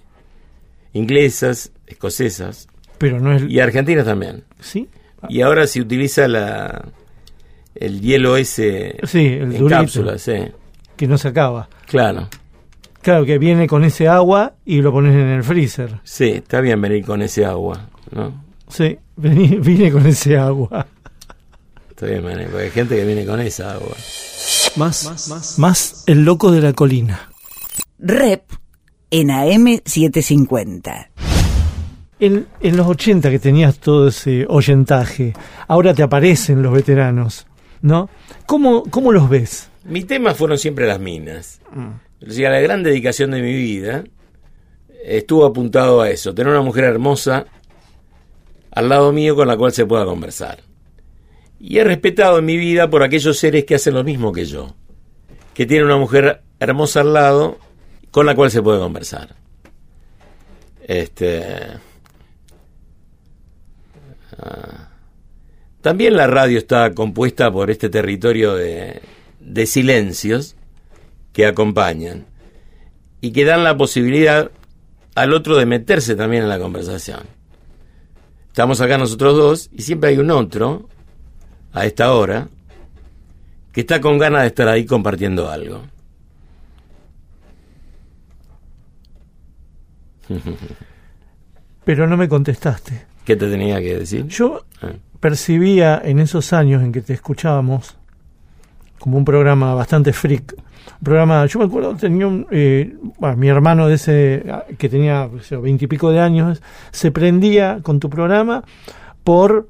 inglesas, 0.92 1.72
escocesas 1.86 2.68
Pero 2.98 3.18
no 3.20 3.32
es... 3.34 3.42
y 3.48 3.60
argentinas 3.60 4.04
también. 4.04 4.44
¿Sí? 4.60 4.88
Y 5.28 5.40
ahora 5.40 5.66
se 5.66 5.80
utiliza 5.80 6.28
la 6.28 6.84
el 7.74 8.00
hielo 8.00 8.36
ese 8.36 8.96
Sí, 9.04 9.24
el 9.26 9.42
en 9.42 9.48
durito. 9.58 9.68
cápsulas, 9.68 10.20
sí. 10.22 10.34
Que 10.96 11.06
no 11.06 11.16
se 11.16 11.28
acaba. 11.28 11.68
Claro. 11.86 12.28
Claro, 13.00 13.24
que 13.24 13.38
viene 13.38 13.66
con 13.66 13.84
ese 13.84 14.06
agua 14.08 14.54
y 14.64 14.82
lo 14.82 14.92
pones 14.92 15.14
en 15.14 15.28
el 15.28 15.42
freezer. 15.42 16.00
Sí, 16.04 16.30
está 16.30 16.60
bien 16.60 16.80
venir 16.80 17.04
con 17.04 17.22
ese 17.22 17.44
agua, 17.44 17.88
¿no? 18.10 18.44
Sí, 18.72 18.98
vení- 19.16 19.60
vine 19.62 19.92
con 19.92 20.06
ese 20.06 20.36
agua. 20.36 20.86
Está 21.90 22.06
bien 22.06 22.24
venir, 22.24 22.48
porque 22.48 22.64
hay 22.64 22.70
gente 22.70 22.96
que 22.96 23.04
viene 23.04 23.24
con 23.26 23.40
esa 23.40 23.74
agua. 23.74 23.94
Más, 24.76 25.58
más, 25.58 26.04
el 26.06 26.24
loco 26.24 26.50
de 26.50 26.60
la 26.62 26.72
colina. 26.72 27.30
Rep 27.98 28.42
en 29.10 29.28
AM750. 29.28 31.08
En, 32.20 32.46
en 32.60 32.76
los 32.76 32.86
80 32.86 33.30
que 33.30 33.38
tenías 33.38 33.78
todo 33.78 34.08
ese 34.08 34.46
oyentaje, 34.48 35.32
ahora 35.68 35.92
te 35.92 36.02
aparecen 36.02 36.62
los 36.62 36.72
veteranos, 36.72 37.46
¿no? 37.82 38.08
¿Cómo, 38.46 38.84
cómo 38.84 39.12
los 39.12 39.28
ves? 39.28 39.68
Mi 39.84 40.04
tema 40.04 40.34
fueron 40.34 40.56
siempre 40.58 40.86
las 40.86 41.00
minas. 41.00 41.60
O 42.26 42.30
sea, 42.30 42.50
la 42.50 42.60
gran 42.60 42.82
dedicación 42.84 43.32
de 43.32 43.42
mi 43.42 43.52
vida 43.52 44.04
estuvo 45.04 45.44
apuntado 45.44 46.00
a 46.00 46.10
eso, 46.10 46.32
tener 46.32 46.52
una 46.52 46.62
mujer 46.62 46.84
hermosa 46.84 47.46
al 48.72 48.88
lado 48.88 49.12
mío 49.12 49.36
con 49.36 49.48
la 49.48 49.56
cual 49.56 49.72
se 49.72 49.86
pueda 49.86 50.04
conversar. 50.04 50.60
Y 51.60 51.78
he 51.78 51.84
respetado 51.84 52.38
en 52.38 52.44
mi 52.44 52.56
vida 52.56 52.90
por 52.90 53.02
aquellos 53.02 53.38
seres 53.38 53.64
que 53.64 53.76
hacen 53.76 53.94
lo 53.94 54.02
mismo 54.02 54.32
que 54.32 54.46
yo, 54.46 54.74
que 55.54 55.66
tienen 55.66 55.86
una 55.86 55.98
mujer 55.98 56.42
hermosa 56.58 57.02
al 57.02 57.12
lado 57.12 57.58
con 58.10 58.26
la 58.26 58.34
cual 58.34 58.50
se 58.50 58.62
puede 58.62 58.80
conversar. 58.80 59.36
Este 60.82 61.44
ah, 64.38 64.88
también 65.80 66.16
la 66.16 66.26
radio 66.26 66.58
está 66.58 66.92
compuesta 66.92 67.52
por 67.52 67.70
este 67.70 67.88
territorio 67.88 68.54
de, 68.54 69.00
de 69.38 69.66
silencios 69.66 70.56
que 71.32 71.46
acompañan 71.46 72.26
y 73.20 73.32
que 73.32 73.44
dan 73.44 73.64
la 73.64 73.76
posibilidad 73.76 74.50
al 75.14 75.32
otro 75.32 75.56
de 75.56 75.66
meterse 75.66 76.16
también 76.16 76.44
en 76.44 76.48
la 76.48 76.58
conversación. 76.58 77.20
Estamos 78.52 78.82
acá 78.82 78.98
nosotros 78.98 79.34
dos 79.34 79.70
y 79.72 79.80
siempre 79.80 80.10
hay 80.10 80.18
un 80.18 80.30
otro 80.30 80.86
a 81.72 81.86
esta 81.86 82.12
hora 82.12 82.48
que 83.72 83.80
está 83.80 83.98
con 84.02 84.18
ganas 84.18 84.42
de 84.42 84.48
estar 84.48 84.68
ahí 84.68 84.84
compartiendo 84.84 85.50
algo. 85.50 85.80
Pero 91.84 92.06
no 92.06 92.16
me 92.16 92.28
contestaste. 92.28 93.06
¿Qué 93.24 93.36
te 93.36 93.48
tenía 93.50 93.80
que 93.80 93.98
decir? 93.98 94.26
Yo 94.26 94.64
Ah. 94.82 94.92
percibía 95.20 96.00
en 96.04 96.18
esos 96.18 96.52
años 96.52 96.82
en 96.82 96.92
que 96.92 97.00
te 97.02 97.12
escuchábamos 97.14 97.96
como 98.98 99.16
un 99.16 99.24
programa 99.24 99.74
bastante 99.74 100.12
freak. 100.12 100.54
Un 101.00 101.04
programa, 101.04 101.46
yo 101.46 101.58
me 101.58 101.64
acuerdo, 101.66 101.94
tenía 101.96 102.26
un, 102.26 102.46
eh, 102.50 102.94
bueno, 103.18 103.36
mi 103.36 103.48
hermano 103.48 103.88
de 103.88 103.94
ese, 103.94 104.44
ah, 104.50 104.64
que 104.78 104.88
tenía 104.88 105.28
veintipico 105.60 106.10
de 106.10 106.20
años, 106.20 106.62
se 106.90 107.10
prendía 107.10 107.80
con 107.82 107.98
tu 108.00 108.08
programa 108.08 108.62
por, 109.24 109.68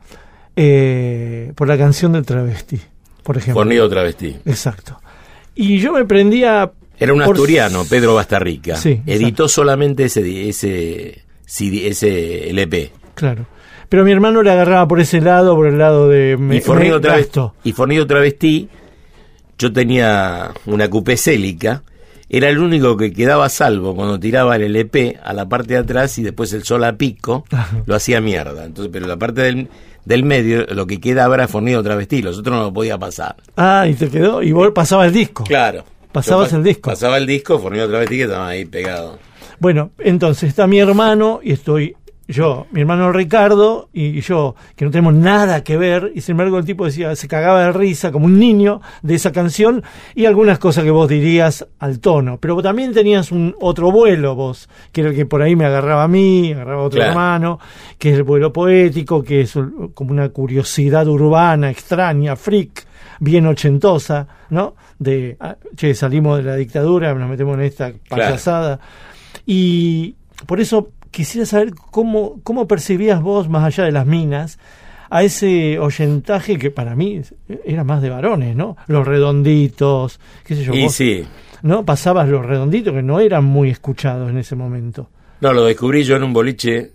eh, 0.56 1.52
por 1.54 1.68
la 1.68 1.78
canción 1.78 2.12
del 2.12 2.24
travesti, 2.24 2.80
por 3.22 3.36
ejemplo. 3.36 3.60
Fornido 3.60 3.88
travestí. 3.88 4.36
Exacto. 4.44 5.00
Y 5.54 5.78
yo 5.78 5.92
me 5.92 6.04
prendía... 6.04 6.70
Era 6.98 7.12
un 7.12 7.20
por- 7.22 7.34
asturiano, 7.34 7.84
Pedro 7.88 8.14
Bastarrica. 8.14 8.76
Sí, 8.76 9.02
Editó 9.06 9.48
solamente 9.48 10.04
ese, 10.04 10.48
ese, 10.48 11.22
ese 11.46 12.50
LP. 12.50 12.92
Claro. 13.14 13.46
Pero 13.88 14.04
mi 14.04 14.12
hermano 14.12 14.42
le 14.42 14.50
agarraba 14.50 14.88
por 14.88 15.00
ese 15.00 15.20
lado, 15.20 15.54
por 15.54 15.66
el 15.66 15.76
lado 15.76 16.08
de... 16.08 16.36
Me, 16.38 16.56
y, 16.56 16.60
fornido 16.62 16.96
me 16.96 17.02
travesti, 17.02 17.40
y 17.64 17.72
Fornido 17.72 18.06
Travestí, 18.06 18.68
yo 19.62 19.72
tenía 19.72 20.50
una 20.66 20.90
coupé 20.90 21.16
célica, 21.16 21.84
era 22.28 22.48
el 22.48 22.58
único 22.58 22.96
que 22.96 23.12
quedaba 23.12 23.44
a 23.44 23.48
salvo 23.48 23.94
cuando 23.94 24.18
tiraba 24.18 24.56
el 24.56 24.62
LP 24.62 25.20
a 25.22 25.32
la 25.32 25.48
parte 25.48 25.74
de 25.74 25.80
atrás 25.80 26.18
y 26.18 26.24
después 26.24 26.52
el 26.52 26.64
sol 26.64 26.82
a 26.82 26.96
pico 26.96 27.44
lo 27.86 27.94
hacía 27.94 28.20
mierda. 28.20 28.64
Entonces, 28.64 28.90
pero 28.92 29.06
la 29.06 29.16
parte 29.16 29.42
del, 29.42 29.68
del 30.04 30.24
medio, 30.24 30.66
lo 30.66 30.88
que 30.88 31.00
quedaba 31.00 31.36
era 31.36 31.46
Fornido 31.46 31.80
Travestí, 31.80 32.22
los 32.22 32.38
otros 32.38 32.56
no 32.56 32.62
lo 32.64 32.72
podía 32.72 32.98
pasar. 32.98 33.36
Ah, 33.56 33.86
y 33.88 33.94
te 33.94 34.08
quedó, 34.08 34.42
y 34.42 34.50
vos 34.50 34.72
pasaba 34.74 35.06
el 35.06 35.12
disco. 35.12 35.44
Claro. 35.44 35.84
Pasabas 36.10 36.52
el 36.52 36.64
disco. 36.64 36.90
Pasaba 36.90 37.16
el 37.18 37.26
disco, 37.26 37.60
Fornido 37.60 37.88
Travestí 37.88 38.16
que 38.16 38.24
estaba 38.24 38.48
ahí 38.48 38.64
pegado. 38.64 39.18
Bueno, 39.60 39.92
entonces 39.98 40.48
está 40.48 40.66
mi 40.66 40.80
hermano 40.80 41.38
y 41.40 41.52
estoy 41.52 41.94
yo, 42.32 42.66
mi 42.72 42.80
hermano 42.80 43.12
Ricardo 43.12 43.88
y 43.92 44.20
yo, 44.20 44.54
que 44.76 44.84
no 44.84 44.90
tenemos 44.90 45.14
nada 45.14 45.62
que 45.62 45.76
ver, 45.76 46.12
y 46.14 46.20
sin 46.20 46.32
embargo 46.32 46.58
el 46.58 46.64
tipo 46.64 46.84
decía, 46.84 47.14
se 47.16 47.28
cagaba 47.28 47.64
de 47.64 47.72
risa 47.72 48.10
como 48.10 48.26
un 48.26 48.38
niño 48.38 48.80
de 49.02 49.14
esa 49.14 49.32
canción 49.32 49.82
y 50.14 50.26
algunas 50.26 50.58
cosas 50.58 50.84
que 50.84 50.90
vos 50.90 51.08
dirías 51.08 51.66
al 51.78 52.00
tono. 52.00 52.38
Pero 52.38 52.60
también 52.62 52.92
tenías 52.92 53.30
un 53.32 53.54
otro 53.60 53.90
vuelo 53.92 54.34
vos, 54.34 54.68
que 54.92 55.02
era 55.02 55.10
el 55.10 55.16
que 55.16 55.26
por 55.26 55.42
ahí 55.42 55.54
me 55.56 55.64
agarraba 55.66 56.04
a 56.04 56.08
mí, 56.08 56.52
agarraba 56.52 56.82
a 56.82 56.84
otro 56.86 56.98
Claro. 56.98 57.10
hermano, 57.12 57.58
que 57.98 58.10
es 58.10 58.16
el 58.16 58.22
vuelo 58.24 58.52
poético, 58.52 59.22
que 59.22 59.42
es 59.42 59.54
como 59.94 60.10
una 60.12 60.28
curiosidad 60.30 61.06
urbana, 61.08 61.70
extraña, 61.70 62.36
freak, 62.36 62.86
bien 63.20 63.46
ochentosa, 63.46 64.26
¿no? 64.50 64.74
De, 64.98 65.36
ah, 65.40 65.56
che, 65.76 65.94
salimos 65.94 66.38
de 66.38 66.44
la 66.44 66.56
dictadura, 66.56 67.14
nos 67.14 67.28
metemos 67.28 67.54
en 67.54 67.62
esta 67.62 67.92
payasada. 68.08 68.78
Y 69.46 70.14
por 70.46 70.60
eso 70.60 70.90
quisiera 71.12 71.46
saber 71.46 71.74
cómo, 71.74 72.40
cómo 72.42 72.66
percibías 72.66 73.22
vos, 73.22 73.48
más 73.48 73.62
allá 73.62 73.84
de 73.84 73.92
las 73.92 74.06
minas, 74.06 74.58
a 75.10 75.22
ese 75.22 75.78
oyentaje 75.78 76.58
que 76.58 76.70
para 76.70 76.96
mí 76.96 77.20
era 77.64 77.84
más 77.84 78.02
de 78.02 78.10
varones, 78.10 78.56
¿no? 78.56 78.76
Los 78.88 79.06
redonditos, 79.06 80.18
qué 80.42 80.56
sé 80.56 80.64
yo. 80.64 80.74
Y 80.74 80.84
vos, 80.84 80.94
sí, 80.94 81.24
¿No? 81.62 81.84
Pasabas 81.84 82.28
los 82.28 82.44
redonditos 82.44 82.92
que 82.92 83.02
no 83.02 83.20
eran 83.20 83.44
muy 83.44 83.70
escuchados 83.70 84.30
en 84.30 84.38
ese 84.38 84.56
momento. 84.56 85.08
No, 85.40 85.52
lo 85.52 85.64
descubrí 85.64 86.02
yo 86.02 86.16
en 86.16 86.24
un 86.24 86.32
boliche 86.32 86.90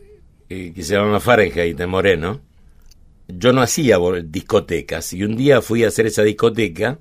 eh, 0.50 0.74
que 0.76 0.84
se 0.84 0.96
llama 0.96 1.20
Fahrenheit 1.20 1.78
de 1.78 1.88
Moreno. 1.88 2.42
Yo 3.28 3.54
no 3.54 3.62
hacía 3.62 3.98
discotecas 4.26 5.14
y 5.14 5.24
un 5.24 5.36
día 5.36 5.62
fui 5.62 5.84
a 5.84 5.90
hacer 5.90 6.08
esa 6.08 6.24
discoteca. 6.24 6.98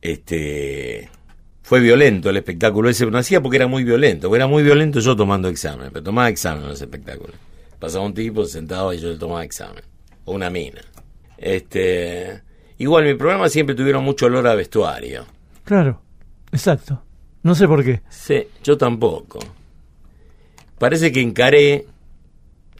Este 0.00 1.10
fue 1.66 1.80
violento 1.80 2.30
el 2.30 2.36
espectáculo 2.36 2.88
ese, 2.88 3.06
no 3.06 3.18
hacía 3.18 3.42
porque 3.42 3.56
era 3.56 3.66
muy 3.66 3.82
violento, 3.82 4.28
porque 4.28 4.36
era 4.36 4.46
muy 4.46 4.62
violento 4.62 5.00
yo 5.00 5.16
tomando 5.16 5.48
examen, 5.48 5.90
pero 5.92 6.04
tomaba 6.04 6.28
examen 6.28 6.62
en 6.62 6.68
los 6.68 6.80
espectáculos. 6.80 7.34
Pasaba 7.80 8.04
un 8.04 8.14
tipo 8.14 8.44
sentado 8.44 8.92
y 8.92 8.98
yo 8.98 9.08
le 9.08 9.18
tomaba 9.18 9.42
examen, 9.42 9.82
o 10.26 10.32
una 10.32 10.48
mina. 10.48 10.80
Este, 11.36 12.40
igual 12.78 13.06
mi 13.06 13.14
programa 13.14 13.48
siempre 13.48 13.74
tuvieron 13.74 14.04
mucho 14.04 14.26
olor 14.26 14.46
a 14.46 14.54
vestuario. 14.54 15.26
Claro, 15.64 16.00
exacto. 16.52 17.02
No 17.42 17.56
sé 17.56 17.66
por 17.66 17.84
qué. 17.84 18.00
Sí, 18.10 18.46
yo 18.62 18.78
tampoco. 18.78 19.40
Parece 20.78 21.10
que 21.10 21.20
encaré, 21.20 21.84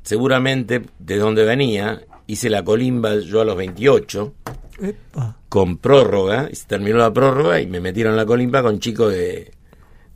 seguramente, 0.05 0.83
de 1.01 1.17
donde 1.17 1.45
venía. 1.45 2.03
Hice 2.29 2.51
la 2.51 2.63
colimba 2.63 3.17
yo 3.17 3.41
a 3.41 3.45
los 3.45 3.57
28, 3.57 4.33
Epa. 4.81 5.37
con 5.49 5.79
prórroga, 5.79 6.49
y 6.51 6.55
se 6.55 6.67
terminó 6.67 6.99
la 6.99 7.13
prórroga 7.13 7.61
y 7.61 7.67
me 7.67 7.81
metieron 7.81 8.13
en 8.13 8.17
la 8.19 8.27
colimba 8.27 8.63
con 8.63 8.79
chicos 8.79 9.13
de 9.13 9.51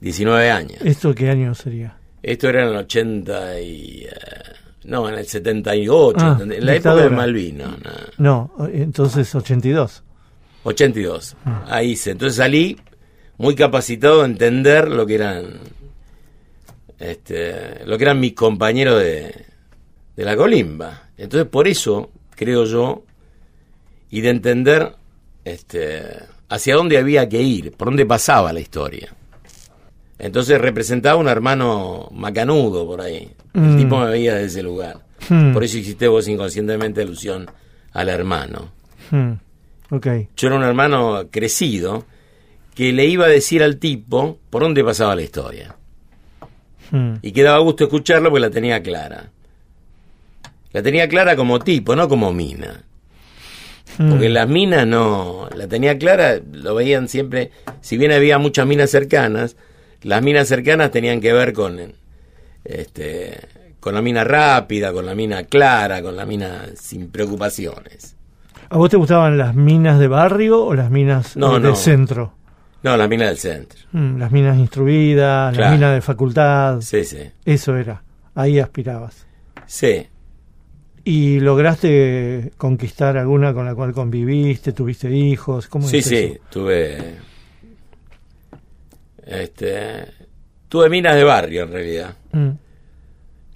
19 0.01 0.51
años. 0.51 0.79
¿Esto 0.85 1.15
qué 1.15 1.31
año 1.31 1.55
sería? 1.55 1.97
Esto 2.23 2.49
era 2.49 2.63
en 2.63 2.69
el 2.69 2.77
80 2.77 3.61
y... 3.61 4.05
eh, 4.05 4.11
no, 4.85 5.09
en 5.09 5.15
el 5.17 5.27
78, 5.27 6.17
Ah, 6.21 6.39
en 6.41 6.65
la 6.67 6.75
época 6.75 6.97
de 6.97 7.11
Malvino. 7.11 7.69
no. 8.19 8.51
No, 8.59 8.69
entonces 8.69 9.35
82. 9.35 10.03
82. 10.65 11.37
Ahí 11.67 11.91
hice. 11.93 12.11
Entonces 12.13 12.37
salí 12.37 12.77
muy 13.39 13.55
capacitado 13.55 14.23
a 14.23 14.27
entender 14.27 14.89
lo 14.89 15.07
que 15.07 15.15
eran 15.15 15.45
este, 16.99 17.85
lo 17.87 17.97
que 17.97 18.05
eran 18.05 18.21
mis 18.21 18.35
compañeros 18.35 19.01
de, 19.01 19.35
de 20.17 20.25
la 20.25 20.37
colimba. 20.37 21.05
Entonces 21.17 21.49
por 21.49 21.67
eso, 21.69 22.11
creo 22.35 22.65
yo, 22.65 23.05
y 24.11 24.21
de 24.21 24.31
entender 24.31 24.93
este, 25.45 26.03
hacia 26.49 26.75
dónde 26.75 26.99
había 26.99 27.29
que 27.29 27.41
ir, 27.43 27.73
por 27.73 27.89
dónde 27.89 28.05
pasaba 28.07 28.53
la 28.53 28.61
historia. 28.61 29.15
Entonces 30.19 30.61
representaba 30.61 31.17
un 31.19 31.29
hermano 31.29 32.09
macanudo 32.13 32.87
por 32.87 33.01
ahí. 33.01 33.31
El 33.55 33.61
Mm. 33.63 33.77
tipo 33.79 33.99
me 33.99 34.11
veía 34.11 34.35
desde 34.35 34.47
ese 34.47 34.63
lugar. 34.63 35.01
Hmm. 35.29 35.53
Por 35.53 35.65
eso 35.65 35.79
hiciste 35.79 36.09
vos 36.09 36.29
inconscientemente 36.29 37.01
alusión 37.03 37.51
al 37.93 38.09
hermano. 38.09 38.71
Hmm. 39.11 39.33
Ok. 39.91 40.07
Yo 40.37 40.49
era 40.49 40.57
un 40.57 40.63
hermano 40.63 41.29
crecido 41.31 42.05
que 42.75 42.93
le 42.93 43.07
iba 43.07 43.25
a 43.27 43.29
decir 43.29 43.63
al 43.63 43.79
tipo 43.79 44.39
por 44.51 44.63
dónde 44.63 44.85
pasaba 44.85 45.15
la 45.17 45.23
historia. 45.23 45.75
Y 47.23 47.31
que 47.33 47.43
daba 47.45 47.59
gusto 47.61 47.85
escucharlo 47.85 48.31
porque 48.31 48.41
la 48.41 48.51
tenía 48.51 48.83
clara. 48.83 49.31
La 50.73 50.83
tenía 50.83 51.09
clara 51.09 51.37
como 51.37 51.61
tipo, 51.61 51.95
no 51.95 52.09
como 52.09 52.33
mina. 52.33 52.83
Porque 54.09 54.31
las 54.31 54.49
minas 54.49 54.87
no, 54.87 55.49
la 55.55 55.67
tenía 55.69 55.99
clara, 55.99 56.41
lo 56.53 56.75
veían 56.75 57.07
siempre, 57.09 57.51
si 57.83 57.99
bien 57.99 58.13
había 58.13 58.39
muchas 58.39 58.67
minas 58.67 58.91
cercanas, 58.91 59.57
las 60.03 60.23
minas 60.23 60.49
cercanas 60.49 60.91
tenían 60.91 61.21
que 61.21 61.33
ver 61.35 61.53
con 61.53 61.79
este 62.65 63.41
con 63.79 63.95
la 63.95 64.03
mina 64.03 64.25
rápida, 64.25 64.93
con 64.93 65.07
la 65.07 65.15
mina 65.15 65.45
clara, 65.45 66.03
con 66.03 66.17
la 66.17 66.27
mina 66.27 66.67
sin 66.77 67.11
preocupaciones. 67.11 68.17
¿A 68.69 68.77
vos 68.77 68.91
te 68.91 68.97
gustaban 68.97 69.37
las 69.39 69.55
minas 69.55 69.99
de 69.99 70.07
barrio 70.09 70.65
o 70.65 70.75
las 70.75 70.91
minas 70.91 71.37
No, 71.37 71.59
no. 71.59 71.67
del 71.69 71.77
centro? 71.77 72.35
No, 72.83 72.97
la 72.97 73.09
mina 73.09 73.27
del 73.27 73.37
centro. 73.39 73.79
Mm, 73.93 74.19
las 74.19 74.31
minas 74.33 74.59
instruidas, 74.59 75.53
Claro. 75.55 75.71
las 75.71 75.79
minas 75.79 75.95
de 75.95 76.01
facultad. 76.01 76.81
Sí, 76.81 77.05
sí. 77.05 77.19
Eso 77.45 77.77
era. 77.77 78.03
Ahí 78.35 78.59
aspirabas. 78.59 79.27
Sí. 79.67 80.07
¿Y 81.11 81.41
lograste 81.41 82.53
conquistar 82.57 83.17
alguna 83.17 83.53
con 83.53 83.65
la 83.65 83.75
cual 83.75 83.93
conviviste? 83.93 84.73
¿Tuviste 84.73 85.11
hijos? 85.11 85.67
¿Cómo 85.67 85.89
Sí, 85.89 86.03
sí, 86.03 86.15
eso? 86.15 86.41
tuve 86.51 87.17
este 89.27 90.05
tuve 90.69 90.89
minas 90.89 91.17
de 91.17 91.25
barrio 91.25 91.65
en 91.65 91.73
realidad. 91.73 92.17
Mm. 92.31 92.51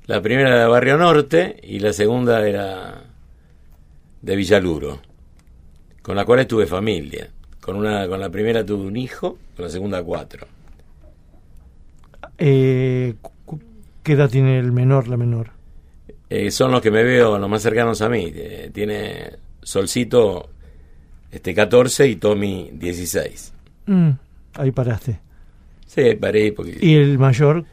La 0.07 0.21
primera 0.21 0.49
era 0.49 0.63
de 0.63 0.67
Barrio 0.67 0.99
Norte 0.99 1.61
y 1.63 1.79
la 1.79 1.93
segunda 1.93 2.45
era 2.45 3.05
de 4.21 4.35
Villaluro, 4.35 4.99
con 6.03 6.17
la 6.17 6.25
cual 6.25 6.45
tuve 6.49 6.67
familia. 6.67 7.31
Con 7.61 7.77
una 7.77 8.09
con 8.09 8.19
la 8.19 8.31
primera 8.31 8.67
tuve 8.67 8.85
un 8.85 8.97
hijo, 8.97 9.39
con 9.55 9.67
la 9.67 9.71
segunda 9.71 10.03
cuatro. 10.03 10.49
Eh, 12.37 13.15
¿Qué 14.03 14.13
edad 14.15 14.29
tiene 14.29 14.59
el 14.59 14.73
menor, 14.73 15.07
la 15.07 15.17
menor? 15.17 15.51
Eh, 16.37 16.51
son 16.51 16.73
los 16.73 16.83
que 16.83 16.91
me 16.91 17.05
veo 17.05 17.39
los 17.39 17.49
más 17.49 17.63
cercanos 17.63 18.03
a 18.03 18.09
mí. 18.09 18.33
Eh, 18.35 18.69
tiene 18.75 19.37
Solcito 19.63 20.51
este 21.31 21.55
14 21.55 22.09
y 22.09 22.17
Tommy 22.17 22.71
16. 22.73 23.53
Mm, 23.87 24.11
ahí 24.55 24.73
paraste. 24.73 25.21
Sí, 25.87 26.17
paré 26.17 26.51
porque 26.51 26.77
¿Y 26.81 26.97
el 26.97 27.19
mayor? 27.21 27.65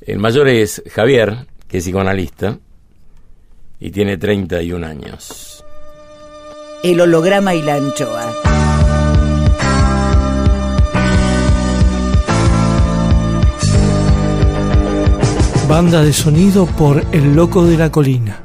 El 0.00 0.18
mayor 0.18 0.48
es 0.48 0.82
Javier, 0.92 1.46
que 1.68 1.78
es 1.78 1.84
psicoanalista, 1.84 2.58
y 3.78 3.92
tiene 3.92 4.16
31 4.16 4.84
años. 4.84 5.64
El 6.82 7.00
holograma 7.00 7.54
y 7.54 7.62
la 7.62 7.76
anchoa. 7.76 8.63
Banda 15.68 16.02
de 16.02 16.12
sonido 16.12 16.66
por 16.66 17.02
El 17.10 17.34
Loco 17.34 17.64
de 17.64 17.78
la 17.78 17.90
Colina. 17.90 18.40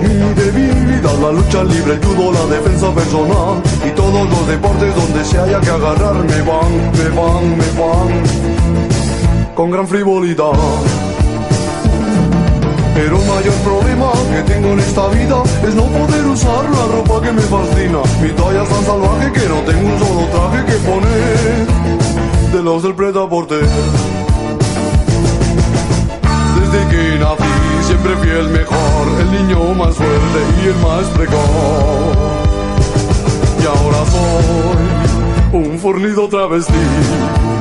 Mi 0.00 0.34
debilidad 0.34 1.18
La 1.20 1.30
lucha 1.30 1.62
libre, 1.64 1.94
el 1.94 2.04
judo, 2.04 2.32
la 2.32 2.46
defensa 2.56 2.92
personal 2.94 3.62
Y 3.86 3.90
todos 3.90 4.28
los 4.30 4.48
deportes 4.48 4.94
donde 4.94 5.24
se 5.24 5.38
haya 5.38 5.60
que 5.60 5.70
agarrar 5.70 6.14
Me 6.14 6.42
van, 6.42 6.72
me 6.92 7.08
van, 7.10 7.58
me 7.58 7.70
van 7.78 9.54
Con 9.54 9.70
gran 9.70 9.86
frivolidad. 9.86 10.52
Pero 12.94 13.16
el 13.20 13.26
mayor 13.28 13.54
problema 13.62 14.10
que 14.34 14.52
tengo 14.52 14.72
en 14.72 14.80
esta 14.80 15.08
vida 15.08 15.42
Es 15.66 15.74
no 15.74 15.84
poder 15.84 16.26
usar 16.26 16.64
la 16.64 16.86
ropa 16.96 17.20
que 17.22 17.32
me 17.32 17.42
fascina. 17.42 17.98
Mi 18.22 18.30
talla 18.30 18.62
es 18.62 18.68
tan 18.68 18.84
salvaje 18.84 19.32
que 19.32 19.48
no 19.48 19.60
tengo 19.60 19.86
un 19.86 19.98
solo 19.98 20.26
traje 20.32 20.64
que 20.64 20.76
poner 20.88 21.99
De 22.52 22.62
los 22.64 22.82
del 22.82 22.94
pretaporte 22.94 23.56
desde 26.70 26.88
que 26.88 27.18
nací 27.18 27.86
siempre 27.86 28.16
fui 28.16 28.28
el 28.28 28.48
mejor, 28.48 29.20
el 29.20 29.30
niño 29.30 29.74
más 29.74 29.94
fuerte 29.94 30.40
y 30.62 30.66
el 30.68 30.76
más 30.76 31.06
precoz. 31.16 31.36
Y 33.62 33.66
ahora 33.66 34.04
soy 34.10 35.60
un 35.60 35.78
fornido 35.78 36.28
travesti. 36.28 37.59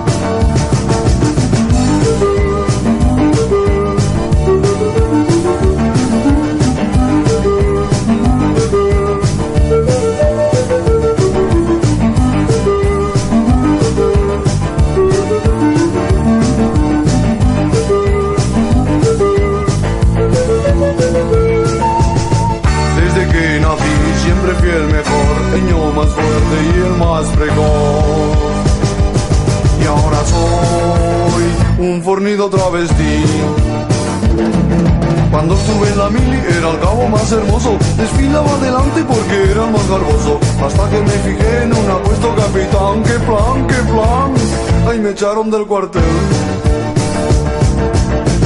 Echaron 45.12 45.50
del 45.50 45.66
cuartel. 45.66 46.04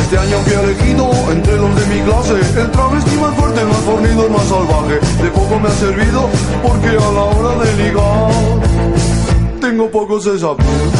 Este 0.02 0.18
año 0.18 0.38
fui 0.46 0.54
elegido 0.54 1.12
entre 1.32 1.58
los 1.58 1.76
de 1.76 1.86
mi 1.88 2.02
clase. 2.02 2.62
El 2.62 2.72
travesti 2.72 3.18
más 3.18 3.36
fuerte, 3.36 3.66
más 3.66 3.78
fornido, 3.78 4.30
más 4.30 4.46
salvaje. 4.46 5.00
De 5.24 5.30
poco 5.30 5.60
me 5.60 5.68
ha 5.68 5.72
servido 5.72 6.30
porque 6.62 6.90
a 6.90 7.12
la 7.12 7.24
hora 7.24 7.64
de 7.64 7.84
ligar 7.84 8.32
Tengo 9.60 9.90
pocos 9.90 10.26
desafíos 10.26 10.92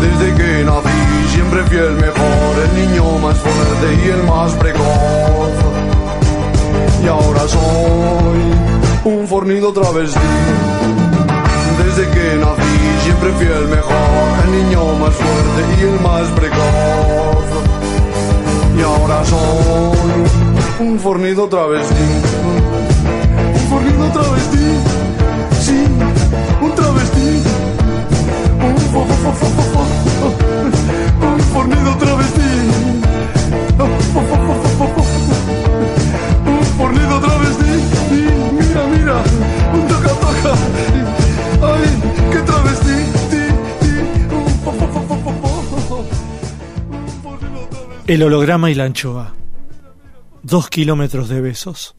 Desde 0.00 0.34
que 0.34 0.64
nací 0.64 1.28
siempre 1.32 1.62
fui 1.64 1.76
el 1.78 1.94
mejor 1.94 2.54
El 2.64 2.88
niño 2.88 3.18
más 3.18 3.36
fuerte 3.38 4.04
y 4.04 4.08
el 4.10 4.22
más 4.24 4.52
precoz. 4.54 4.84
Y 7.02 7.08
ahora 7.08 7.40
soy 7.48 9.12
un 9.12 9.26
fornido 9.26 9.72
travesti. 9.72 10.20
Desde 11.84 12.10
que 12.10 12.36
nací 12.36 12.79
siempre 13.02 13.30
fui 13.32 13.46
el 13.46 13.68
mejor, 13.68 13.94
el 14.44 14.50
niño 14.52 14.84
más 15.00 15.14
fuerte 15.14 15.60
y 15.78 15.80
el 15.84 16.00
más 16.00 16.28
precoz. 16.38 17.46
Y 18.78 18.82
ahora 18.82 19.24
soy 19.24 20.86
un 20.86 20.98
fornido 20.98 21.48
travesti. 21.48 21.94
Un 23.54 23.60
fornido 23.68 24.06
travesti, 24.12 24.66
sí, 25.60 25.84
un 26.62 26.74
travesti. 26.74 27.42
Un, 28.66 28.76
fo- 28.92 29.06
fo- 29.22 29.36
un 31.34 31.40
fornido 31.52 31.96
travesti. 31.96 32.50
Un 36.46 36.64
fornido 36.78 37.20
travesti. 37.20 37.70
Mira, 38.58 38.82
mira, 38.92 39.16
un 39.74 39.86
toca 39.88 40.08
toca. 40.08 40.52
El 48.06 48.24
holograma 48.24 48.70
y 48.70 48.74
la 48.74 48.84
anchoa. 48.84 49.34
Dos 50.42 50.68
kilómetros 50.68 51.28
de 51.28 51.40
besos. 51.40 51.94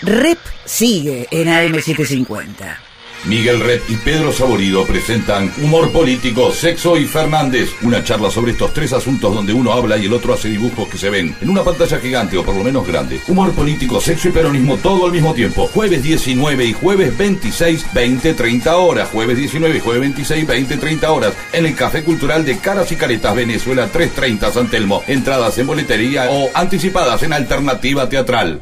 Rep 0.00 0.38
sigue 0.64 1.28
en 1.30 1.48
AM750. 1.48 2.85
Miguel 3.26 3.60
Red 3.60 3.80
y 3.88 3.96
Pedro 3.96 4.32
Saborido 4.32 4.86
presentan 4.86 5.52
Humor 5.60 5.90
Político, 5.90 6.52
Sexo 6.52 6.96
y 6.96 7.06
Fernández. 7.06 7.70
Una 7.82 8.04
charla 8.04 8.30
sobre 8.30 8.52
estos 8.52 8.72
tres 8.72 8.92
asuntos 8.92 9.34
donde 9.34 9.52
uno 9.52 9.72
habla 9.72 9.96
y 9.96 10.06
el 10.06 10.12
otro 10.12 10.32
hace 10.32 10.48
dibujos 10.48 10.88
que 10.88 10.96
se 10.96 11.10
ven 11.10 11.34
en 11.40 11.50
una 11.50 11.64
pantalla 11.64 11.98
gigante 11.98 12.38
o 12.38 12.44
por 12.44 12.54
lo 12.54 12.62
menos 12.62 12.86
grande. 12.86 13.20
Humor 13.26 13.52
Político, 13.52 14.00
Sexo 14.00 14.28
y 14.28 14.32
Peronismo 14.32 14.76
todo 14.76 15.06
al 15.06 15.12
mismo 15.12 15.34
tiempo. 15.34 15.66
Jueves 15.66 16.04
19 16.04 16.64
y 16.66 16.72
jueves 16.72 17.18
26, 17.18 17.86
20, 17.92 18.34
30 18.34 18.76
horas. 18.76 19.08
Jueves 19.10 19.36
19 19.36 19.76
y 19.76 19.80
jueves 19.80 20.00
26, 20.02 20.46
20, 20.46 20.76
30 20.76 21.10
horas. 21.10 21.34
En 21.52 21.66
el 21.66 21.74
Café 21.74 22.04
Cultural 22.04 22.44
de 22.44 22.58
Caras 22.58 22.92
y 22.92 22.96
Caretas, 22.96 23.34
Venezuela 23.34 23.88
330 23.88 24.52
San 24.52 24.70
Telmo. 24.70 25.02
Entradas 25.08 25.58
en 25.58 25.66
boletería 25.66 26.28
o 26.30 26.50
anticipadas 26.54 27.22
en 27.24 27.32
Alternativa 27.32 28.08
Teatral. 28.08 28.60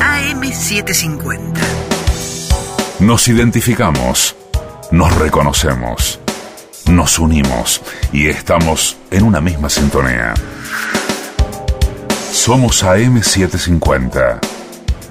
AM750. 0.00 1.89
Nos 3.00 3.28
identificamos, 3.28 4.36
nos 4.90 5.14
reconocemos, 5.16 6.20
nos 6.86 7.18
unimos 7.18 7.80
y 8.12 8.26
estamos 8.26 8.98
en 9.10 9.22
una 9.22 9.40
misma 9.40 9.70
sintonía. 9.70 10.34
Somos 12.30 12.84
AM750, 12.84 14.38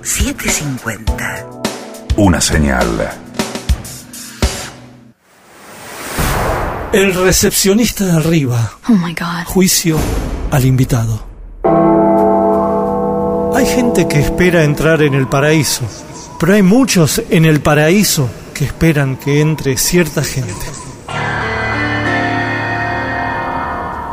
750. 0.03 1.45
una 2.17 2.39
señal. 2.39 3.09
El 6.93 7.13
recepcionista 7.15 8.05
de 8.05 8.11
arriba. 8.11 8.71
Oh 8.87 8.93
my 8.93 9.13
god. 9.13 9.45
Juicio 9.47 9.97
al 10.51 10.63
invitado. 10.65 11.23
Hay 13.55 13.65
gente 13.65 14.07
que 14.07 14.19
espera 14.19 14.63
entrar 14.63 15.01
en 15.01 15.15
el 15.15 15.27
paraíso, 15.27 15.83
pero 16.39 16.53
hay 16.53 16.63
muchos 16.63 17.21
en 17.29 17.45
el 17.45 17.59
paraíso 17.59 18.29
que 18.53 18.65
esperan 18.65 19.17
que 19.17 19.41
entre 19.41 19.77
cierta 19.77 20.23
gente. 20.23 20.53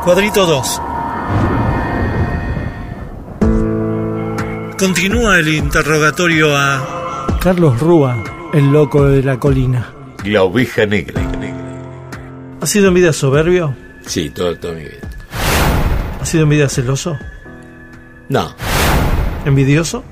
Cuadrito 0.03 0.45
2. 0.45 0.81
Continúa 4.77 5.39
el 5.39 5.47
interrogatorio 5.47 6.55
a 6.55 7.37
Carlos 7.41 7.79
Rúa, 7.79 8.23
el 8.53 8.71
loco 8.71 9.05
de 9.05 9.23
la 9.23 9.39
colina. 9.39 9.93
La 10.23 10.43
oveja 10.43 10.85
negra. 10.85 11.21
¿Ha 12.61 12.65
sido 12.65 12.89
en 12.89 12.93
vida 12.93 13.13
soberbio? 13.13 13.75
Sí, 14.05 14.29
todo, 14.29 14.55
toda 14.57 14.73
mi 14.73 14.83
vida. 14.83 15.07
¿Ha 16.21 16.25
sido 16.25 16.43
en 16.43 16.49
vida 16.49 16.69
celoso? 16.69 17.17
No, 18.29 18.53
¿Envidioso? 19.45 20.03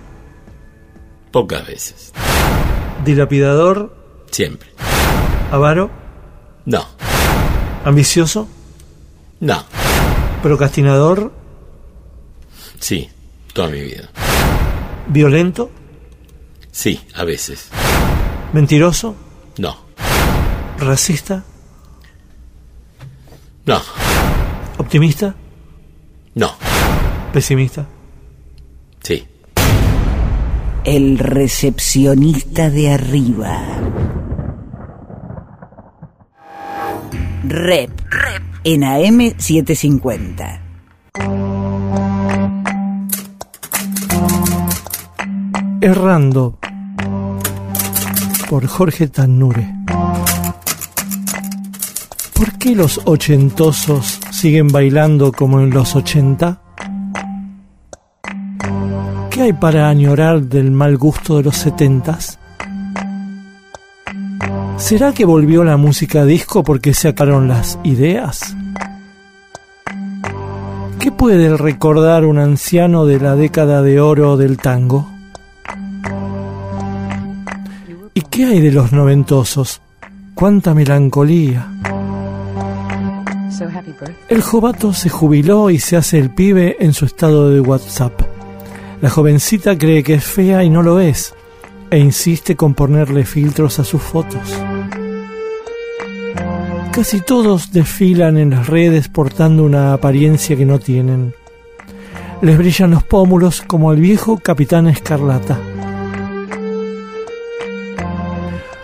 Pocas 1.35 1.67
veces. 1.67 2.13
¿Dilapidador? 3.03 3.93
Siempre. 4.31 4.69
¿Avaro? 5.51 5.91
No, 6.63 6.85
¿Ambicioso? 7.83 8.47
no. 9.41 9.61
¿Procrastinador? 10.41 11.33
Sí, 12.79 13.09
toda 13.51 13.67
mi 13.67 13.81
vida. 13.81 14.07
¿Violento? 15.07 15.69
Sí, 16.71 17.01
a 17.15 17.25
veces. 17.25 17.67
¿Mentiroso? 18.53 19.13
No, 19.57 19.75
¿Racista? 20.79 21.43
no, 23.65 23.81
¿Optimista? 24.77 25.35
no. 26.33 26.51
¿Pesimista? 27.33 27.85
El 30.85 31.17
recepcionista 31.17 32.69
de 32.69 32.91
arriba. 32.91 33.59
Rep. 37.43 37.89
Rep. 38.07 38.43
En 38.63 38.81
AM750. 38.81 40.61
Errando. 45.81 46.59
Por 48.47 48.67
Jorge 48.67 49.07
Tannure. 49.07 49.67
¿Por 52.35 52.59
qué 52.59 52.75
los 52.75 53.01
ochentosos 53.05 54.19
siguen 54.29 54.67
bailando 54.67 55.31
como 55.31 55.61
en 55.61 55.71
los 55.71 55.95
ochenta? 55.95 56.61
¿Qué 59.35 59.41
hay 59.41 59.51
para 59.51 59.89
añorar 59.89 60.43
del 60.43 60.71
mal 60.71 60.95
gusto 60.95 61.35
de 61.35 61.43
los 61.43 61.57
setentas? 61.57 62.39
¿Será 64.77 65.11
que 65.11 65.25
volvió 65.25 65.65
la 65.65 65.75
música 65.75 66.23
disco 66.23 66.63
porque 66.63 66.93
se 66.93 67.09
sacaron 67.09 67.49
las 67.49 67.77
ideas? 67.83 68.55
¿Qué 70.99 71.11
puede 71.11 71.57
recordar 71.57 72.23
un 72.23 72.39
anciano 72.39 73.05
de 73.05 73.19
la 73.19 73.35
década 73.35 73.81
de 73.81 73.99
oro 73.99 74.37
del 74.37 74.55
tango? 74.55 75.09
¿Y 78.13 78.21
qué 78.21 78.45
hay 78.45 78.61
de 78.61 78.71
los 78.71 78.93
noventosos? 78.93 79.81
¡Cuánta 80.33 80.73
melancolía! 80.73 81.73
El 84.29 84.41
jovato 84.41 84.93
se 84.93 85.09
jubiló 85.09 85.69
y 85.71 85.79
se 85.79 85.97
hace 85.97 86.19
el 86.19 86.29
pibe 86.29 86.77
en 86.79 86.93
su 86.93 87.03
estado 87.03 87.49
de 87.49 87.59
WhatsApp. 87.59 88.24
La 89.01 89.09
jovencita 89.09 89.77
cree 89.77 90.03
que 90.03 90.15
es 90.15 90.23
fea 90.23 90.63
y 90.63 90.69
no 90.69 90.81
lo 90.81 90.99
es, 90.99 91.33
e 91.89 91.99
insiste 91.99 92.55
con 92.55 92.73
ponerle 92.73 93.25
filtros 93.25 93.79
a 93.79 93.83
sus 93.83 94.01
fotos. 94.01 94.41
Casi 96.91 97.19
todos 97.19 97.73
desfilan 97.73 98.37
en 98.37 98.51
las 98.51 98.67
redes 98.67 99.09
portando 99.09 99.63
una 99.63 99.93
apariencia 99.93 100.55
que 100.55 100.65
no 100.65 100.79
tienen. 100.79 101.33
Les 102.41 102.57
brillan 102.57 102.91
los 102.91 103.03
pómulos 103.03 103.61
como 103.61 103.89
al 103.89 103.97
viejo 103.97 104.37
capitán 104.37 104.87
Escarlata. 104.87 105.59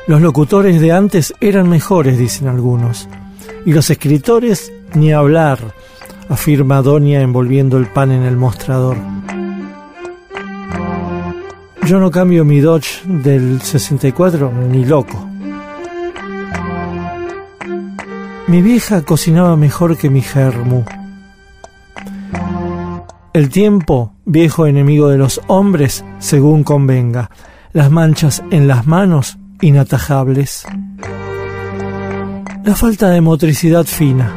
Los 0.07 0.21
locutores 0.21 0.81
de 0.81 0.91
antes 0.91 1.33
eran 1.39 1.69
mejores, 1.69 2.17
dicen 2.17 2.49
algunos. 2.49 3.07
Y 3.65 3.71
los 3.71 3.89
escritores, 3.89 4.73
ni 4.93 5.13
hablar, 5.13 5.59
afirma 6.27 6.81
Doña 6.81 7.21
envolviendo 7.21 7.77
el 7.77 7.87
pan 7.87 8.11
en 8.11 8.23
el 8.23 8.35
mostrador. 8.35 8.97
Yo 11.85 11.99
no 11.99 12.11
cambio 12.11 12.45
mi 12.45 12.59
Dodge 12.59 13.01
del 13.05 13.61
64 13.61 14.51
ni 14.69 14.85
loco. 14.85 15.27
Mi 18.47 18.61
vieja 18.61 19.01
cocinaba 19.01 19.55
mejor 19.55 19.97
que 19.97 20.09
mi 20.09 20.21
germu. 20.21 20.83
El 23.33 23.49
tiempo, 23.49 24.13
viejo 24.25 24.67
enemigo 24.67 25.07
de 25.09 25.17
los 25.17 25.41
hombres, 25.47 26.03
según 26.19 26.63
convenga. 26.63 27.29
Las 27.71 27.89
manchas 27.89 28.43
en 28.51 28.67
las 28.67 28.85
manos, 28.85 29.37
inatajables. 29.61 30.65
La 32.63 32.75
falta 32.75 33.09
de 33.09 33.21
motricidad 33.21 33.85
fina. 33.85 34.31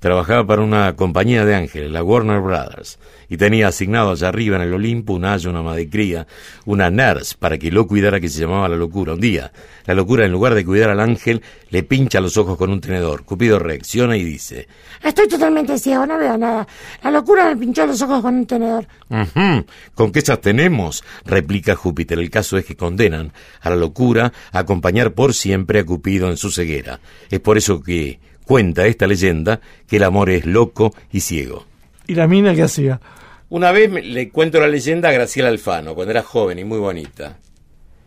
Trabajaba 0.02 0.44
para 0.44 0.62
una 0.62 0.96
compañía 0.96 1.44
de 1.44 1.54
ángeles, 1.54 1.92
la 1.92 2.02
Warner 2.02 2.40
Brothers, 2.40 2.98
y 3.28 3.36
tenía 3.36 3.68
asignado 3.68 4.10
allá 4.10 4.30
arriba 4.30 4.56
en 4.56 4.62
el 4.62 4.74
Olimpo 4.74 5.12
un 5.12 5.24
ayo, 5.24 5.48
una 5.48 5.62
madrecría, 5.62 6.26
una 6.64 6.90
nurse 6.90 7.36
para 7.38 7.56
que 7.56 7.70
lo 7.70 7.86
cuidara 7.86 8.18
que 8.18 8.28
se 8.28 8.40
llamaba 8.40 8.68
la 8.68 8.74
locura. 8.74 9.12
Un 9.12 9.20
día, 9.20 9.52
la 9.86 9.94
locura 9.94 10.26
en 10.26 10.32
lugar 10.32 10.56
de 10.56 10.64
cuidar 10.64 10.90
al 10.90 10.98
ángel, 10.98 11.40
le 11.70 11.84
pincha 11.84 12.20
los 12.20 12.36
ojos 12.36 12.58
con 12.58 12.70
un 12.70 12.80
tenedor. 12.80 13.22
Cupido 13.22 13.60
reacciona 13.60 14.16
y 14.16 14.24
dice, 14.24 14.66
Estoy 15.04 15.28
totalmente 15.28 15.78
ciego, 15.78 16.04
no 16.04 16.18
veo 16.18 16.36
nada. 16.36 16.66
La 17.04 17.12
locura 17.12 17.44
me 17.50 17.56
pinchó 17.58 17.86
los 17.86 18.02
ojos 18.02 18.22
con 18.22 18.34
un 18.34 18.46
tenedor. 18.46 18.84
Ujú, 19.08 19.64
¿Con 19.94 20.10
qué 20.10 20.18
esas 20.18 20.40
tenemos? 20.40 21.04
replica 21.24 21.76
Júpiter. 21.76 22.18
El 22.18 22.28
caso 22.28 22.58
es 22.58 22.64
que 22.64 22.74
condenan 22.74 23.32
a 23.60 23.70
la 23.70 23.76
locura 23.76 24.32
a 24.50 24.58
acompañar 24.58 25.12
por 25.12 25.32
siempre 25.32 25.78
a 25.78 25.84
Cupido 25.86 26.28
en 26.28 26.36
su 26.36 26.50
ceguera. 26.50 26.98
Es 27.30 27.38
por 27.38 27.56
eso 27.56 27.80
que 27.80 28.18
cuenta 28.44 28.86
esta 28.86 29.06
leyenda 29.06 29.60
que 29.86 29.96
el 29.96 30.04
amor 30.04 30.30
es 30.30 30.46
loco 30.46 30.94
y 31.12 31.20
ciego. 31.20 31.64
¿Y 32.06 32.14
la 32.14 32.26
mina 32.26 32.54
qué 32.54 32.62
hacía? 32.62 33.00
Una 33.48 33.70
vez 33.72 33.90
me- 33.90 34.02
le 34.02 34.30
cuento 34.30 34.60
la 34.60 34.68
leyenda 34.68 35.08
a 35.10 35.12
Graciela 35.12 35.48
Alfano, 35.48 35.94
cuando 35.94 36.10
era 36.10 36.22
joven 36.22 36.58
y 36.58 36.64
muy 36.64 36.78
bonita. 36.78 37.38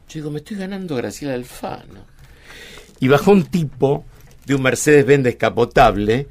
Yo 0.10 0.14
digo, 0.20 0.32
me 0.32 0.40
estoy 0.40 0.58
ganando 0.58 0.96
a 0.96 0.98
Graciela 0.98 1.34
Alfano. 1.34 2.06
Y 3.00 3.08
bajó 3.08 3.32
un 3.32 3.44
tipo 3.46 4.06
de 4.46 4.56
un 4.56 4.62
Mercedes-Benz 4.62 5.24
descapotable 5.24 6.28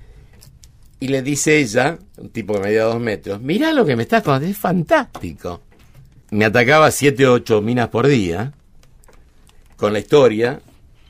y 1.01 1.09
le 1.09 1.23
dice 1.23 1.59
ella, 1.59 1.99
un 2.17 2.31
tipo 2.31 2.55
que 2.55 2.61
medía 2.61 2.85
dos 2.85 3.01
metros, 3.01 3.41
mirá 3.41 3.73
lo 3.73 3.85
que 3.85 3.97
me 3.97 4.05
estás 4.05 4.23
contando, 4.23 4.47
es 4.49 4.57
fantástico. 4.57 5.61
Me 6.31 6.45
atacaba 6.47 6.91
siete 6.91 7.27
o 7.27 7.35
ocho 7.35 7.61
minas 7.61 7.89
por 7.89 8.07
día 8.07 8.53
con 9.77 9.93
la 9.93 9.99
historia. 9.99 10.61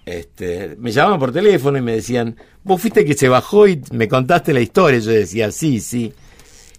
Este, 0.07 0.77
me 0.79 0.91
llamaban 0.93 1.19
por 1.19 1.33
teléfono 1.33 1.79
y 1.79 1.83
me 1.83 1.93
decían, 1.95 2.37
vos 2.63 2.81
fuiste 2.81 3.05
que 3.05 3.15
se 3.15 3.29
bajó 3.29 3.67
y 3.67 3.81
me 3.93 4.07
contaste 4.09 4.53
la 4.53 4.61
historia. 4.61 4.99
Yo 4.99 5.11
decía, 5.11 5.51
sí, 5.51 5.81
sí. 5.81 6.13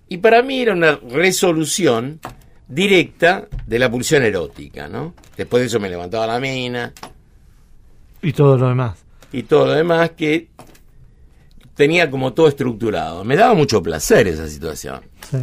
Y 0.08 0.18
para 0.18 0.44
mí 0.44 0.62
era 0.62 0.74
una 0.74 1.00
resolución 1.10 2.20
directa 2.68 3.48
de 3.66 3.80
la 3.80 3.90
pulsión 3.90 4.24
erótica, 4.24 4.88
¿no? 4.88 5.14
Después 5.36 5.62
de 5.62 5.68
eso 5.68 5.80
me 5.80 5.90
levantaba 5.90 6.28
la 6.28 6.40
mina 6.40 6.94
Y 8.22 8.32
todo 8.34 8.58
lo 8.58 8.70
demás. 8.70 8.98
y 9.32 9.44
todo 9.44 9.66
lo 9.68 9.74
demás 9.74 10.12
que 10.12 10.48
tenía 11.76 12.10
como 12.12 12.34
todo 12.34 12.48
estructurado. 12.48 13.24
Me 13.24 13.36
daba 13.36 13.54
mucho 13.56 13.82
placer 13.82 14.28
esa 14.28 14.48
situación. 14.48 15.02
Sí. 15.30 15.38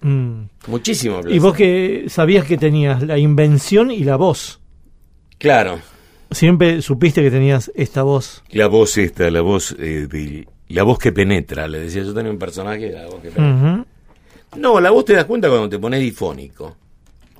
Mm. 0.00 0.48
Muchísimo 0.66 1.20
placer. 1.20 1.36
Y 1.36 1.38
vos 1.38 1.54
que 1.54 2.04
sabías 2.08 2.44
que 2.44 2.56
tenías 2.58 3.02
la 3.02 3.18
invención 3.18 3.90
y 3.90 4.00
la 4.04 4.16
voz. 4.16 4.60
Claro, 5.38 5.78
Siempre 6.34 6.82
supiste 6.82 7.22
que 7.22 7.30
tenías 7.30 7.70
esta 7.74 8.02
voz. 8.02 8.42
la 8.50 8.66
voz 8.66 8.98
esta, 8.98 9.30
la 9.30 9.40
voz 9.40 9.74
eh, 9.78 10.06
de- 10.10 10.46
la 10.68 10.82
voz 10.82 10.98
que 10.98 11.12
penetra, 11.12 11.68
le 11.68 11.78
decía, 11.80 12.02
yo 12.02 12.12
tenía 12.14 12.30
un 12.32 12.38
personaje, 12.38 12.90
la 12.90 13.06
voz 13.06 13.20
que 13.22 13.30
penetra. 13.30 13.84
No, 14.56 14.80
la 14.80 14.90
voz 14.90 15.04
te 15.04 15.12
das 15.14 15.24
cuenta 15.24 15.48
cuando 15.48 15.68
te 15.68 15.78
pones 15.78 16.00
difónico 16.00 16.76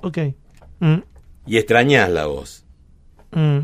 Ok. 0.01 0.17
Mm, 0.79 0.95
y 1.47 1.57
extrañas 1.57 2.09
la 2.09 2.25
voz. 2.27 2.63
mm. 3.31 3.59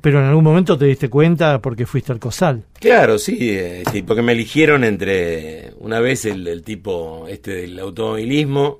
Pero 0.00 0.18
en 0.20 0.26
algún 0.28 0.44
momento 0.44 0.78
te 0.78 0.86
diste 0.86 1.10
cuenta 1.10 1.60
porque 1.60 1.84
fuiste 1.84 2.10
al 2.10 2.18
COSAL. 2.18 2.64
Claro, 2.80 3.18
sí, 3.18 3.36
eh, 3.50 3.82
sí, 3.92 4.00
porque 4.00 4.22
me 4.22 4.32
eligieron 4.32 4.82
entre 4.82 5.74
una 5.78 6.00
vez 6.00 6.24
el, 6.24 6.46
el 6.48 6.62
tipo 6.62 7.26
este 7.28 7.50
del 7.52 7.78
automovilismo 7.78 8.78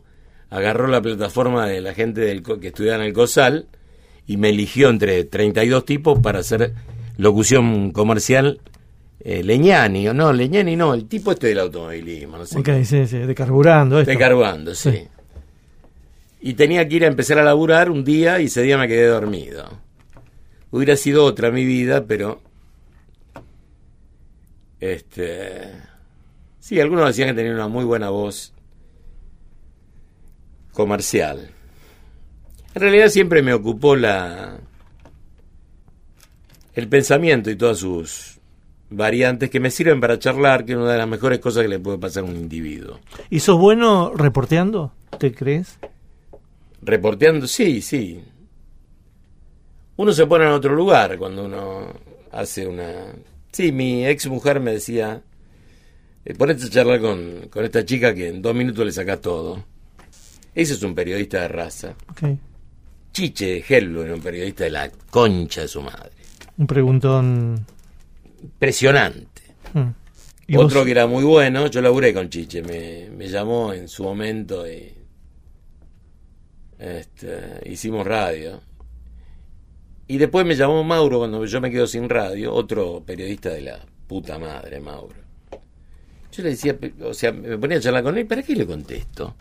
agarró 0.49 0.87
la 0.87 1.03
plataforma 1.03 1.67
de 1.67 1.83
la 1.83 1.93
gente 1.93 2.23
del, 2.23 2.43
que 2.43 2.69
estudiaba 2.69 3.03
en 3.03 3.09
el 3.09 3.13
COSAL 3.13 3.67
y 4.31 4.37
me 4.37 4.51
eligió 4.51 4.91
entre 4.91 5.25
32 5.25 5.85
tipos 5.85 6.21
para 6.21 6.39
hacer 6.39 6.73
locución 7.17 7.91
comercial 7.91 8.61
eh, 9.19 9.43
Leñani, 9.43 10.07
o 10.07 10.15
no, 10.15 10.33
Leñani 10.33 10.77
no, 10.77 10.95
el 10.95 11.09
tipo 11.09 11.33
este 11.33 11.49
del 11.49 11.59
automovilismo, 11.59 12.39
no 12.39 12.47
sé. 12.47 12.61
Ok, 12.61 12.69
sí, 12.85 13.09
sí, 13.09 13.19
de 13.19 13.35
carburando. 13.35 13.99
Esto. 13.99 14.09
De 14.09 14.17
Carbuando, 14.17 14.73
sí. 14.77 14.93
Sí. 14.93 15.09
Y 16.43 16.55
tenía 16.55 16.87
que 16.87 16.95
ir 16.95 17.05
a 17.05 17.09
empezar 17.09 17.41
a 17.41 17.43
laburar 17.43 17.91
un 17.91 18.05
día 18.05 18.41
y 18.41 18.45
ese 18.45 18.63
día 18.63 18.79
me 18.79 18.87
quedé 18.87 19.07
dormido. 19.09 19.69
Hubiera 20.71 20.95
sido 20.95 21.25
otra 21.25 21.51
mi 21.51 21.65
vida, 21.65 22.05
pero. 22.07 22.41
Este. 24.79 25.73
Sí, 26.61 26.79
algunos 26.79 27.09
decían 27.09 27.31
que 27.31 27.35
tenía 27.35 27.53
una 27.53 27.67
muy 27.67 27.85
buena 27.85 28.11
voz 28.11 28.55
comercial. 30.73 31.51
En 32.75 32.83
realidad 32.83 33.09
siempre 33.09 33.43
me 33.43 33.53
ocupó 33.53 33.97
la. 33.97 34.59
el 36.75 36.89
pensamiento 36.89 37.51
y 37.51 37.57
todas 37.57 37.79
sus 37.79 38.39
variantes 38.91 39.51
que 39.51 39.61
me 39.61 39.71
sirven 39.71 40.01
para 40.01 40.19
charlar, 40.19 40.65
que 40.65 40.73
es 40.73 40.79
una 40.79 40.93
de 40.93 40.99
las 40.99 41.09
mejores 41.09 41.39
cosas 41.39 41.63
que 41.63 41.69
le 41.69 41.79
puede 41.79 41.99
pasar 41.99 42.25
a 42.25 42.27
un 42.27 42.37
individuo. 42.37 42.99
¿Y 43.31 43.41
sos 43.41 43.59
bueno 43.59 44.13
reporteando? 44.15 44.93
¿Te 45.19 45.33
crees? 45.33 45.79
Reporteando, 46.83 47.47
sí, 47.47 47.81
sí. 47.83 48.23
Uno 49.97 50.13
se 50.13 50.27
pone 50.27 50.45
en 50.45 50.53
otro 50.53 50.75
lugar 50.75 51.19
cuando 51.19 51.45
uno 51.45 51.93
hace 52.33 52.67
una... 52.67 53.07
Sí, 53.53 53.71
mi 53.71 54.07
ex 54.07 54.27
mujer 54.29 54.61
me 54.61 54.73
decía, 54.73 55.23
eh, 56.25 56.35
ponete 56.35 56.65
a 56.65 56.71
charlar 56.71 57.01
con, 57.01 57.49
con 57.51 57.65
esta 57.65 57.85
chica 57.85 58.15
que 58.15 58.29
en 58.29 58.43
dos 58.43 58.55
minutos 58.55 58.85
le 58.85 58.93
sacas 58.93 59.21
todo. 59.21 59.63
Ese 60.55 60.75
es 60.75 60.83
un 60.83 60.95
periodista 60.95 61.43
de 61.43 61.49
raza. 61.49 61.95
Ok. 62.11 62.23
Chiche 63.13 63.65
de 63.69 64.13
un 64.13 64.21
periodista 64.21 64.65
de 64.65 64.71
la 64.71 64.91
concha 65.11 65.63
de 65.63 65.69
su 65.69 65.83
madre. 65.83 66.11
Un 66.59 66.67
preguntón. 66.67 67.67
Impresionante. 68.43 69.43
Mm. 69.75 69.89
¿Y 70.47 70.57
Otro 70.57 70.81
vos? 70.81 70.85
que 70.85 70.91
era 70.91 71.07
muy 71.07 71.25
bueno, 71.25 71.67
yo 71.69 71.81
laburé 71.81 72.13
con 72.13 72.29
Chiche, 72.29 72.63
me, 72.63 73.09
me 73.11 73.29
llamó 73.29 73.73
en 73.73 73.89
su 73.89 74.03
momento 74.03 74.67
y 74.67 74.93
este, 76.79 77.61
hicimos 77.67 78.07
radio. 78.07 78.61
Y 80.09 80.19
después 80.19 80.45
me 80.45 80.57
llamó 80.57 80.83
Mauro 80.83 81.19
cuando 81.19 81.45
yo 81.45 81.61
me 81.61 81.71
quedo 81.71 81.87
sin 81.87 82.09
radio, 82.09 82.53
otro 82.53 83.03
periodista 83.07 83.51
de 83.51 83.61
la 83.61 83.79
puta 84.09 84.39
madre, 84.41 84.81
Mauro. 84.81 85.21
Yo 86.33 86.43
le 86.43 86.51
decía, 86.51 86.77
o 87.05 87.15
sea, 87.15 87.33
me 87.33 87.59
ponía 87.59 87.79
a 87.79 87.81
charlar 87.81 88.03
con 88.03 88.19
él, 88.19 88.27
¿para 88.27 88.43
qué 88.43 88.57
le 88.57 88.67
contesto? 88.67 89.37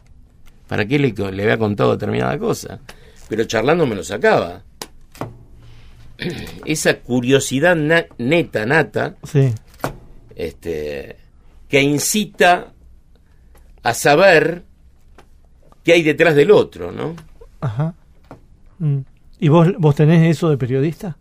¿Para 0.67 0.86
qué 0.86 0.99
le, 0.99 1.11
le 1.11 1.43
había 1.43 1.57
contado 1.57 1.93
determinada 1.93 2.38
cosa? 2.38 2.80
Pero 3.30 3.43
charlando 3.45 3.86
me 3.86 3.95
lo 3.95 4.03
sacaba. 4.03 4.63
Esa 6.65 6.99
curiosidad 6.99 7.75
na- 7.75 8.05
neta, 8.17 8.65
nata, 8.65 9.15
Sí. 9.23 9.53
este, 10.36 11.15
que 11.69 11.82
incita 11.82 12.73
a 13.84 13.93
saber 13.93 14.63
qué 15.84 15.93
hay 15.93 16.03
detrás 16.03 16.36
del 16.36 16.51
otro, 16.51 16.91
¿no? 16.91 17.15
Ajá. 17.61 17.93
Mm. 18.80 18.99
¿Y 19.39 19.47
vos, 19.47 19.69
vos 19.77 19.95
tenés 19.95 20.30
eso 20.30 20.49
de 20.49 20.57
periodista? 20.57 21.17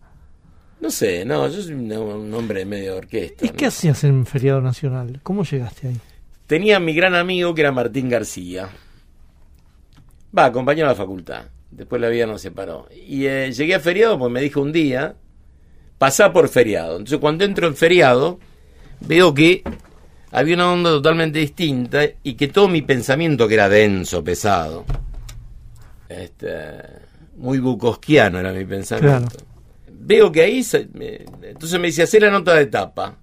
No 0.81 0.89
sé, 0.89 1.23
no, 1.25 1.47
yo 1.47 1.61
soy 1.61 1.73
un, 1.73 1.91
un 1.91 2.33
hombre 2.33 2.65
medio 2.65 2.97
orquesta. 2.97 3.45
¿Y 3.45 3.49
¿no? 3.49 3.55
qué 3.55 3.65
hacías 3.67 4.03
en 4.03 4.25
feriado 4.25 4.61
nacional? 4.61 5.19
¿Cómo 5.23 5.43
llegaste 5.43 5.89
ahí? 5.89 5.97
Tenía 6.47 6.77
a 6.77 6.79
mi 6.79 6.93
gran 6.93 7.15
amigo 7.15 7.53
que 7.53 7.61
era 7.61 7.71
Martín 7.71 8.09
García. 8.09 8.69
Va, 10.37 10.51
compañero 10.51 10.87
de 10.87 10.93
la 10.93 10.97
facultad. 10.97 11.43
Después 11.71 12.01
la 12.01 12.09
vida 12.09 12.25
nos 12.25 12.41
separó. 12.41 12.87
Y 12.91 13.25
eh, 13.25 13.51
llegué 13.51 13.75
a 13.75 13.79
feriado 13.79 14.17
porque 14.17 14.33
me 14.33 14.41
dijo 14.41 14.61
un 14.61 14.71
día, 14.71 15.15
pasá 15.97 16.31
por 16.33 16.49
feriado. 16.49 16.93
Entonces 16.93 17.19
cuando 17.19 17.45
entro 17.45 17.67
en 17.67 17.75
feriado, 17.75 18.39
veo 19.01 19.33
que 19.33 19.63
había 20.31 20.55
una 20.55 20.71
onda 20.71 20.89
totalmente 20.89 21.39
distinta 21.39 22.01
y 22.23 22.33
que 22.33 22.47
todo 22.47 22.67
mi 22.67 22.81
pensamiento, 22.81 23.47
que 23.47 23.53
era 23.55 23.69
denso, 23.69 24.23
pesado, 24.23 24.85
este, 26.07 26.47
muy 27.37 27.59
bukowskiano 27.59 28.39
era 28.39 28.51
mi 28.51 28.65
pensamiento. 28.65 29.37
Veo 29.91 30.31
que 30.31 30.41
ahí, 30.41 30.63
se- 30.63 30.87
me- 30.93 31.25
entonces 31.43 31.79
me 31.79 31.87
dice, 31.87 32.03
hacer 32.03 32.21
la 32.23 32.31
nota 32.31 32.55
de 32.55 32.65
tapa. 32.67 33.17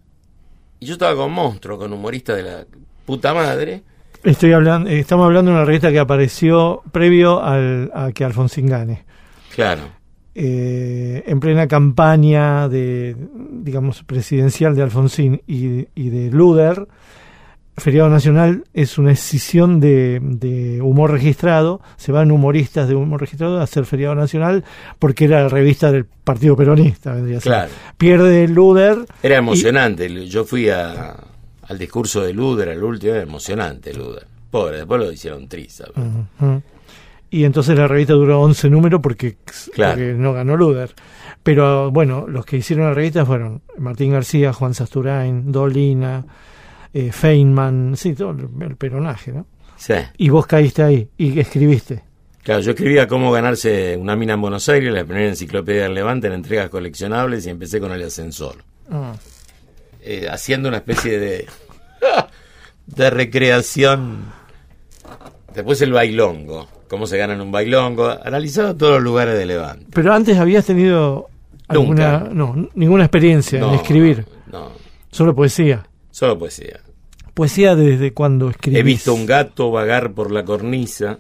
Y 0.79 0.87
yo 0.87 0.93
estaba 0.95 1.17
con 1.17 1.33
monstruo, 1.33 1.79
con 1.79 1.93
humorista 1.93 2.35
de 2.37 2.43
la 2.43 2.67
puta 3.05 3.33
madre. 3.35 3.83
Estoy 4.27 4.53
hablando, 4.53 4.91
eh, 4.91 4.99
estamos 4.99 5.25
hablando 5.25 5.53
de 5.53 5.57
una 5.57 5.65
revista 5.65 5.93
que 5.93 6.01
apareció 6.01 6.83
previo 6.91 7.41
al, 7.41 7.93
a 7.95 8.11
que 8.11 8.25
Alfonsín 8.25 8.67
gane. 8.67 9.05
Claro. 9.55 9.83
Eh, 10.35 11.23
en 11.27 11.39
plena 11.39 11.69
campaña 11.69 12.69
de, 12.69 13.17
digamos, 13.53 14.03
presidencial 14.03 14.75
de 14.75 14.83
Alfonsín 14.83 15.43
y, 15.47 15.87
y 15.95 16.11
de 16.11 16.33
Luder, 16.33 16.89
Feriado 17.77 18.09
Nacional 18.09 18.65
es 18.75 18.99
una 18.99 19.13
escisión 19.13 19.79
de, 19.79 20.19
de 20.21 20.83
humor 20.83 21.13
registrado. 21.13 21.81
Se 21.97 22.11
van 22.11 22.33
humoristas 22.33 22.89
de 22.89 22.97
humor 22.97 23.21
registrado 23.21 23.61
a 23.61 23.63
hacer 23.63 23.85
Feriado 23.85 24.17
Nacional 24.17 24.65
porque 24.99 25.27
era 25.27 25.43
la 25.43 25.49
revista 25.49 25.93
del 25.93 26.05
Partido 26.05 26.57
Peronista. 26.57 27.13
vendría 27.13 27.39
a 27.39 27.41
ser. 27.41 27.53
Claro. 27.53 27.71
Pierde 27.97 28.49
Luder. 28.49 29.07
Era 29.23 29.37
emocionante. 29.37 30.27
Yo 30.27 30.45
fui 30.45 30.69
a, 30.69 31.17
al 31.69 31.79
discurso 31.79 32.21
de 32.23 32.33
Luder, 32.33 32.69
al 32.71 32.83
último, 32.83 33.13
era 33.13 33.23
emocionante 33.23 33.93
Luder. 33.95 34.27
Pobre, 34.51 34.79
después 34.79 35.01
lo 35.01 35.13
hicieron 35.13 35.49
triza. 35.49 35.85
Y 37.31 37.45
entonces 37.45 37.77
la 37.77 37.89
revista 37.89 38.13
duró 38.15 38.41
11 38.41 38.71
números 38.71 39.01
porque, 39.03 39.37
Claro. 39.73 39.95
porque 39.95 40.13
no 40.15 40.33
ganó 40.33 40.57
Luder. 40.57 40.95
Pero 41.43 41.91
bueno, 41.91 42.27
los 42.29 42.47
que 42.47 42.57
hicieron 42.59 42.87
la 42.87 42.95
revista 42.95 43.27
fueron 43.27 43.63
Martín 43.79 44.13
García, 44.13 44.53
Juan 44.53 44.75
Sasturain, 44.75 45.51
Dolina, 45.53 46.25
eh, 46.95 47.11
Feynman, 47.13 47.95
sí, 47.97 48.15
todo 48.15 48.31
el, 48.31 48.49
el 48.63 48.77
peronaje, 48.77 49.33
¿no? 49.33 49.47
Sí. 49.77 49.95
Y 50.17 50.29
vos 50.31 50.47
caíste 50.47 50.83
ahí 50.83 51.09
y 51.19 51.39
escribiste. 51.39 52.03
Claro, 52.43 52.61
yo 52.61 52.71
escribía 52.71 53.09
cómo 53.09 53.33
ganarse 53.33 53.97
una 53.97 54.15
mina 54.17 54.35
en 54.35 54.41
Buenos 54.41 54.69
Aires, 54.69 54.93
la 54.93 55.05
primera 55.05 55.29
enciclopedia 55.29 55.83
del 55.83 55.95
Levante 55.95 56.29
en 56.29 56.33
entregas 56.33 56.71
coleccionables 56.71 57.45
y 57.47 57.51
empecé 57.51 57.81
con 57.81 57.91
el 57.93 58.03
ascensor. 58.05 58.57
Ah. 58.91 59.13
Eh, 60.09 60.29
haciendo 60.31 60.69
una 60.69 60.77
especie 60.79 61.19
de, 61.19 61.47
de 62.87 63.11
recreación. 63.11 64.27
Después 65.53 65.81
el 65.83 65.93
bailongo, 65.93 66.69
cómo 66.89 67.07
se 67.07 67.19
gana 67.19 67.35
en 67.35 67.41
un 67.41 67.51
bailongo, 67.51 68.09
analizado 68.09 68.77
todos 68.77 68.93
los 68.95 69.03
lugares 69.03 69.37
de 69.37 69.47
Levante. 69.47 69.87
Pero 69.93 70.13
antes 70.15 70.39
habías 70.39 70.65
tenido 70.67 71.29
alguna, 71.67 72.19
Nunca. 72.21 72.35
no, 72.35 72.69
ninguna 72.75 73.05
experiencia 73.05 73.59
No, 73.59 73.71
en 73.71 73.75
escribir, 73.81 74.27
No, 74.53 74.71
solo 75.11 75.35
poesía. 75.35 75.89
solo 76.13 76.39
poesía. 76.39 76.81
Poesía 77.35 77.75
desde 77.75 78.13
cuando 78.13 78.49
escribís. 78.51 78.79
He 78.79 78.83
visto 78.85 79.13
un 79.13 79.27
gato 79.27 79.71
vagar 79.73 80.13
por 80.13 80.31
la 80.31 80.45
cornisa, 80.45 81.19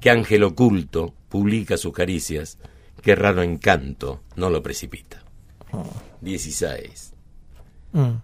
que 0.00 0.08
ángel 0.10 0.44
oculto 0.44 1.12
publica 1.28 1.76
sus 1.76 1.92
caricias, 1.92 2.58
qué 3.02 3.14
raro 3.14 3.42
encanto 3.42 4.20
no 4.36 4.48
lo 4.50 4.62
precipita. 4.62 5.22
16, 6.22 7.10
Mm. 7.10 7.13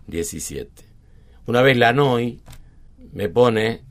17. 0.07 0.71
Una 1.47 1.62
vez 1.62 1.77
la 1.77 1.93
Noi 1.93 2.41
me 3.12 3.29
pone 3.29 3.83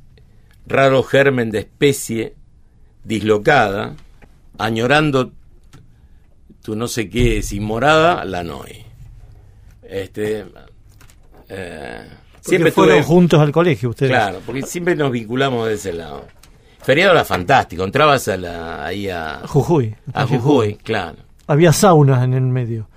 raro 0.67 1.03
germen 1.03 1.49
de 1.51 1.59
especie 1.59 2.35
dislocada, 3.03 3.95
añorando 4.57 5.31
tu 6.61 6.75
no 6.75 6.87
sé 6.87 7.09
qué 7.09 7.41
sin 7.41 7.63
morada, 7.63 8.23
la 8.25 8.43
Noi. 8.43 8.85
Este, 9.83 10.45
eh, 11.47 12.05
siempre 12.41 12.71
fueron 12.71 12.97
tuve- 12.97 13.03
juntos 13.03 13.39
al 13.41 13.51
colegio 13.51 13.89
ustedes. 13.89 14.11
Claro, 14.11 14.39
porque 14.45 14.61
siempre 14.63 14.95
nos 14.95 15.11
vinculamos 15.11 15.67
de 15.67 15.73
ese 15.75 15.93
lado. 15.93 16.25
Feriado 16.81 17.13
era 17.13 17.25
fantástico, 17.25 17.83
entrabas 17.83 18.27
a 18.27 18.37
la, 18.37 18.85
ahí 18.85 19.09
a, 19.09 19.41
Jujuy. 19.47 19.95
a 20.13 20.25
Jujuy, 20.27 20.75
claro. 20.75 21.17
Había 21.47 21.73
saunas 21.73 22.23
en 22.23 22.33
el 22.33 22.41
medio. 22.41 22.87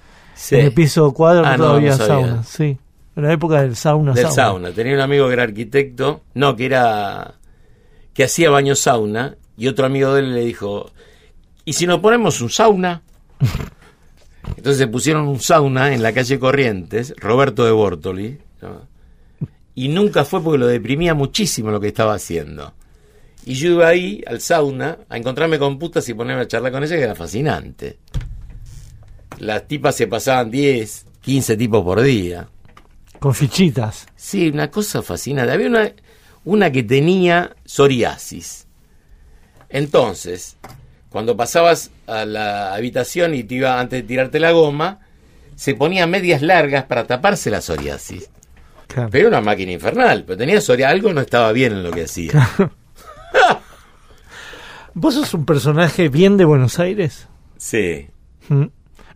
Sí. 0.43 0.57
En 0.57 0.67
el 0.67 0.73
piso 0.73 1.13
cuadro 1.13 1.47
Ah, 1.47 1.57
no, 1.57 1.75
sabía. 1.75 1.97
saunas, 1.97 2.49
sí. 2.49 2.77
En 3.15 3.23
la 3.23 3.33
época 3.33 3.63
del 3.63 3.77
sauna, 3.77 4.13
Del 4.13 4.29
sauna. 4.29 4.73
Tenía 4.73 4.95
un 4.95 5.01
amigo 5.01 5.29
que 5.29 5.35
era 5.35 5.45
arquitecto, 5.45 6.23
no, 6.35 6.57
que 6.57 6.67
era 6.67 7.35
que 8.13 8.25
hacía 8.25 8.51
baño 8.51 8.75
sauna, 8.75 9.37
y 9.57 9.69
otro 9.69 9.87
amigo 9.87 10.13
de 10.15 10.21
él 10.23 10.35
le 10.35 10.41
dijo, 10.41 10.91
¿y 11.65 11.75
si 11.75 11.87
nos 11.87 12.01
ponemos 12.01 12.41
un 12.41 12.51
sauna? 12.51 13.03
Entonces 14.57 14.79
se 14.79 14.89
pusieron 14.89 15.29
un 15.29 15.39
sauna 15.39 15.95
en 15.95 16.03
la 16.03 16.13
calle 16.13 16.41
Corrientes, 16.41 17.15
Roberto 17.19 17.65
de 17.65 17.71
Bortoli, 17.71 18.39
¿no? 18.63 18.89
y 19.77 19.89
nunca 19.89 20.25
fue 20.25 20.43
porque 20.43 20.59
lo 20.59 20.67
deprimía 20.67 21.15
muchísimo 21.15 21.71
lo 21.71 21.81
que 21.81 21.87
estaba 21.89 22.15
haciendo. 22.15 22.73
Y 23.47 23.55
yo 23.55 23.71
iba 23.71 23.87
ahí 23.87 24.25
al 24.27 24.41
sauna 24.41 24.99
a 25.09 25.17
encontrarme 25.17 25.59
con 25.61 25.79
putas 25.79 26.09
y 26.09 26.15
ponerme 26.15 26.43
a 26.43 26.49
charlar 26.49 26.73
con 26.73 26.83
ella, 26.83 26.97
que 26.97 27.03
era 27.03 27.15
fascinante. 27.15 27.99
Las 29.43 29.67
tipas 29.67 29.97
se 29.97 30.07
pasaban 30.07 30.53
10, 30.53 31.05
15 31.21 31.57
tipos 31.57 31.83
por 31.83 32.01
día. 32.01 32.47
Con 33.19 33.35
fichitas. 33.35 34.07
Sí, 34.15 34.51
una 34.51 34.71
cosa 34.71 35.03
fascinante. 35.03 35.51
Había 35.51 35.67
una, 35.67 35.93
una 36.45 36.71
que 36.71 36.85
tenía 36.85 37.57
psoriasis. 37.65 38.69
Entonces, 39.69 40.59
cuando 41.09 41.37
pasabas 41.37 41.91
a 42.07 42.25
la 42.25 42.73
habitación 42.73 43.35
y 43.35 43.43
te 43.43 43.57
iba 43.57 43.81
antes 43.81 44.03
de 44.03 44.07
tirarte 44.07 44.39
la 44.39 44.53
goma, 44.53 45.01
se 45.57 45.75
ponía 45.75 46.07
medias 46.07 46.41
largas 46.41 46.85
para 46.85 47.09
taparse 47.09 47.51
la 47.51 47.61
psoriasis. 47.61 48.31
Claro. 48.87 49.09
Pero 49.11 49.27
era 49.27 49.39
una 49.39 49.45
máquina 49.45 49.73
infernal, 49.73 50.23
pero 50.25 50.39
tenía 50.39 50.61
psoriasis, 50.61 50.93
algo 50.93 51.13
no 51.13 51.21
estaba 51.21 51.51
bien 51.51 51.73
en 51.73 51.83
lo 51.83 51.91
que 51.91 52.05
hacía. 52.05 52.49
¿Vos 54.95 55.15
sos 55.15 55.35
un 55.35 55.45
personaje 55.45 56.09
bien 56.09 56.37
de 56.37 56.45
Buenos 56.45 56.79
Aires? 56.79 57.27
Sí. 57.57 58.07
¿Mm? 58.49 58.67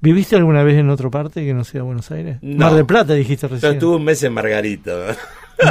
¿Viviste 0.07 0.37
alguna 0.37 0.63
vez 0.63 0.77
en 0.79 0.89
otra 0.89 1.11
parte 1.11 1.45
que 1.45 1.53
no 1.53 1.65
sea 1.65 1.83
Buenos 1.83 2.13
Aires? 2.13 2.39
No. 2.41 2.67
Mar 2.67 2.75
del 2.75 2.87
Plata 2.87 3.13
dijiste 3.15 3.49
Yo 3.49 3.55
recién. 3.55 3.73
estuve 3.73 3.97
un 3.97 4.05
mes 4.05 4.23
en 4.23 4.33
Margarita. 4.33 5.17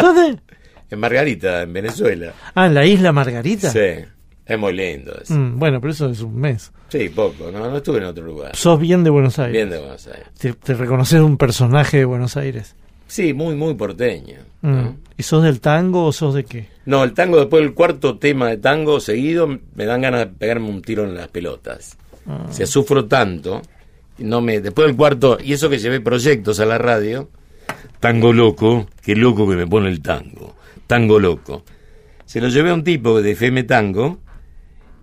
¿Dónde? 0.01 0.39
En 0.91 0.99
Margarita, 0.99 1.63
en 1.63 1.73
Venezuela. 1.73 2.33
Ah, 2.53 2.67
en 2.67 2.73
la 2.75 2.85
isla 2.85 3.11
Margarita. 3.11 3.71
Sí. 3.71 4.05
Es 4.45 4.59
muy 4.59 4.73
lindo 4.73 5.17
eso. 5.19 5.33
Mm, 5.33 5.57
bueno, 5.57 5.81
pero 5.81 5.91
eso 5.93 6.09
es 6.11 6.21
un 6.21 6.35
mes. 6.35 6.71
Sí, 6.89 7.09
poco. 7.09 7.49
No, 7.51 7.71
no 7.71 7.77
estuve 7.77 7.97
en 7.97 8.03
otro 8.03 8.23
lugar. 8.23 8.55
Sos 8.55 8.79
bien 8.79 9.03
de 9.03 9.09
Buenos 9.09 9.39
Aires. 9.39 9.53
Bien 9.53 9.69
de 9.71 9.79
Buenos 9.79 10.05
Aires. 10.05 10.27
Te, 10.37 10.53
te 10.53 10.73
reconoces 10.75 11.21
un 11.21 11.37
personaje 11.37 11.97
de 11.97 12.05
Buenos 12.05 12.37
Aires. 12.37 12.75
Sí, 13.07 13.33
muy, 13.33 13.55
muy 13.55 13.73
porteño. 13.73 14.35
Mm. 14.61 14.71
¿no? 14.71 14.95
¿Y 15.17 15.23
sos 15.23 15.41
del 15.43 15.59
tango 15.59 16.05
o 16.05 16.11
sos 16.11 16.35
de 16.35 16.43
qué? 16.43 16.67
No, 16.85 17.03
el 17.03 17.13
tango, 17.13 17.39
después 17.39 17.63
del 17.63 17.73
cuarto 17.73 18.19
tema 18.19 18.49
de 18.49 18.57
tango 18.57 18.99
seguido, 18.99 19.47
me 19.47 19.85
dan 19.85 20.01
ganas 20.01 20.19
de 20.19 20.27
pegarme 20.27 20.69
un 20.69 20.81
tiro 20.83 21.03
en 21.03 21.15
las 21.15 21.29
pelotas. 21.29 21.97
Ah. 22.27 22.45
O 22.47 22.53
sea, 22.53 22.67
sufro 22.67 23.05
tanto. 23.05 23.63
No 24.17 24.41
me, 24.41 24.61
después 24.61 24.87
del 24.87 24.95
cuarto, 24.95 25.37
y 25.43 25.53
eso 25.53 25.69
que 25.69 25.77
llevé 25.77 25.99
proyectos 25.99 26.59
a 26.59 26.65
la 26.65 26.77
radio, 26.77 27.29
tango 27.99 28.31
loco, 28.31 28.87
qué 29.01 29.15
loco 29.15 29.47
que 29.49 29.55
me 29.55 29.67
pone 29.67 29.89
el 29.89 30.01
tango. 30.01 30.55
Tango 30.87 31.19
loco. 31.19 31.63
Se 32.25 32.39
lo 32.39 32.47
llevé 32.47 32.69
a 32.69 32.73
un 32.73 32.83
tipo 32.83 33.21
de 33.21 33.31
FM 33.31 33.63
Tango, 33.63 34.19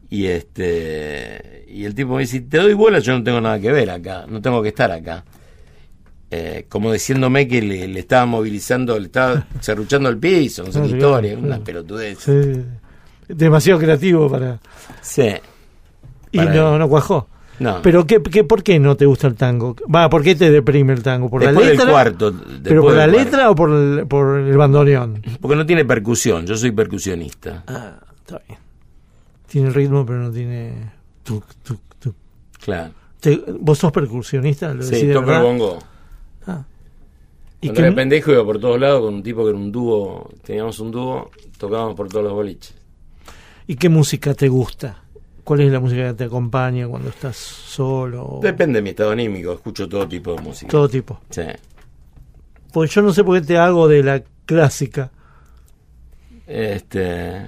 y 0.08 0.26
este 0.26 1.64
y 1.68 1.84
el 1.84 1.94
tipo 1.94 2.14
me 2.14 2.20
dice, 2.20 2.40
te 2.40 2.58
doy 2.58 2.74
bola, 2.74 2.98
yo 2.98 3.16
no 3.16 3.24
tengo 3.24 3.40
nada 3.40 3.58
que 3.58 3.72
ver 3.72 3.90
acá, 3.90 4.26
no 4.28 4.40
tengo 4.42 4.62
que 4.62 4.68
estar 4.68 4.90
acá. 4.90 5.24
Eh, 6.30 6.66
como 6.68 6.92
diciéndome 6.92 7.46
que 7.46 7.60
le, 7.60 7.88
le 7.88 8.00
estaba 8.00 8.24
movilizando, 8.26 8.98
le 8.98 9.06
estaba 9.06 9.46
cerruchando 9.60 10.08
el 10.08 10.18
piso, 10.18 10.64
no 10.64 10.72
sé 10.72 10.80
qué 10.80 10.88
historia, 10.88 11.38
una 11.38 11.58
pelotudez. 11.58 12.18
Sí. 12.18 12.62
Demasiado 13.28 13.78
creativo 13.78 14.30
para... 14.30 14.58
Sí. 15.00 15.28
Y 16.30 16.38
Para 16.38 16.54
no, 16.54 16.78
no 16.78 16.88
cuajó. 16.88 17.28
No. 17.62 17.80
Pero 17.82 18.06
qué, 18.06 18.20
qué, 18.22 18.42
¿por 18.44 18.62
qué 18.62 18.78
no 18.78 18.96
te 18.96 19.06
gusta 19.06 19.28
el 19.28 19.34
tango? 19.36 19.76
Va, 19.94 20.10
¿por 20.10 20.22
qué 20.22 20.34
te 20.34 20.50
deprime 20.50 20.92
el 20.92 21.02
tango? 21.02 21.30
¿Por 21.30 21.42
Después 21.42 21.64
la 21.64 21.68
del 21.70 21.78
letra? 21.78 21.92
cuarto, 21.92 22.34
¿Pero 22.62 22.82
por 22.82 22.94
la 22.94 23.02
del 23.02 23.12
cuarto. 23.12 23.30
letra 23.30 23.50
o 23.50 23.54
por 23.54 23.70
el, 23.70 24.06
por 24.06 24.38
el 24.38 24.56
bandoneón? 24.56 25.22
Porque 25.40 25.56
no 25.56 25.64
tiene 25.64 25.84
percusión, 25.84 26.44
yo 26.46 26.56
soy 26.56 26.72
percusionista. 26.72 27.62
Ah, 27.68 28.00
está 28.16 28.40
bien. 28.48 28.58
Tiene 29.46 29.70
ritmo, 29.70 30.04
pero 30.04 30.18
no 30.18 30.30
tiene... 30.32 30.90
Tuc, 31.22 31.44
tuc, 31.62 31.80
tuc. 32.00 32.14
Claro. 32.64 32.90
¿Vos 33.60 33.78
sos 33.78 33.92
percusionista? 33.92 34.74
¿Lo 34.74 34.84
decís 34.84 34.98
Sí, 35.00 35.12
toco 35.12 35.32
el 35.32 35.42
bongo. 35.42 35.78
Ah. 36.46 36.64
¿Y 37.60 37.68
Cuando 37.68 37.86
era 37.86 37.94
pendejo 37.94 38.32
iba 38.32 38.44
por 38.44 38.58
todos 38.58 38.80
lados 38.80 39.02
con 39.02 39.14
un 39.14 39.22
tipo 39.22 39.44
que 39.44 39.50
era 39.50 39.58
un 39.58 39.70
dúo, 39.70 40.28
teníamos 40.44 40.80
un 40.80 40.90
dúo, 40.90 41.30
tocábamos 41.58 41.94
por 41.94 42.08
todos 42.08 42.24
los 42.24 42.32
boliches. 42.32 42.74
¿Y 43.68 43.76
qué 43.76 43.88
música 43.88 44.34
te 44.34 44.48
gusta? 44.48 45.01
¿Cuál 45.44 45.60
es 45.60 45.72
la 45.72 45.80
música 45.80 46.08
que 46.08 46.14
te 46.14 46.24
acompaña 46.24 46.86
cuando 46.86 47.08
estás 47.08 47.36
solo? 47.36 48.38
Depende 48.42 48.78
de 48.78 48.82
mi 48.82 48.90
estado 48.90 49.10
anímico, 49.10 49.52
escucho 49.52 49.88
todo 49.88 50.06
tipo 50.06 50.34
de 50.34 50.42
música. 50.42 50.70
Todo 50.70 50.88
tipo. 50.88 51.20
Sí. 51.30 51.42
Pues 52.72 52.90
yo 52.94 53.02
no 53.02 53.12
sé 53.12 53.24
por 53.24 53.40
qué 53.40 53.46
te 53.46 53.58
hago 53.58 53.88
de 53.88 54.02
la 54.02 54.22
clásica. 54.46 55.10
Este, 56.46 57.46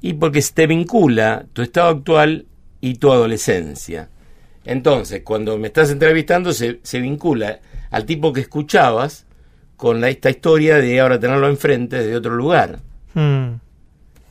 y 0.00 0.14
porque 0.14 0.42
te 0.54 0.66
vincula 0.66 1.46
tu 1.52 1.62
estado 1.62 1.90
actual 1.90 2.46
y 2.80 2.94
tu 2.94 3.12
adolescencia. 3.12 4.08
Entonces, 4.64 5.22
cuando 5.22 5.58
me 5.58 5.68
estás 5.68 5.90
entrevistando, 5.90 6.52
se, 6.52 6.80
se 6.82 7.00
vincula 7.00 7.60
al 7.90 8.04
tipo 8.04 8.32
que 8.32 8.40
escuchabas 8.40 9.26
con 9.76 10.00
la, 10.00 10.08
esta 10.08 10.30
historia 10.30 10.76
de 10.76 11.00
ahora 11.00 11.20
tenerlo 11.20 11.48
enfrente 11.48 11.96
desde 11.96 12.16
otro 12.16 12.34
lugar. 12.34 12.80
Mm. 13.14 13.60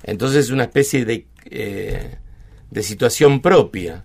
Entonces 0.04 0.46
es 0.46 0.52
una 0.52 0.64
especie 0.64 1.06
de, 1.06 1.28
eh, 1.46 2.18
de 2.76 2.84
situación 2.84 3.42
propia, 3.42 4.04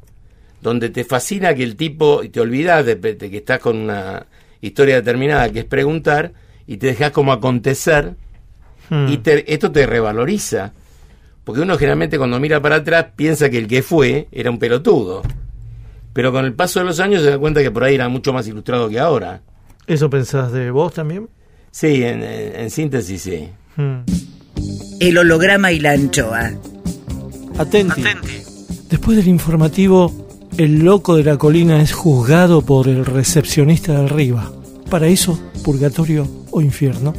donde 0.63 0.89
te 0.89 1.05
fascina 1.05 1.55
que 1.55 1.63
el 1.65 1.77
tipo, 1.77 2.23
y 2.23 2.29
te 2.31 2.41
olvidas 2.41 2.87
de, 2.87 2.95
de 2.95 3.17
que 3.31 3.37
estás 3.37 3.59
con 3.59 3.77
una 3.77 4.27
historia 4.63 4.95
determinada, 4.97 5.51
que 5.51 5.59
es 5.61 5.65
preguntar, 5.67 6.33
y 6.67 6.77
te 6.79 6.87
dejas 6.87 7.11
como 7.11 7.33
acontecer, 7.33 8.15
Mm. 8.89 9.09
y 9.09 9.19
te- 9.19 9.53
esto 9.53 9.71
te 9.71 9.87
revaloriza. 9.87 10.73
Porque 11.45 11.61
uno 11.61 11.77
generalmente 11.79 12.19
cuando 12.19 12.41
mira 12.41 12.61
para 12.61 12.77
atrás 12.77 13.07
piensa 13.15 13.49
que 13.49 13.59
el 13.59 13.69
que 13.69 13.83
fue 13.83 14.27
era 14.33 14.51
un 14.51 14.59
pelotudo. 14.59 15.23
Pero 16.13 16.33
con 16.33 16.45
el 16.45 16.55
paso 16.55 16.81
de 16.81 16.87
los 16.87 16.99
años 16.99 17.23
se 17.23 17.31
da 17.31 17.39
cuenta 17.39 17.63
que 17.63 17.71
por 17.71 17.85
ahí 17.85 17.95
era 17.95 18.09
mucho 18.09 18.33
más 18.33 18.49
ilustrado 18.49 18.89
que 18.89 18.99
ahora. 18.99 19.43
¿Eso 19.87 20.11
pensás 20.11 20.51
de 20.53 20.71
vos 20.73 20.93
también? 20.95 21.29
Sí, 21.71 22.03
en, 22.05 22.23
en- 22.25 22.57
en 22.57 22.71
síntesis 22.71 23.23
sí. 23.23 23.49
Mm. 23.77 24.01
El 25.01 25.19
holograma 25.19 25.71
y 25.73 25.79
la 25.79 25.93
anchoa. 25.93 26.51
Atenti. 27.59 28.03
Después 28.91 29.17
del 29.17 29.29
informativo, 29.29 30.13
el 30.59 30.81
loco 30.81 31.15
de 31.15 31.23
la 31.23 31.39
colina 31.39 31.81
es 31.81 31.93
juzgado 31.93 32.63
por 32.63 32.89
el 32.89 33.07
recepcionista 33.07 33.93
de 33.93 34.07
arriba. 34.07 34.51
Paraíso, 34.91 35.39
purgatorio 35.63 36.27
o 36.51 36.61
infierno. 36.61 37.15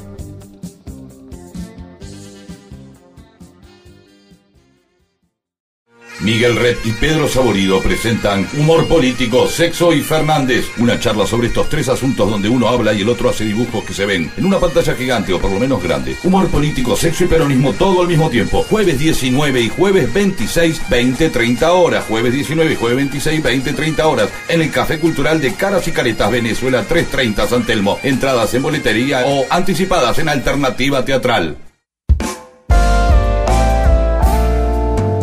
Miguel 6.23 6.55
Red 6.55 6.77
y 6.83 6.91
Pedro 6.91 7.27
Saborido 7.27 7.81
presentan 7.81 8.47
Humor 8.57 8.87
Político, 8.87 9.47
Sexo 9.47 9.91
y 9.91 10.01
Fernández. 10.01 10.67
Una 10.77 10.99
charla 10.99 11.25
sobre 11.25 11.47
estos 11.47 11.67
tres 11.67 11.89
asuntos 11.89 12.29
donde 12.29 12.47
uno 12.47 12.67
habla 12.67 12.93
y 12.93 13.01
el 13.01 13.09
otro 13.09 13.29
hace 13.29 13.43
dibujos 13.43 13.83
que 13.83 13.93
se 13.93 14.05
ven 14.05 14.31
en 14.37 14.45
una 14.45 14.59
pantalla 14.59 14.93
gigante 14.93 15.33
o 15.33 15.39
por 15.39 15.51
lo 15.51 15.59
menos 15.59 15.81
grande. 15.81 16.15
Humor 16.23 16.49
Político, 16.49 16.95
Sexo 16.95 17.23
y 17.23 17.27
Peronismo 17.27 17.73
todo 17.73 18.01
al 18.01 18.07
mismo 18.07 18.29
tiempo. 18.29 18.63
Jueves 18.69 18.99
19 18.99 19.61
y 19.61 19.69
jueves 19.69 20.13
26, 20.13 20.81
20, 20.89 21.29
30 21.29 21.71
horas. 21.71 22.05
Jueves 22.07 22.33
19 22.33 22.73
y 22.73 22.75
jueves 22.75 22.97
26, 22.97 23.43
20, 23.43 23.73
30 23.73 24.07
horas. 24.07 24.29
En 24.47 24.61
el 24.61 24.71
Café 24.71 24.99
Cultural 24.99 25.41
de 25.41 25.55
Caras 25.55 25.87
y 25.87 25.91
Caretas, 25.91 26.31
Venezuela 26.31 26.83
330 26.83 27.47
San 27.47 27.65
Telmo. 27.65 27.99
Entradas 28.03 28.53
en 28.53 28.61
boletería 28.61 29.23
o 29.25 29.45
anticipadas 29.49 30.19
en 30.19 30.29
Alternativa 30.29 31.03
Teatral. 31.03 31.70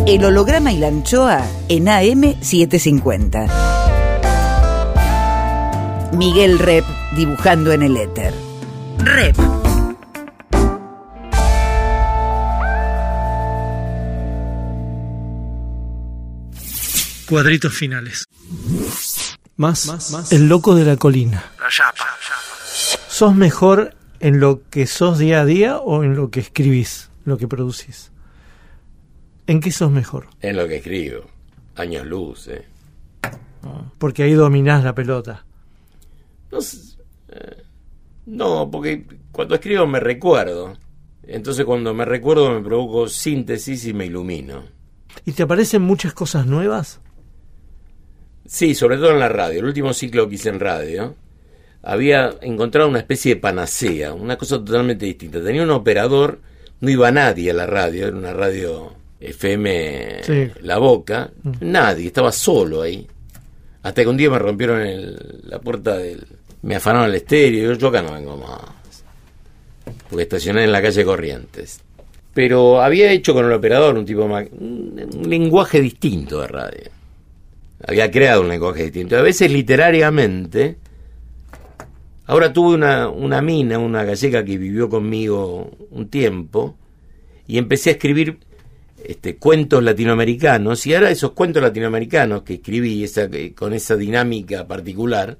El 0.09 0.25
holograma 0.25 0.73
y 0.73 0.79
la 0.79 0.89
anchoa 0.89 1.47
en 1.69 1.85
AM750. 1.85 3.51
Miguel 6.17 6.59
Rep 6.59 6.87
dibujando 7.15 7.73
en 7.73 7.83
el 7.83 7.95
éter. 7.99 8.33
Rep. 9.01 9.37
Cuadritos 17.29 17.75
finales. 17.75 18.25
Más, 19.59 20.33
el 20.33 20.49
loco 20.49 20.75
de 20.75 20.87
la 20.87 20.97
colina. 20.97 21.53
¿Sos 23.09 23.35
mejor 23.35 23.95
en 24.21 24.41
lo 24.41 24.63
que 24.71 24.87
sos 24.87 25.19
día 25.19 25.43
a 25.43 25.45
día 25.45 25.77
o 25.77 26.03
en 26.03 26.17
lo 26.17 26.31
que 26.31 26.41
escribís, 26.41 27.11
lo 27.27 27.37
que 27.37 27.47
producís? 27.47 28.11
¿En 29.49 29.61
qué 29.61 29.73
sos 29.73 29.91
mejor? 29.91 30.27
En 30.43 30.57
lo 30.57 30.69
que 30.69 30.77
escribo. 30.77 31.23
Años 31.77 32.05
luz, 32.05 32.49
eh. 32.49 32.67
Porque 33.97 34.23
ahí 34.23 34.35
dominás 34.35 34.85
la 34.85 34.95
pelota. 34.95 35.47
No, 36.53 36.59
eh, 36.59 37.63
no, 38.27 38.71
porque 38.71 39.07
cuando 39.33 39.55
escribo 39.55 39.87
me 39.87 40.01
recuerdo. 40.01 40.77
Entonces 41.23 41.65
cuando 41.65 41.95
me 41.95 42.05
recuerdo 42.05 42.53
me 42.53 42.61
provoco 42.61 43.09
síntesis 43.09 43.87
y 43.87 43.95
me 43.95 44.05
ilumino. 44.05 44.65
¿Y 45.25 45.33
te 45.33 45.45
aparecen 45.45 45.81
muchas 45.81 46.13
cosas 46.13 46.47
nuevas? 46.47 47.01
Sí, 48.45 48.75
sobre 48.75 48.99
todo 48.99 49.13
en 49.13 49.19
la 49.19 49.31
radio. 49.31 49.61
El 49.61 49.67
último 49.67 49.95
ciclo 49.95 50.29
que 50.29 50.35
hice 50.35 50.51
en 50.51 50.61
radio, 50.61 51.17
había 51.83 52.35
encontrado 52.43 52.87
una 52.87 52.99
especie 52.99 53.37
de 53.37 53.41
panacea, 53.41 54.13
una 54.13 54.37
cosa 54.37 54.59
totalmente 54.59 55.07
distinta. 55.07 55.43
Tenía 55.43 55.63
un 55.63 55.71
operador, 55.71 56.41
no 56.81 56.91
iba 56.91 57.11
nadie 57.11 57.51
a 57.51 57.55
la 57.55 57.67
radio, 57.67 58.09
era 58.09 58.17
una 58.17 58.35
radio 58.35 58.98
FM 59.21 60.23
Sí. 60.23 60.49
La 60.63 60.79
Boca, 60.79 61.31
nadie, 61.61 62.07
estaba 62.07 62.31
solo 62.33 62.83
ahí. 62.83 63.07
Hasta 63.83 64.03
que 64.03 64.09
un 64.09 64.17
día 64.17 64.31
me 64.31 64.39
rompieron 64.39 64.81
el- 64.81 65.41
la 65.45 65.59
puerta 65.61 65.97
del... 65.99 66.27
Me 66.63 66.75
afanaron 66.77 67.09
el 67.09 67.15
estéreo, 67.17 67.73
yo, 67.73 67.79
yo 67.79 67.89
acá 67.89 68.03
no 68.03 68.13
vengo 68.13 68.37
más. 68.37 69.03
Porque 70.11 70.23
estacioné 70.25 70.65
en 70.65 70.73
la 70.73 70.83
calle 70.83 71.05
Corrientes. 71.05 71.81
Pero 72.35 72.81
había 72.83 73.11
hecho 73.13 73.33
con 73.35 73.47
el 73.47 73.53
operador 73.53 73.97
un 73.97 74.05
tipo 74.05 74.25
un, 74.25 74.33
un 75.15 75.31
lenguaje 75.31 75.81
distinto 75.81 76.41
de 76.41 76.49
radio. 76.49 76.91
Había 77.87 78.11
creado 78.11 78.43
un 78.43 78.49
lenguaje 78.49 78.85
distinto. 78.85 79.17
A 79.17 79.23
veces 79.23 79.51
literariamente. 79.51 80.77
Ahora 82.27 82.53
tuve 82.53 82.75
una, 82.75 83.09
una 83.09 83.41
mina, 83.41 83.79
una 83.79 84.05
gallega 84.05 84.45
que 84.45 84.59
vivió 84.59 84.89
conmigo 84.89 85.71
un 85.91 86.09
tiempo. 86.09 86.77
Y 87.47 87.57
empecé 87.57 87.91
a 87.91 87.93
escribir 87.95 88.39
este, 89.05 89.37
cuentos 89.37 89.83
latinoamericanos. 89.83 90.87
Y 90.87 90.95
ahora 90.95 91.11
esos 91.11 91.33
cuentos 91.33 91.63
latinoamericanos 91.63 92.43
que 92.43 92.55
escribí 92.55 93.05
esa, 93.05 93.25
eh, 93.25 93.55
con 93.55 93.73
esa 93.73 93.97
dinámica 93.97 94.67
particular, 94.67 95.37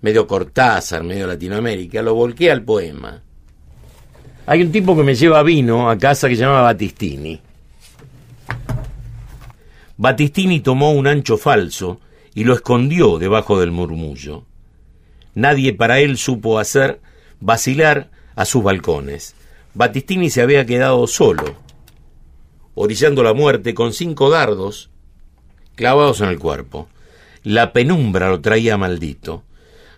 medio 0.00 0.26
Cortázar, 0.26 1.02
medio 1.02 1.26
Latinoamérica, 1.26 2.02
lo 2.02 2.14
volqué 2.14 2.50
al 2.50 2.62
poema. 2.62 3.22
Hay 4.46 4.60
un 4.60 4.70
tipo 4.70 4.94
que 4.94 5.02
me 5.02 5.14
lleva 5.14 5.42
vino 5.42 5.88
a 5.88 5.96
casa 5.96 6.28
que 6.28 6.36
se 6.36 6.42
llama 6.42 6.60
Battistini. 6.60 7.40
Battistini 9.96 10.60
tomó 10.60 10.92
un 10.92 11.06
ancho 11.06 11.38
falso 11.38 12.00
y 12.34 12.44
lo 12.44 12.52
escondió 12.52 13.18
debajo 13.18 13.58
del 13.58 13.70
murmullo. 13.70 14.44
Nadie 15.34 15.72
para 15.72 16.00
él 16.00 16.18
supo 16.18 16.58
hacer 16.58 17.00
vacilar 17.40 18.10
a 18.34 18.44
sus 18.44 18.62
balcones. 18.62 19.34
Battistini 19.72 20.28
se 20.28 20.42
había 20.42 20.66
quedado 20.66 21.06
solo, 21.06 21.56
orillando 22.74 23.22
la 23.22 23.34
muerte 23.34 23.74
con 23.74 23.92
cinco 23.92 24.30
dardos 24.30 24.90
clavados 25.74 26.20
en 26.20 26.28
el 26.28 26.38
cuerpo. 26.38 26.88
La 27.42 27.72
penumbra 27.72 28.28
lo 28.28 28.40
traía 28.40 28.76
maldito. 28.76 29.42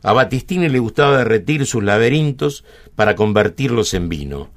A 0.02 0.12
Battistini 0.12 0.68
le 0.68 0.78
gustaba 0.78 1.18
derretir 1.18 1.66
sus 1.66 1.82
laberintos 1.82 2.64
para 2.94 3.16
convertirlos 3.16 3.94
en 3.94 4.08
vino. 4.08 4.50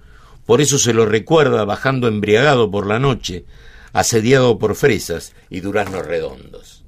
Por 0.46 0.62
eso 0.62 0.78
se 0.78 0.94
lo 0.94 1.06
recuerda 1.06 1.66
bajando 1.66 2.08
embriagado 2.08 2.72
por 2.72 2.88
la 2.88 3.00
noche, 3.00 3.46
asediado 3.94 4.58
por 4.58 4.76
fresas 4.76 5.34
y 5.50 5.60
duraznos 5.60 6.06
redondos. 6.06 6.84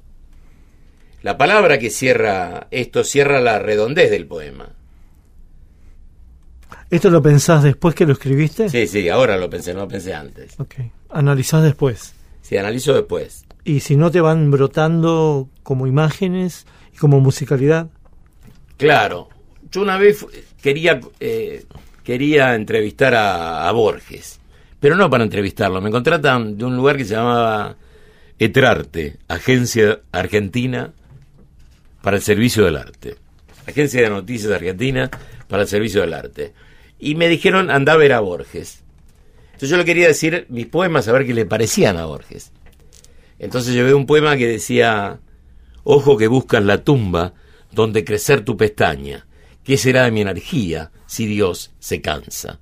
La 1.22 1.38
palabra 1.38 1.78
que 1.78 1.90
cierra 1.90 2.66
esto 2.70 3.04
cierra 3.04 3.40
la 3.40 3.60
redondez 3.60 4.10
del 4.10 4.26
poema. 4.26 4.70
¿Esto 6.90 7.10
lo 7.10 7.22
pensás 7.22 7.62
después 7.62 7.94
que 7.94 8.04
lo 8.04 8.12
escribiste? 8.12 8.68
Sí, 8.68 8.86
sí, 8.86 9.08
ahora 9.08 9.36
lo 9.36 9.48
pensé, 9.48 9.72
no 9.72 9.80
lo 9.80 9.88
pensé 9.88 10.12
antes. 10.12 10.58
Ok. 10.58 10.74
Analizás 11.12 11.62
después. 11.62 12.14
Si 12.40 12.56
analizo 12.56 12.94
después. 12.94 13.44
Y 13.64 13.80
si 13.80 13.96
no 13.96 14.10
te 14.10 14.20
van 14.20 14.50
brotando 14.50 15.48
como 15.62 15.86
imágenes 15.86 16.66
y 16.94 16.96
como 16.96 17.20
musicalidad. 17.20 17.88
Claro, 18.76 19.28
yo 19.70 19.82
una 19.82 19.96
vez 19.96 20.26
quería 20.60 21.00
eh, 21.20 21.64
quería 22.02 22.54
entrevistar 22.54 23.14
a, 23.14 23.68
a 23.68 23.72
Borges, 23.72 24.40
pero 24.80 24.96
no 24.96 25.08
para 25.08 25.24
entrevistarlo. 25.24 25.80
Me 25.80 25.90
contratan 25.90 26.58
de 26.58 26.64
un 26.64 26.76
lugar 26.76 26.96
que 26.96 27.04
se 27.04 27.14
llamaba 27.14 27.76
Etrarte, 28.38 29.18
Agencia 29.28 30.00
Argentina 30.10 30.92
para 32.02 32.16
el 32.16 32.22
Servicio 32.22 32.64
del 32.64 32.76
Arte. 32.76 33.16
Agencia 33.66 34.02
de 34.02 34.10
Noticias 34.10 34.50
Argentina 34.50 35.10
para 35.48 35.62
el 35.62 35.68
Servicio 35.68 36.00
del 36.00 36.14
Arte. 36.14 36.52
Y 36.98 37.14
me 37.14 37.28
dijeron, 37.28 37.70
anda 37.70 37.92
a 37.92 37.96
ver 37.96 38.12
a 38.12 38.20
Borges. 38.20 38.81
Entonces 39.62 39.76
yo 39.76 39.76
le 39.76 39.84
quería 39.84 40.08
decir 40.08 40.46
mis 40.48 40.66
poemas, 40.66 41.06
a 41.06 41.12
ver 41.12 41.24
qué 41.24 41.32
le 41.32 41.46
parecían 41.46 41.96
a 41.96 42.04
Borges. 42.04 42.50
Entonces 43.38 43.72
llevé 43.72 43.94
un 43.94 44.06
poema 44.06 44.36
que 44.36 44.48
decía, 44.48 45.20
Ojo 45.84 46.16
que 46.16 46.26
buscas 46.26 46.64
la 46.64 46.82
tumba 46.82 47.34
donde 47.70 48.04
crecer 48.04 48.44
tu 48.44 48.56
pestaña. 48.56 49.24
¿Qué 49.62 49.76
será 49.76 50.02
de 50.02 50.10
mi 50.10 50.20
energía 50.20 50.90
si 51.06 51.26
Dios 51.26 51.70
se 51.78 52.00
cansa? 52.00 52.58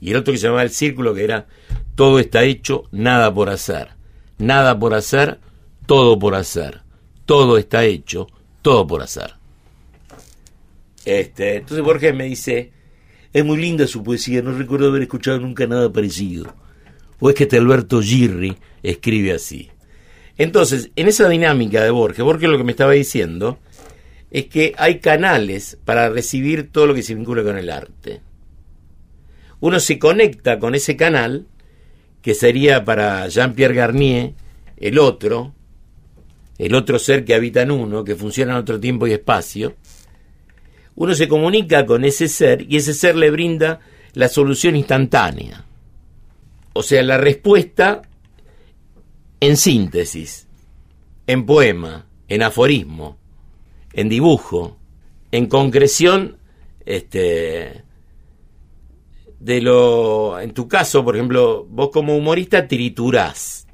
Y 0.00 0.12
el 0.12 0.16
otro 0.16 0.32
que 0.32 0.38
se 0.38 0.46
llamaba 0.46 0.62
El 0.62 0.70
Círculo, 0.70 1.12
que 1.12 1.24
era 1.24 1.46
Todo 1.94 2.18
está 2.18 2.42
hecho, 2.42 2.84
nada 2.90 3.34
por 3.34 3.50
hacer. 3.50 3.90
Nada 4.38 4.78
por 4.78 4.94
hacer, 4.94 5.40
todo 5.84 6.18
por 6.18 6.36
hacer. 6.36 6.80
Todo 7.26 7.58
está 7.58 7.84
hecho, 7.84 8.28
todo 8.62 8.86
por 8.86 9.02
hacer. 9.02 9.34
Este, 11.04 11.56
entonces 11.56 11.84
Borges 11.84 12.14
me 12.14 12.24
dice, 12.24 12.72
es 13.34 13.44
muy 13.44 13.58
linda 13.58 13.86
su 13.88 14.02
poesía, 14.04 14.42
no 14.42 14.56
recuerdo 14.56 14.88
haber 14.88 15.02
escuchado 15.02 15.40
nunca 15.40 15.66
nada 15.66 15.92
parecido. 15.92 16.54
O 17.18 17.28
es 17.28 17.34
que 17.34 17.42
este 17.42 17.58
Alberto 17.58 18.00
Girri 18.00 18.56
escribe 18.82 19.32
así. 19.32 19.70
Entonces, 20.38 20.90
en 20.94 21.08
esa 21.08 21.28
dinámica 21.28 21.82
de 21.82 21.90
Borges, 21.90 22.24
Borges 22.24 22.48
lo 22.48 22.56
que 22.56 22.64
me 22.64 22.70
estaba 22.70 22.92
diciendo 22.92 23.58
es 24.30 24.46
que 24.46 24.72
hay 24.78 25.00
canales 25.00 25.78
para 25.84 26.08
recibir 26.08 26.70
todo 26.70 26.86
lo 26.86 26.94
que 26.94 27.02
se 27.02 27.16
vincula 27.16 27.42
con 27.42 27.58
el 27.58 27.70
arte. 27.70 28.20
Uno 29.58 29.80
se 29.80 29.98
conecta 29.98 30.60
con 30.60 30.76
ese 30.76 30.96
canal, 30.96 31.48
que 32.22 32.34
sería 32.34 32.84
para 32.84 33.26
Jean-Pierre 33.26 33.74
Garnier, 33.74 34.34
el 34.76 34.98
otro, 34.98 35.54
el 36.58 36.74
otro 36.74 37.00
ser 37.00 37.24
que 37.24 37.34
habita 37.34 37.62
en 37.62 37.72
uno, 37.72 38.04
que 38.04 38.14
funciona 38.14 38.52
en 38.52 38.58
otro 38.58 38.78
tiempo 38.78 39.08
y 39.08 39.12
espacio. 39.12 39.74
Uno 40.96 41.14
se 41.14 41.28
comunica 41.28 41.86
con 41.86 42.04
ese 42.04 42.28
ser 42.28 42.64
y 42.70 42.76
ese 42.76 42.94
ser 42.94 43.16
le 43.16 43.30
brinda 43.30 43.80
la 44.12 44.28
solución 44.28 44.76
instantánea. 44.76 45.64
O 46.72 46.82
sea, 46.82 47.02
la 47.02 47.18
respuesta 47.18 48.02
en 49.40 49.56
síntesis, 49.56 50.46
en 51.26 51.46
poema, 51.46 52.06
en 52.28 52.42
aforismo, 52.42 53.18
en 53.92 54.08
dibujo, 54.08 54.78
en 55.30 55.46
concreción, 55.46 56.38
este, 56.86 57.84
de 59.40 59.60
lo, 59.60 60.40
en 60.40 60.54
tu 60.54 60.66
caso, 60.68 61.04
por 61.04 61.16
ejemplo, 61.16 61.66
vos 61.68 61.90
como 61.90 62.16
humorista 62.16 62.66
triturás. 62.66 63.66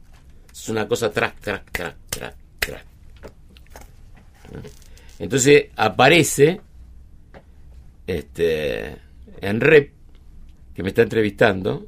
Es 0.52 0.68
una 0.68 0.88
cosa 0.88 1.10
track, 1.10 1.40
track, 1.40 1.70
track, 1.70 1.96
track, 2.10 2.36
track. 2.58 2.84
Entonces 5.18 5.66
aparece, 5.76 6.60
este, 8.18 8.96
en 9.40 9.60
rep, 9.60 9.92
que 10.74 10.82
me 10.82 10.88
está 10.88 11.02
entrevistando, 11.02 11.86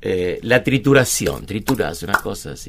eh, 0.00 0.38
la 0.42 0.62
trituración. 0.62 1.46
Trituras, 1.46 2.02
una 2.02 2.14
cosa 2.14 2.52
así. 2.52 2.68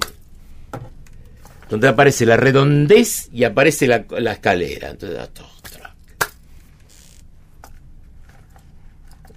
Donde 1.69 1.87
aparece 1.87 2.25
la 2.25 2.35
redondez 2.35 3.29
y 3.31 3.45
aparece 3.45 3.87
la, 3.87 4.05
la 4.19 4.33
escalera. 4.33 4.89
Entonces, 4.89 5.17
da 5.17 5.27
todo, 5.27 5.47
trac. 5.61 5.93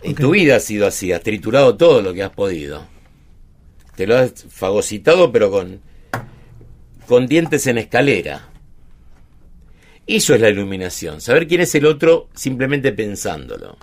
En 0.02 0.14
tu 0.14 0.30
vida 0.30 0.56
ha 0.56 0.60
sido 0.60 0.86
así, 0.86 1.12
has 1.12 1.22
triturado 1.22 1.76
todo 1.76 2.02
lo 2.02 2.12
que 2.12 2.22
has 2.22 2.32
podido. 2.32 2.86
Te 3.94 4.06
lo 4.06 4.16
has 4.16 4.32
fagocitado, 4.48 5.30
pero 5.30 5.50
con, 5.50 5.80
con 7.06 7.28
dientes 7.28 7.66
en 7.68 7.78
escalera. 7.78 8.53
Eso 10.06 10.34
es 10.34 10.40
la 10.40 10.50
iluminación, 10.50 11.20
saber 11.20 11.48
quién 11.48 11.62
es 11.62 11.74
el 11.74 11.86
otro 11.86 12.28
simplemente 12.34 12.92
pensándolo. 12.92 13.78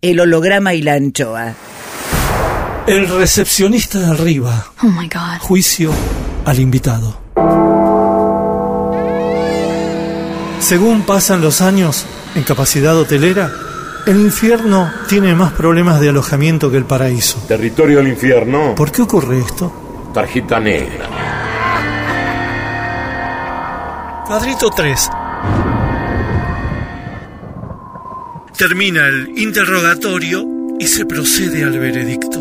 El 0.00 0.20
holograma 0.20 0.72
y 0.74 0.82
la 0.82 0.94
anchoa. 0.94 1.54
El 2.86 3.08
recepcionista 3.08 3.98
de 3.98 4.06
arriba. 4.06 4.72
Oh 4.82 4.86
my 4.86 5.08
god. 5.08 5.40
Juicio 5.40 5.90
al 6.44 6.58
invitado. 6.58 7.20
Según 10.60 11.02
pasan 11.02 11.42
los 11.42 11.60
años 11.60 12.06
en 12.34 12.42
capacidad 12.44 12.96
hotelera, 12.96 13.52
el 14.06 14.16
infierno 14.20 14.90
tiene 15.08 15.34
más 15.34 15.52
problemas 15.52 16.00
de 16.00 16.10
alojamiento 16.10 16.70
que 16.70 16.78
el 16.78 16.84
paraíso. 16.84 17.38
Territorio 17.48 17.98
del 17.98 18.08
infierno. 18.08 18.74
¿Por 18.74 18.90
qué 18.90 19.02
ocurre 19.02 19.38
esto? 19.38 20.10
Tarjeta 20.12 20.60
negra. 20.60 21.43
Cuadrito 24.26 24.70
3. 24.70 25.10
Termina 28.56 29.06
el 29.08 29.38
interrogatorio 29.38 30.46
y 30.78 30.86
se 30.86 31.04
procede 31.04 31.62
al 31.62 31.78
veredicto. 31.78 32.40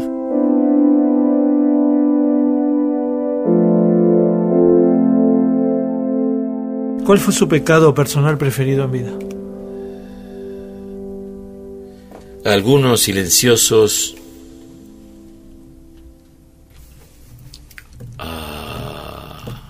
¿Cuál 7.05 7.19
fue 7.19 7.34
su 7.34 7.49
pecado 7.49 7.93
personal 7.93 8.38
preferido 8.38 8.86
en 8.86 8.91
vida? 8.91 9.11
Algunos 12.45 13.01
silenciosos. 13.01 14.15
ah, 18.19 19.61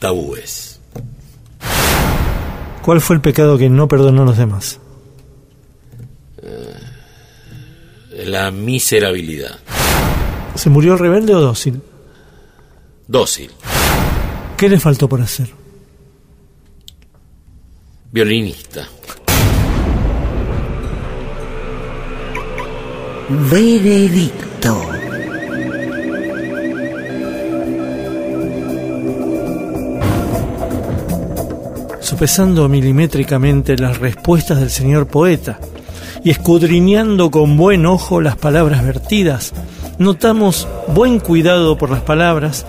tabúes. 0.00 0.71
¿Cuál 2.82 3.00
fue 3.00 3.16
el 3.16 3.22
pecado 3.22 3.56
que 3.56 3.68
no 3.68 3.86
perdonó 3.86 4.22
a 4.22 4.26
los 4.26 4.36
demás? 4.36 4.80
La 8.26 8.50
miserabilidad. 8.50 9.58
¿Se 10.54 10.68
murió 10.68 10.96
rebelde 10.96 11.34
o 11.34 11.40
dócil? 11.40 11.80
Dócil. 13.06 13.50
¿Qué 14.56 14.68
le 14.68 14.78
faltó 14.78 15.08
por 15.08 15.20
hacer? 15.20 15.48
Violinista. 18.10 18.86
Veredicto. 23.50 24.91
Sopesando 32.22 32.68
milimétricamente 32.68 33.76
las 33.76 33.98
respuestas 33.98 34.60
del 34.60 34.70
señor 34.70 35.08
poeta 35.08 35.58
y 36.22 36.30
escudriñando 36.30 37.32
con 37.32 37.56
buen 37.56 37.84
ojo 37.84 38.20
las 38.20 38.36
palabras 38.36 38.84
vertidas, 38.84 39.52
notamos 39.98 40.68
buen 40.86 41.18
cuidado 41.18 41.76
por 41.76 41.90
las 41.90 42.02
palabras, 42.02 42.64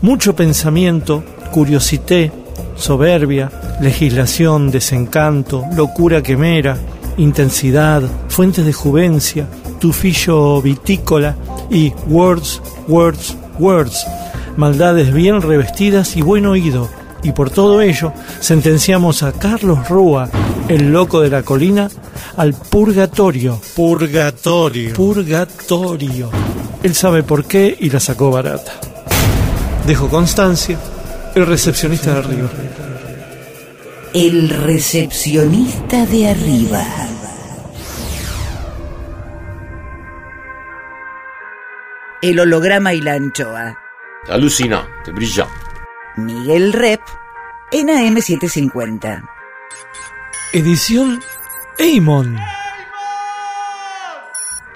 mucho 0.00 0.36
pensamiento, 0.36 1.24
curiosité, 1.50 2.30
soberbia, 2.76 3.50
legislación, 3.80 4.70
desencanto, 4.70 5.64
locura 5.74 6.22
quemera, 6.22 6.76
intensidad, 7.16 8.00
fuentes 8.28 8.64
de 8.64 8.72
juvencia, 8.72 9.48
tufillo 9.80 10.62
vitícola 10.62 11.34
y 11.68 11.92
words, 12.06 12.62
words, 12.86 13.36
words, 13.58 14.06
maldades 14.56 15.12
bien 15.12 15.42
revestidas 15.42 16.16
y 16.16 16.22
buen 16.22 16.46
oído. 16.46 16.88
Y 17.24 17.32
por 17.32 17.50
todo 17.50 17.80
ello, 17.80 18.12
sentenciamos 18.38 19.22
a 19.22 19.32
Carlos 19.32 19.88
Rúa, 19.88 20.28
el 20.68 20.92
loco 20.92 21.22
de 21.22 21.30
la 21.30 21.42
colina, 21.42 21.88
al 22.36 22.52
purgatorio. 22.52 23.60
Purgatorio. 23.74 24.94
Purgatorio. 24.94 26.30
Él 26.82 26.94
sabe 26.94 27.22
por 27.22 27.46
qué 27.46 27.74
y 27.80 27.88
la 27.88 27.98
sacó 27.98 28.30
barata. 28.30 28.72
Dejo 29.86 30.08
constancia, 30.08 30.78
el 31.34 31.46
recepcionista 31.46 32.12
de 32.12 32.18
arriba. 32.18 32.50
El 34.12 34.50
recepcionista 34.50 36.04
de 36.04 36.28
arriba. 36.28 36.84
El 42.20 42.38
holograma 42.38 42.92
y 42.92 43.00
la 43.00 43.14
anchoa. 43.14 43.78
Alucinante, 44.28 45.10
brillante. 45.10 45.73
Miguel 46.16 46.72
Rep 46.72 47.00
en 47.72 47.88
AM750. 47.88 49.28
Edición 50.52 51.20
Eimon. 51.76 52.38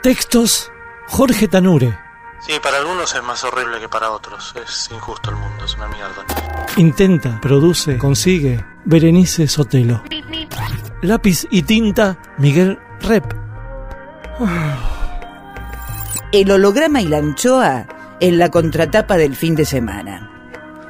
Textos 0.02 0.72
Jorge 1.06 1.46
Tanure. 1.46 1.96
Sí, 2.40 2.54
para 2.60 2.78
algunos 2.78 3.14
es 3.14 3.22
más 3.22 3.44
horrible 3.44 3.78
que 3.78 3.88
para 3.88 4.10
otros. 4.10 4.52
Es 4.64 4.90
injusto 4.92 5.30
el 5.30 5.36
mundo, 5.36 5.64
es 5.64 5.74
una 5.74 5.86
mierda. 5.86 6.24
Intenta, 6.76 7.40
produce, 7.40 7.98
consigue 7.98 8.64
Berenice 8.84 9.46
Sotelo. 9.46 10.02
Lápiz 11.02 11.46
y 11.50 11.62
tinta 11.62 12.18
Miguel 12.38 12.80
Rep. 13.00 13.32
El 16.32 16.50
holograma 16.50 17.00
y 17.00 17.06
la 17.06 17.18
anchoa 17.18 17.86
en 18.18 18.38
la 18.38 18.50
contratapa 18.50 19.16
del 19.16 19.36
fin 19.36 19.54
de 19.54 19.64
semana. 19.64 20.27